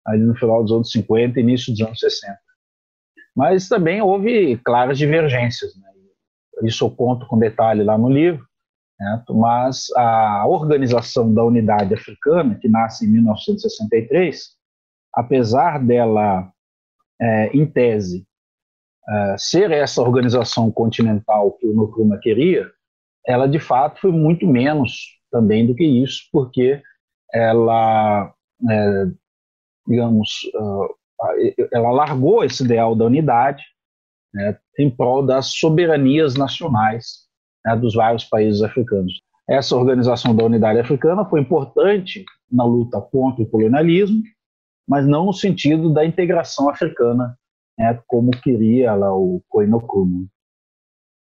ali 0.07 0.23
no 0.23 0.35
final 0.35 0.63
dos 0.63 0.73
anos 0.73 0.91
50 0.91 1.39
e 1.39 1.43
início 1.43 1.73
dos 1.73 1.83
anos 1.83 2.01
60. 2.01 2.39
Mas 3.37 3.69
também 3.69 4.01
houve 4.01 4.57
claras 4.65 4.97
divergências. 4.97 5.77
Né? 5.77 5.89
isso 6.65 6.85
eu 6.85 6.91
conto 6.91 7.27
com 7.27 7.39
detalhe 7.39 7.85
lá 7.85 7.97
no 7.97 8.09
livro, 8.09 8.49
Certo? 8.99 9.33
Mas 9.33 9.87
a 9.97 10.45
Organização 10.49 11.33
da 11.33 11.45
Unidade 11.45 11.95
Africana, 11.95 12.57
que 12.57 12.69
nasce 12.69 13.07
em 13.07 13.13
1963, 13.13 14.57
apesar 15.15 15.79
dela, 15.79 16.53
é, 17.21 17.47
em 17.57 17.65
tese, 17.65 18.27
é, 19.09 19.37
ser 19.39 19.71
essa 19.71 20.03
organização 20.03 20.71
continental 20.73 21.53
que 21.53 21.67
o 21.67 21.73
Nkrumah 21.73 22.19
queria, 22.19 22.69
ela 23.29 23.47
de 23.47 23.61
fato 23.61 24.01
foi 24.01 24.11
muito 24.11 24.47
menos 24.47 25.19
também 25.31 25.67
do 25.67 25.75
que 25.75 25.85
isso, 25.85 26.23
porque 26.33 26.83
ela, 27.33 28.33
é, 28.71 29.05
digamos, 29.87 30.31
uh, 30.55 31.69
ela 31.71 31.91
largou 31.91 32.43
esse 32.43 32.65
ideal 32.65 32.97
da 32.97 33.05
unidade 33.05 33.63
né, 34.33 34.59
em 34.79 34.91
prol 34.91 35.25
das 35.25 35.53
soberanias 35.53 36.37
nacionais 36.37 37.29
né, 37.67 37.77
dos 37.77 37.95
vários 37.95 38.25
países 38.25 38.63
africanos. 38.63 39.21
Essa 39.47 39.77
organização 39.77 40.35
da 40.35 40.45
unidade 40.45 40.79
africana 40.79 41.25
foi 41.27 41.41
importante 41.41 42.25
na 42.51 42.65
luta 42.65 42.99
contra 42.99 43.43
o 43.43 43.49
colonialismo, 43.49 44.23
mas 44.89 45.07
não 45.07 45.27
no 45.27 45.35
sentido 45.35 45.93
da 45.93 46.05
integração 46.05 46.71
africana, 46.71 47.39
né, 47.79 48.01
como 48.07 48.31
queria 48.31 48.95
lá 48.95 49.15
o 49.15 49.43
Koinokumo. 49.49 50.27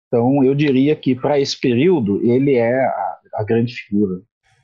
Então, 0.09 0.43
eu 0.43 0.55
diria 0.55 0.97
que 0.97 1.15
para 1.15 1.39
esse 1.39 1.59
período 1.59 2.21
ele 2.25 2.55
é 2.55 2.85
a, 2.85 3.19
a 3.35 3.45
grande 3.45 3.75
figura. 3.75 4.21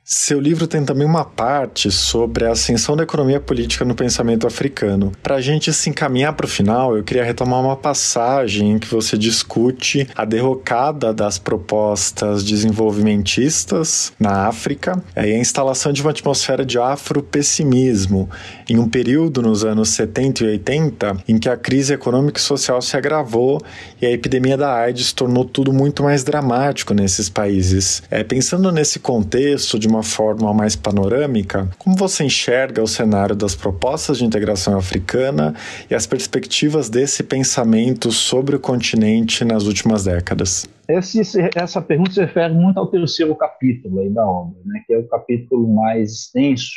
Seu 0.07 0.39
livro 0.39 0.67
tem 0.67 0.85
também 0.85 1.07
uma 1.07 1.25
parte 1.25 1.89
sobre 1.89 2.45
a 2.45 2.51
ascensão 2.51 2.95
da 2.95 3.01
economia 3.01 3.39
política 3.39 3.83
no 3.83 3.95
pensamento 3.95 4.45
africano. 4.45 5.11
Para 5.23 5.37
a 5.37 5.41
gente 5.41 5.73
se 5.73 5.89
encaminhar 5.89 6.33
para 6.33 6.45
o 6.45 6.47
final, 6.47 6.95
eu 6.95 7.03
queria 7.03 7.23
retomar 7.23 7.59
uma 7.59 7.75
passagem 7.75 8.73
em 8.73 8.77
que 8.77 8.85
você 8.85 9.17
discute 9.17 10.07
a 10.15 10.23
derrocada 10.23 11.11
das 11.11 11.39
propostas 11.39 12.43
desenvolvimentistas 12.43 14.13
na 14.19 14.45
África 14.45 15.03
e 15.15 15.21
a 15.21 15.39
instalação 15.39 15.91
de 15.91 16.03
uma 16.03 16.11
atmosfera 16.11 16.63
de 16.63 16.77
afropessimismo, 16.77 18.29
em 18.69 18.77
um 18.77 18.87
período 18.87 19.41
nos 19.41 19.65
anos 19.65 19.89
70 19.89 20.43
e 20.43 20.47
80 20.49 21.17
em 21.27 21.39
que 21.39 21.49
a 21.49 21.57
crise 21.57 21.95
econômica 21.95 22.39
e 22.39 22.43
social 22.43 22.79
se 22.79 22.95
agravou 22.95 23.59
e 23.99 24.05
a 24.05 24.11
epidemia 24.11 24.55
da 24.55 24.71
AIDS 24.71 25.11
tornou 25.11 25.43
tudo 25.43 25.73
muito 25.73 26.03
mais 26.03 26.23
dramático 26.23 26.93
nesses 26.93 27.27
países. 27.27 28.03
É, 28.11 28.23
pensando 28.23 28.71
nesse 28.71 28.99
contexto 28.99 29.79
de 29.79 29.94
uma 29.95 30.03
forma 30.03 30.53
mais 30.53 30.75
panorâmica, 30.75 31.69
como 31.79 31.95
você 31.95 32.23
enxerga 32.23 32.83
o 32.83 32.87
cenário 32.87 33.35
das 33.35 33.55
propostas 33.55 34.17
de 34.17 34.25
integração 34.25 34.77
africana 34.77 35.55
e 35.89 35.95
as 35.95 36.05
perspectivas 36.05 36.89
desse 36.89 37.23
pensamento 37.23 38.11
sobre 38.11 38.55
o 38.55 38.59
continente 38.59 39.43
nas 39.43 39.63
últimas 39.63 40.03
décadas? 40.03 40.67
Esse, 40.87 41.21
essa 41.55 41.81
pergunta 41.81 42.11
se 42.11 42.19
refere 42.19 42.53
muito 42.53 42.77
ao 42.77 42.87
terceiro 42.87 43.35
capítulo 43.35 43.99
aí 43.99 44.09
da 44.09 44.25
obra, 44.25 44.59
né, 44.65 44.83
que 44.85 44.93
é 44.93 44.99
o 44.99 45.07
capítulo 45.07 45.67
mais 45.73 46.11
extenso 46.11 46.73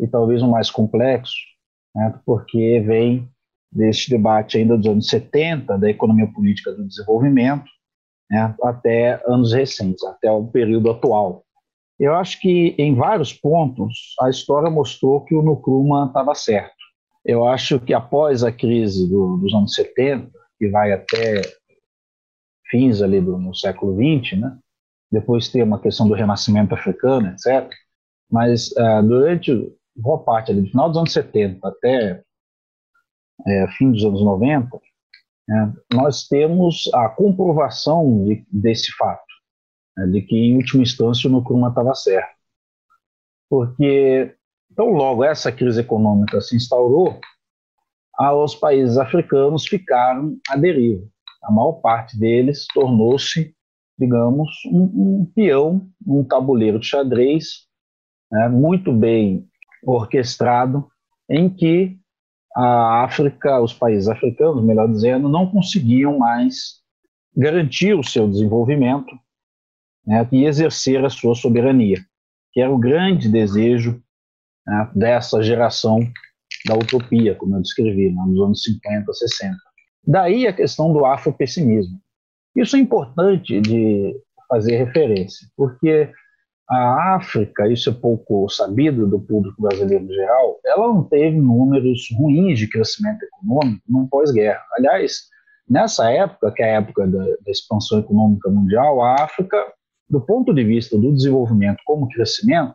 e 0.00 0.06
talvez 0.06 0.42
o 0.42 0.50
mais 0.50 0.70
complexo, 0.70 1.34
né, 1.94 2.14
porque 2.24 2.80
vem 2.86 3.28
deste 3.70 4.10
debate 4.10 4.56
ainda 4.56 4.78
dos 4.78 4.86
anos 4.86 5.08
70, 5.08 5.76
da 5.76 5.90
economia 5.90 6.26
política 6.28 6.72
do 6.72 6.86
desenvolvimento, 6.86 7.68
né, 8.30 8.54
até 8.62 9.22
anos 9.26 9.52
recentes, 9.52 10.02
até 10.04 10.30
o 10.30 10.46
período 10.46 10.90
atual. 10.90 11.44
Eu 11.98 12.14
acho 12.14 12.40
que 12.40 12.74
em 12.78 12.94
vários 12.94 13.32
pontos 13.32 14.14
a 14.20 14.30
história 14.30 14.70
mostrou 14.70 15.24
que 15.24 15.34
o 15.34 15.42
Nkrumah 15.42 16.06
estava 16.06 16.34
certo. 16.34 16.76
Eu 17.24 17.46
acho 17.46 17.80
que 17.80 17.92
após 17.92 18.44
a 18.44 18.52
crise 18.52 19.08
do, 19.08 19.36
dos 19.38 19.52
anos 19.52 19.74
70, 19.74 20.30
que 20.58 20.68
vai 20.68 20.92
até 20.92 21.42
fins 22.70 23.02
ali 23.02 23.20
do 23.20 23.36
no 23.36 23.54
século 23.54 23.96
20, 23.96 24.36
né? 24.36 24.56
Depois 25.10 25.48
tem 25.48 25.62
uma 25.62 25.80
questão 25.80 26.06
do 26.06 26.14
renascimento 26.14 26.74
africano, 26.74 27.28
etc. 27.28 27.68
Mas 28.30 28.68
uh, 28.72 29.02
durante 29.02 29.52
boa 29.96 30.22
parte 30.22 30.52
ali, 30.52 30.62
do 30.62 30.68
final 30.68 30.88
dos 30.88 30.98
anos 30.98 31.12
70 31.12 31.66
até 31.66 32.22
é, 33.46 33.68
fim 33.76 33.90
dos 33.90 34.04
anos 34.04 34.22
90, 34.22 34.68
né, 35.48 35.72
nós 35.92 36.26
temos 36.28 36.90
a 36.92 37.08
comprovação 37.08 38.24
de, 38.24 38.44
desse 38.50 38.92
fato 38.92 39.27
né, 39.98 40.06
de 40.06 40.22
que, 40.22 40.36
em 40.36 40.56
última 40.56 40.82
instância, 40.82 41.28
o 41.28 41.36
Nkrumah 41.36 41.70
estava 41.70 41.94
certo. 41.94 42.36
Porque, 43.50 44.34
tão 44.76 44.90
logo 44.90 45.24
essa 45.24 45.50
crise 45.50 45.80
econômica 45.80 46.40
se 46.40 46.54
instaurou, 46.54 47.18
os 48.44 48.54
países 48.54 48.96
africanos 48.96 49.66
ficaram 49.66 50.36
à 50.48 50.56
deriva. 50.56 51.04
A 51.42 51.50
maior 51.50 51.72
parte 51.74 52.18
deles 52.18 52.66
tornou-se, 52.72 53.54
digamos, 53.98 54.50
um, 54.66 54.82
um, 54.82 55.32
peão, 55.34 55.88
um 56.06 56.24
tabuleiro 56.24 56.78
de 56.78 56.86
xadrez 56.86 57.66
né, 58.30 58.48
muito 58.48 58.92
bem 58.92 59.48
orquestrado, 59.84 60.88
em 61.28 61.48
que 61.48 61.96
a 62.54 63.04
África, 63.04 63.60
os 63.60 63.72
países 63.72 64.08
africanos, 64.08 64.64
melhor 64.64 64.88
dizendo, 64.88 65.28
não 65.28 65.50
conseguiam 65.50 66.18
mais 66.18 66.82
garantir 67.36 67.94
o 67.94 68.02
seu 68.02 68.28
desenvolvimento 68.28 69.16
né, 70.06 70.26
e 70.32 70.44
exercer 70.44 71.04
a 71.04 71.10
sua 71.10 71.34
soberania, 71.34 71.98
que 72.52 72.60
era 72.60 72.70
o 72.70 72.78
grande 72.78 73.28
desejo 73.28 74.02
né, 74.66 74.90
dessa 74.94 75.42
geração 75.42 76.00
da 76.66 76.74
utopia, 76.74 77.34
como 77.34 77.56
eu 77.56 77.62
descrevi, 77.62 78.10
né, 78.10 78.22
nos 78.26 78.40
anos 78.40 78.62
50, 78.62 79.12
60. 79.12 79.56
Daí 80.06 80.46
a 80.46 80.52
questão 80.52 80.92
do 80.92 81.04
afropessimismo. 81.04 82.00
Isso 82.56 82.76
é 82.76 82.78
importante 82.78 83.60
de 83.60 84.14
fazer 84.48 84.76
referência, 84.76 85.46
porque 85.56 86.10
a 86.68 87.14
África, 87.16 87.66
isso 87.68 87.88
é 87.88 87.92
pouco 87.92 88.48
sabido 88.48 89.06
do 89.06 89.18
público 89.20 89.62
brasileiro 89.62 90.04
em 90.04 90.12
geral, 90.12 90.60
ela 90.66 90.88
não 90.88 91.04
teve 91.04 91.36
números 91.38 92.08
ruins 92.16 92.58
de 92.58 92.68
crescimento 92.68 93.22
econômico 93.22 93.82
no 93.88 94.06
pós-guerra. 94.08 94.62
Aliás, 94.76 95.28
nessa 95.68 96.10
época, 96.10 96.52
que 96.52 96.62
é 96.62 96.76
a 96.76 96.80
época 96.80 97.06
da, 97.06 97.24
da 97.24 97.50
expansão 97.50 98.00
econômica 98.00 98.50
mundial, 98.50 99.02
a 99.02 99.22
África 99.22 99.56
do 100.08 100.20
ponto 100.20 100.54
de 100.54 100.64
vista 100.64 100.96
do 100.96 101.12
desenvolvimento 101.12 101.78
como 101.84 102.08
crescimento, 102.08 102.74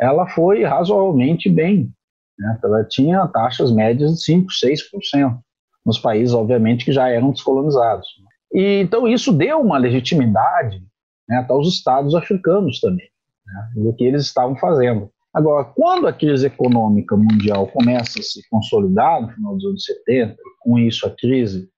ela 0.00 0.26
foi 0.28 0.64
razoavelmente 0.64 1.48
bem. 1.48 1.92
Né? 2.38 2.58
Ela 2.62 2.84
tinha 2.84 3.26
taxas 3.28 3.70
médias 3.70 4.12
de 4.14 4.32
5%, 4.32 4.46
6%, 4.92 5.38
nos 5.84 5.98
países, 5.98 6.34
obviamente, 6.34 6.84
que 6.84 6.92
já 6.92 7.08
eram 7.08 7.30
descolonizados. 7.30 8.06
E, 8.52 8.80
então, 8.80 9.06
isso 9.06 9.32
deu 9.32 9.60
uma 9.60 9.78
legitimidade 9.78 10.82
né, 11.28 11.44
aos 11.48 11.68
estados 11.68 12.14
africanos 12.14 12.80
também, 12.80 13.08
né, 13.46 13.70
do 13.76 13.94
que 13.94 14.04
eles 14.04 14.22
estavam 14.22 14.56
fazendo. 14.56 15.10
Agora, 15.34 15.64
quando 15.64 16.06
a 16.06 16.12
crise 16.12 16.46
econômica 16.46 17.16
mundial 17.16 17.66
começa 17.66 18.20
a 18.20 18.22
se 18.22 18.40
consolidar, 18.48 19.20
no 19.20 19.32
final 19.32 19.54
dos 19.56 19.64
anos 19.64 19.84
70, 19.84 20.36
com 20.60 20.78
isso 20.78 21.06
a 21.06 21.10
crise 21.10 21.68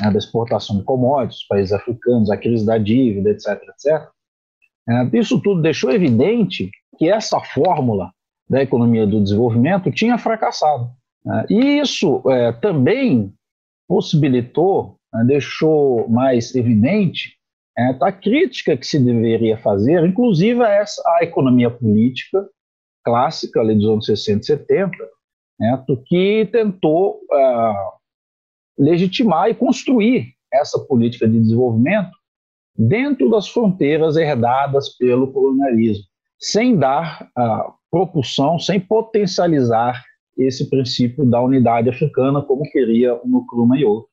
né, 0.00 0.10
da 0.10 0.18
exportação 0.18 0.78
de 0.78 0.84
commodities, 0.84 1.46
países 1.46 1.72
africanos, 1.72 2.30
a 2.30 2.36
crise 2.36 2.64
da 2.64 2.78
dívida, 2.78 3.30
etc., 3.30 3.62
etc., 3.68 4.08
isso 5.12 5.40
tudo 5.40 5.62
deixou 5.62 5.90
evidente 5.90 6.70
que 6.98 7.08
essa 7.08 7.40
fórmula 7.40 8.10
da 8.48 8.62
economia 8.62 9.06
do 9.06 9.22
desenvolvimento 9.22 9.90
tinha 9.90 10.18
fracassado. 10.18 10.90
Né? 11.24 11.46
E 11.48 11.80
isso 11.80 12.22
é, 12.28 12.52
também 12.52 13.32
possibilitou, 13.88 14.96
né, 15.12 15.24
deixou 15.26 16.08
mais 16.08 16.54
evidente 16.54 17.36
é, 17.76 17.96
a 18.00 18.12
crítica 18.12 18.76
que 18.76 18.86
se 18.86 18.98
deveria 18.98 19.56
fazer, 19.56 20.04
inclusive 20.04 20.62
a, 20.62 20.68
essa, 20.68 21.02
a 21.18 21.24
economia 21.24 21.70
política 21.70 22.46
clássica 23.04 23.60
ali 23.60 23.74
dos 23.74 23.88
anos 23.88 24.06
60 24.06 24.40
e 24.40 24.44
70, 24.44 24.96
né, 25.58 25.84
que 26.06 26.48
tentou 26.52 27.20
legitimar 28.78 29.48
e 29.48 29.54
construir 29.54 30.34
essa 30.52 30.78
política 30.78 31.26
de 31.26 31.40
desenvolvimento 31.40 32.10
dentro 32.76 33.30
das 33.30 33.48
fronteiras 33.48 34.16
herdadas 34.16 34.96
pelo 34.96 35.32
colonialismo, 35.32 36.04
sem 36.38 36.76
dar 36.76 37.28
a 37.36 37.72
propulsão, 37.90 38.58
sem 38.58 38.80
potencializar 38.80 40.02
esse 40.36 40.68
princípio 40.68 41.24
da 41.24 41.40
unidade 41.40 41.90
africana, 41.90 42.40
como 42.42 42.62
queria 42.70 43.14
o 43.14 43.26
Nkrumah 43.26 43.76
e 43.76 43.84
outros. 43.84 44.10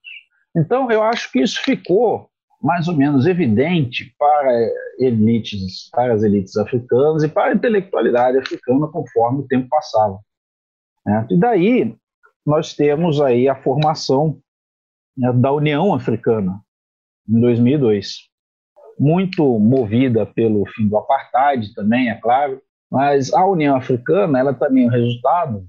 Então, 0.56 0.92
eu 0.92 1.02
acho 1.02 1.32
que 1.32 1.42
isso 1.42 1.62
ficou 1.64 2.30
mais 2.62 2.90
ou 2.90 2.96
menos 2.96 3.26
evidente 3.26 4.14
para 4.18 4.52
elites, 5.00 5.90
para 5.92 6.14
as 6.14 6.24
elites 6.24 6.58
africanas 6.58 7.24
e 7.24 7.30
para 7.30 7.52
a 7.52 7.56
intelectualidade 7.56 8.38
africana 8.38 8.88
conforme 8.88 9.40
o 9.40 9.48
tempo 9.48 9.70
passava. 9.70 10.20
Né? 11.06 11.26
E 11.32 11.40
daí 11.40 11.96
nós 12.46 12.74
temos 12.74 13.22
aí 13.22 13.48
a 13.48 13.56
formação 13.56 14.42
né, 15.18 15.32
da 15.32 15.54
União 15.54 15.94
Africana 15.94 16.60
em 17.30 17.40
2002 17.40 18.30
muito 19.00 19.58
movida 19.60 20.26
pelo 20.26 20.66
fim 20.68 20.88
do 20.88 20.98
apartheid 20.98 21.74
também, 21.74 22.10
é 22.10 22.16
claro, 22.16 22.62
mas 22.92 23.34
a 23.34 23.46
União 23.46 23.76
Africana 23.76 24.40
ela 24.40 24.54
também 24.54 24.86
é 24.86 24.88
o 24.88 24.92
resultado 24.92 25.66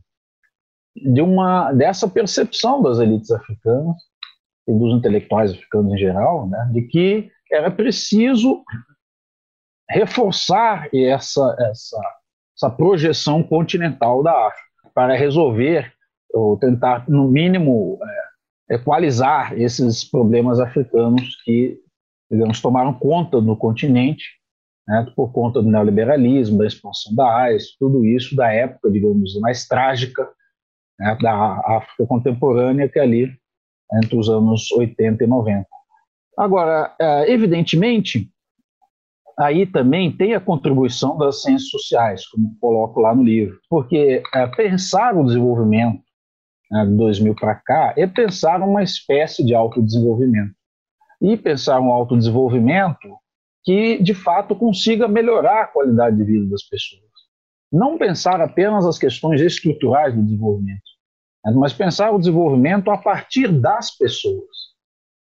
de 0.97 1.20
uma 1.20 1.72
dessa 1.72 2.09
percepção 2.09 2.83
das 2.83 2.99
elites 2.99 3.31
africanas 3.31 3.97
e 4.66 4.72
dos 4.72 4.95
intelectuais 4.95 5.53
africanos 5.53 5.93
em 5.93 5.99
geral, 5.99 6.49
né, 6.49 6.68
de 6.72 6.83
que 6.83 7.31
era 7.53 7.70
preciso 7.70 8.62
reforçar 9.89 10.89
essa, 10.95 11.57
essa, 11.59 12.01
essa 12.57 12.70
projeção 12.70 13.43
continental 13.43 14.22
da 14.22 14.47
África 14.47 14.91
para 14.95 15.16
resolver 15.16 15.93
ou 16.33 16.57
tentar, 16.57 17.09
no 17.09 17.28
mínimo, 17.28 17.99
é, 18.68 18.74
equalizar 18.76 19.59
esses 19.59 20.05
problemas 20.05 20.61
africanos 20.61 21.37
que, 21.45 21.81
digamos, 22.31 22.61
tomaram 22.61 22.95
conta 22.95 23.41
do 23.41 23.57
continente, 23.57 24.24
né, 24.87 25.07
por 25.14 25.33
conta 25.33 25.61
do 25.61 25.68
neoliberalismo, 25.68 26.59
da 26.59 26.66
expansão 26.66 27.14
da 27.14 27.43
AIS, 27.43 27.76
tudo 27.78 28.05
isso 28.05 28.37
da 28.37 28.53
época, 28.53 28.91
digamos, 28.91 29.39
mais 29.41 29.66
trágica 29.66 30.28
né, 30.99 31.16
da 31.20 31.35
África 31.76 32.07
contemporânea, 32.07 32.89
que 32.89 32.99
é 32.99 33.03
ali 33.03 33.31
entre 33.95 34.16
os 34.16 34.28
anos 34.28 34.70
80 34.72 35.24
e 35.24 35.26
90. 35.26 35.66
Agora, 36.39 36.95
é, 37.01 37.33
evidentemente, 37.33 38.31
aí 39.39 39.66
também 39.66 40.11
tem 40.11 40.35
a 40.35 40.41
contribuição 40.41 41.18
das 41.18 41.43
ciências 41.43 41.70
sociais, 41.70 42.26
como 42.28 42.57
coloco 42.61 43.01
lá 43.01 43.14
no 43.14 43.22
livro, 43.22 43.59
porque 43.68 44.22
é, 44.35 44.47
pensar 44.47 45.16
o 45.16 45.24
desenvolvimento 45.24 46.03
né, 46.70 46.87
de 46.87 46.97
2000 46.97 47.35
para 47.35 47.55
cá 47.57 47.95
é 47.97 48.07
pensar 48.07 48.62
uma 48.62 48.83
espécie 48.83 49.45
de 49.45 49.55
autodesenvolvimento. 49.55 50.55
E 51.20 51.36
pensar 51.36 51.80
um 51.80 51.90
autodesenvolvimento 51.90 53.08
que, 53.62 54.02
de 54.02 54.14
fato, 54.14 54.54
consiga 54.54 55.06
melhorar 55.06 55.62
a 55.62 55.66
qualidade 55.66 56.16
de 56.16 56.24
vida 56.24 56.46
das 56.46 56.62
pessoas. 56.62 57.02
Não 57.72 57.98
pensar 57.98 58.40
apenas 58.40 58.86
as 58.86 58.98
questões 58.98 59.40
estruturais 59.40 60.14
do 60.14 60.22
desenvolvimento, 60.22 60.82
né, 61.44 61.52
mas 61.54 61.72
pensar 61.72 62.10
o 62.10 62.18
desenvolvimento 62.18 62.90
a 62.90 62.98
partir 62.98 63.48
das 63.48 63.96
pessoas. 63.96 64.70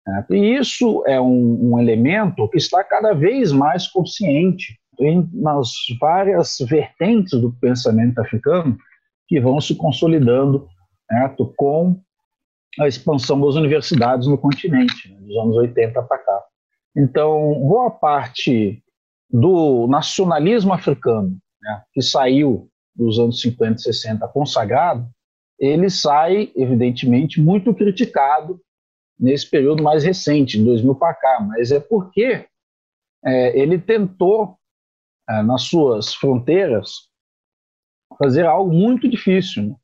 Né? 0.07 0.27
E 0.31 0.57
isso 0.57 1.05
é 1.07 1.21
um, 1.21 1.73
um, 1.73 1.79
elemento 1.79 2.49
que 2.49 2.57
está 2.57 2.83
cada 2.83 3.13
vez 3.13 3.53
mais 3.53 3.87
consciente 3.89 4.79
em, 4.99 5.29
nas 5.33 5.71
várias 6.01 6.57
vertentes 6.61 7.39
do 7.39 7.53
pensamento 7.61 8.19
africano 8.21 8.77
que 9.29 9.41
vão 9.41 9.61
se 9.61 9.75
consolidando 9.75 10.67
né, 11.11 11.35
com 11.57 12.01
a 12.79 12.87
expansão 12.87 13.41
das 13.41 13.57
universidades 13.57 14.27
no 14.27 14.39
continente, 14.39 15.11
né, 15.11 15.19
dos 15.21 15.37
anos 15.37 15.57
80 15.57 16.03
para 16.03 16.19
cá. 16.19 16.45
Então, 16.97 17.55
boa 17.61 17.91
parte 17.91 18.83
do 19.29 19.87
nacionalismo 19.89 20.73
africano, 20.73 21.37
né, 21.61 21.83
que 21.93 22.03
saiu 22.03 22.69
dos 22.95 23.19
anos 23.19 23.41
50 23.41 23.75
e 23.75 23.83
60 23.83 24.29
consagrado, 24.29 25.09
ele 25.59 25.91
sai, 25.91 26.51
evidentemente, 26.57 27.41
muito 27.41 27.75
criticado 27.75 28.61
nesse 29.19 29.49
período 29.49 29.83
mais 29.83 30.03
recente, 30.03 30.59
de 30.59 30.65
2000 30.65 30.95
para 30.95 31.15
cá, 31.15 31.41
mas 31.41 31.71
é 31.71 31.79
porque 31.79 32.47
é, 33.25 33.59
ele 33.59 33.79
tentou, 33.79 34.57
é, 35.29 35.43
nas 35.43 35.63
suas 35.63 36.15
fronteiras, 36.15 37.11
fazer 38.19 38.47
algo 38.47 38.73
muito 38.73 39.09
difícil, 39.09 39.65
né? 39.65 39.75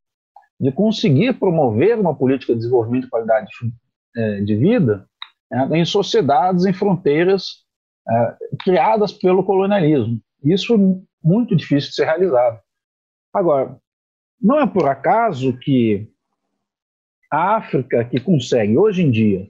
De 0.59 0.73
conseguir 0.73 1.39
promover 1.39 1.99
uma 1.99 2.15
política 2.15 2.53
de 2.53 2.61
desenvolvimento 2.61 3.05
de 3.05 3.11
qualidade 3.11 3.51
é, 4.17 4.41
de 4.41 4.57
vida 4.57 5.07
é, 5.53 5.79
em 5.79 5.85
sociedades 5.85 6.65
em 6.65 6.73
fronteiras 6.73 7.65
é, 8.09 8.37
criadas 8.65 9.13
pelo 9.13 9.45
colonialismo. 9.45 10.21
Isso 10.43 10.75
é 10.75 10.79
muito 11.23 11.55
difícil 11.55 11.91
de 11.91 11.97
ser 11.97 12.05
realizado. 12.05 12.61
Agora, 13.33 13.77
não 14.41 14.61
é 14.61 14.67
por 14.67 14.89
acaso 14.89 15.57
que 15.59 16.09
a 17.31 17.57
África, 17.57 18.05
que 18.05 18.21
consegue 18.21 18.79
hoje 18.79 19.03
em 19.03 19.11
dia 19.11 19.49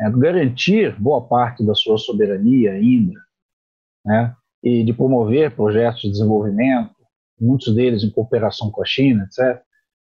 é, 0.00 0.10
garantir 0.10 0.98
boa 0.98 1.26
parte 1.26 1.64
da 1.64 1.74
sua 1.74 1.98
soberania 1.98 2.72
ainda, 2.72 3.20
né, 4.04 4.34
e 4.62 4.82
de 4.82 4.92
promover 4.92 5.54
projetos 5.54 6.02
de 6.02 6.10
desenvolvimento, 6.10 6.94
muitos 7.40 7.74
deles 7.74 8.02
em 8.02 8.10
cooperação 8.10 8.70
com 8.70 8.82
a 8.82 8.86
China, 8.86 9.24
etc. 9.24 9.62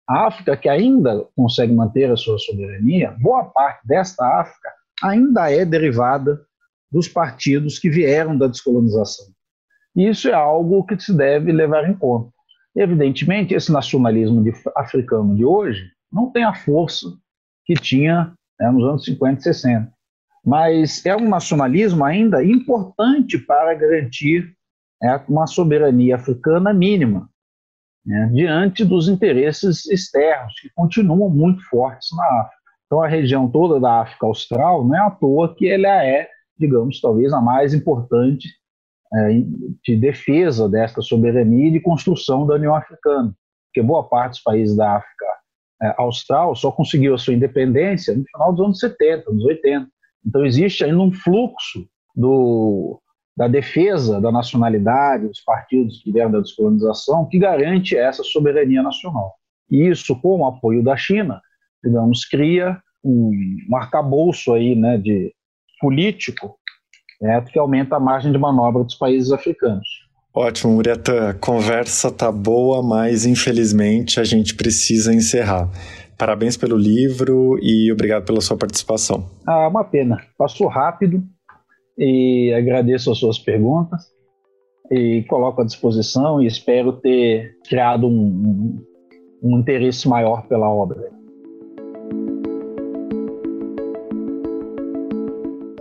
A 0.08 0.26
África, 0.26 0.56
que 0.56 0.68
ainda 0.68 1.26
consegue 1.34 1.72
manter 1.72 2.10
a 2.10 2.16
sua 2.16 2.38
soberania, 2.38 3.16
boa 3.20 3.44
parte 3.44 3.86
desta 3.86 4.40
África 4.40 4.70
ainda 5.02 5.50
é 5.50 5.64
derivada 5.64 6.40
dos 6.92 7.08
partidos 7.08 7.78
que 7.78 7.90
vieram 7.90 8.36
da 8.36 8.46
descolonização. 8.46 9.26
E 9.96 10.08
isso 10.08 10.28
é 10.28 10.32
algo 10.32 10.84
que 10.84 10.98
se 11.00 11.16
deve 11.16 11.52
levar 11.52 11.88
em 11.88 11.94
conta. 11.94 12.30
Evidentemente, 12.76 13.54
esse 13.54 13.72
nacionalismo 13.72 14.42
de, 14.42 14.52
africano 14.76 15.34
de 15.36 15.44
hoje 15.44 15.90
não 16.12 16.30
tem 16.30 16.44
a 16.44 16.54
força 16.54 17.06
que 17.64 17.74
tinha 17.74 18.32
né, 18.60 18.70
nos 18.70 18.84
anos 18.84 19.04
50 19.04 19.40
e 19.40 19.42
60. 19.42 19.92
Mas 20.44 21.06
é 21.06 21.16
um 21.16 21.28
nacionalismo 21.28 22.04
ainda 22.04 22.44
importante 22.44 23.38
para 23.38 23.74
garantir 23.74 24.54
é, 25.02 25.16
uma 25.28 25.46
soberania 25.46 26.16
africana 26.16 26.72
mínima, 26.72 27.28
né, 28.04 28.30
diante 28.32 28.84
dos 28.84 29.08
interesses 29.08 29.86
externos, 29.86 30.52
que 30.60 30.68
continuam 30.74 31.30
muito 31.30 31.62
fortes 31.68 32.08
na 32.16 32.24
África. 32.40 32.64
Então, 32.86 33.02
a 33.02 33.08
região 33.08 33.50
toda 33.50 33.80
da 33.80 34.02
África 34.02 34.26
Austral 34.26 34.84
não 34.84 34.94
é 34.94 35.00
à 35.00 35.10
toa 35.10 35.54
que 35.54 35.68
ela 35.68 36.04
é, 36.04 36.28
digamos, 36.58 37.00
talvez 37.00 37.32
a 37.32 37.40
mais 37.40 37.72
importante 37.72 38.48
é, 39.12 39.28
de 39.84 39.96
defesa 39.96 40.68
desta 40.68 41.00
soberania 41.00 41.68
e 41.68 41.72
de 41.72 41.80
construção 41.80 42.46
da 42.46 42.54
União 42.54 42.74
Africana, 42.74 43.34
porque 43.66 43.82
boa 43.82 44.04
parte 44.04 44.32
dos 44.32 44.42
países 44.42 44.76
da 44.76 44.96
África 44.96 45.26
é, 45.82 45.94
austral 45.98 46.54
só 46.54 46.70
conseguiu 46.70 47.14
a 47.14 47.18
sua 47.18 47.34
independência 47.34 48.14
no 48.14 48.24
final 48.24 48.52
dos 48.52 48.64
anos 48.64 48.78
70, 48.78 49.30
anos 49.30 49.44
80. 49.44 49.88
Então 50.26 50.44
existe 50.44 50.84
ainda 50.84 51.00
um 51.00 51.12
fluxo 51.12 51.86
do, 52.14 53.00
da 53.36 53.48
defesa 53.48 54.20
da 54.20 54.30
nacionalidade, 54.30 55.26
dos 55.26 55.40
partidos 55.40 56.00
que 56.02 56.12
vieram 56.12 56.30
da 56.30 56.40
descolonização, 56.40 57.28
que 57.28 57.38
garante 57.38 57.96
essa 57.96 58.22
soberania 58.22 58.82
nacional. 58.82 59.34
E 59.70 59.88
isso, 59.88 60.14
com 60.20 60.40
o 60.40 60.46
apoio 60.46 60.82
da 60.82 60.96
China, 60.96 61.40
digamos, 61.82 62.24
cria 62.24 62.78
um, 63.04 63.30
um 63.70 63.76
arcabouço 63.76 64.52
aí, 64.52 64.74
né, 64.74 64.96
de 64.98 65.32
político 65.80 66.56
né, 67.20 67.40
que 67.50 67.58
aumenta 67.58 67.96
a 67.96 68.00
margem 68.00 68.32
de 68.32 68.38
manobra 68.38 68.84
dos 68.84 68.94
países 68.94 69.32
africanos. 69.32 69.86
Ótimo, 70.32 70.72
Murieta. 70.72 71.34
Conversa 71.40 72.10
tá 72.10 72.30
boa, 72.30 72.82
mas 72.82 73.24
infelizmente 73.24 74.18
a 74.18 74.24
gente 74.24 74.54
precisa 74.54 75.14
encerrar. 75.14 75.70
Parabéns 76.18 76.56
pelo 76.56 76.76
livro 76.76 77.58
e 77.60 77.90
obrigado 77.92 78.24
pela 78.24 78.40
sua 78.40 78.56
participação. 78.56 79.28
Ah, 79.46 79.68
uma 79.68 79.84
pena. 79.84 80.20
Passou 80.36 80.68
rápido 80.68 81.22
e 81.96 82.52
agradeço 82.52 83.10
as 83.10 83.18
suas 83.18 83.38
perguntas 83.38 84.12
e 84.90 85.24
coloco 85.28 85.62
à 85.62 85.64
disposição 85.64 86.42
e 86.42 86.46
espero 86.46 86.92
ter 86.92 87.56
criado 87.68 88.06
um, 88.06 88.10
um, 88.12 88.84
um 89.42 89.58
interesse 89.58 90.08
maior 90.08 90.46
pela 90.46 90.70
obra. 90.70 91.10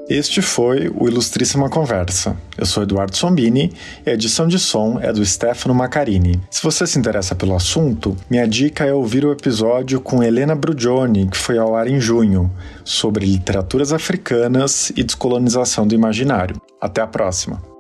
Este 0.10 0.42
foi 0.42 0.92
o 0.94 1.08
Ilustríssima 1.08 1.70
Conversa. 1.70 2.36
Eu 2.58 2.66
sou 2.66 2.84
Eduardo 2.84 3.16
Sombini 3.16 3.72
e 4.06 4.10
a 4.10 4.14
edição 4.14 4.48
de 4.48 4.60
som 4.60 5.00
é 5.00 5.14
do 5.14 5.26
Stefano 5.26 5.74
Macarini. 5.74 6.42
Se 6.52 6.62
você 6.62 6.86
se 6.86 7.00
interessa 7.00 7.34
pelo 7.34 7.56
assunto, 7.56 8.16
minha 8.30 8.46
dica 8.46 8.84
é 8.84 8.94
ouvir 8.94 9.26
o 9.26 9.32
episódio 9.32 10.02
com 10.02 10.22
Helena 10.22 10.56
Brugioni, 10.56 11.28
que 11.28 11.38
foi 11.38 11.58
ao 11.58 11.74
ar 11.74 11.88
em 11.88 12.02
junho, 12.02 12.52
sobre 12.84 13.26
literaturas 13.26 13.94
africanas 13.94 14.92
e 14.96 15.04
descolonização 15.04 15.88
do 15.88 15.96
imaginário. 15.96 16.62
Até 16.82 17.00
a 17.00 17.08
próxima! 17.08 17.73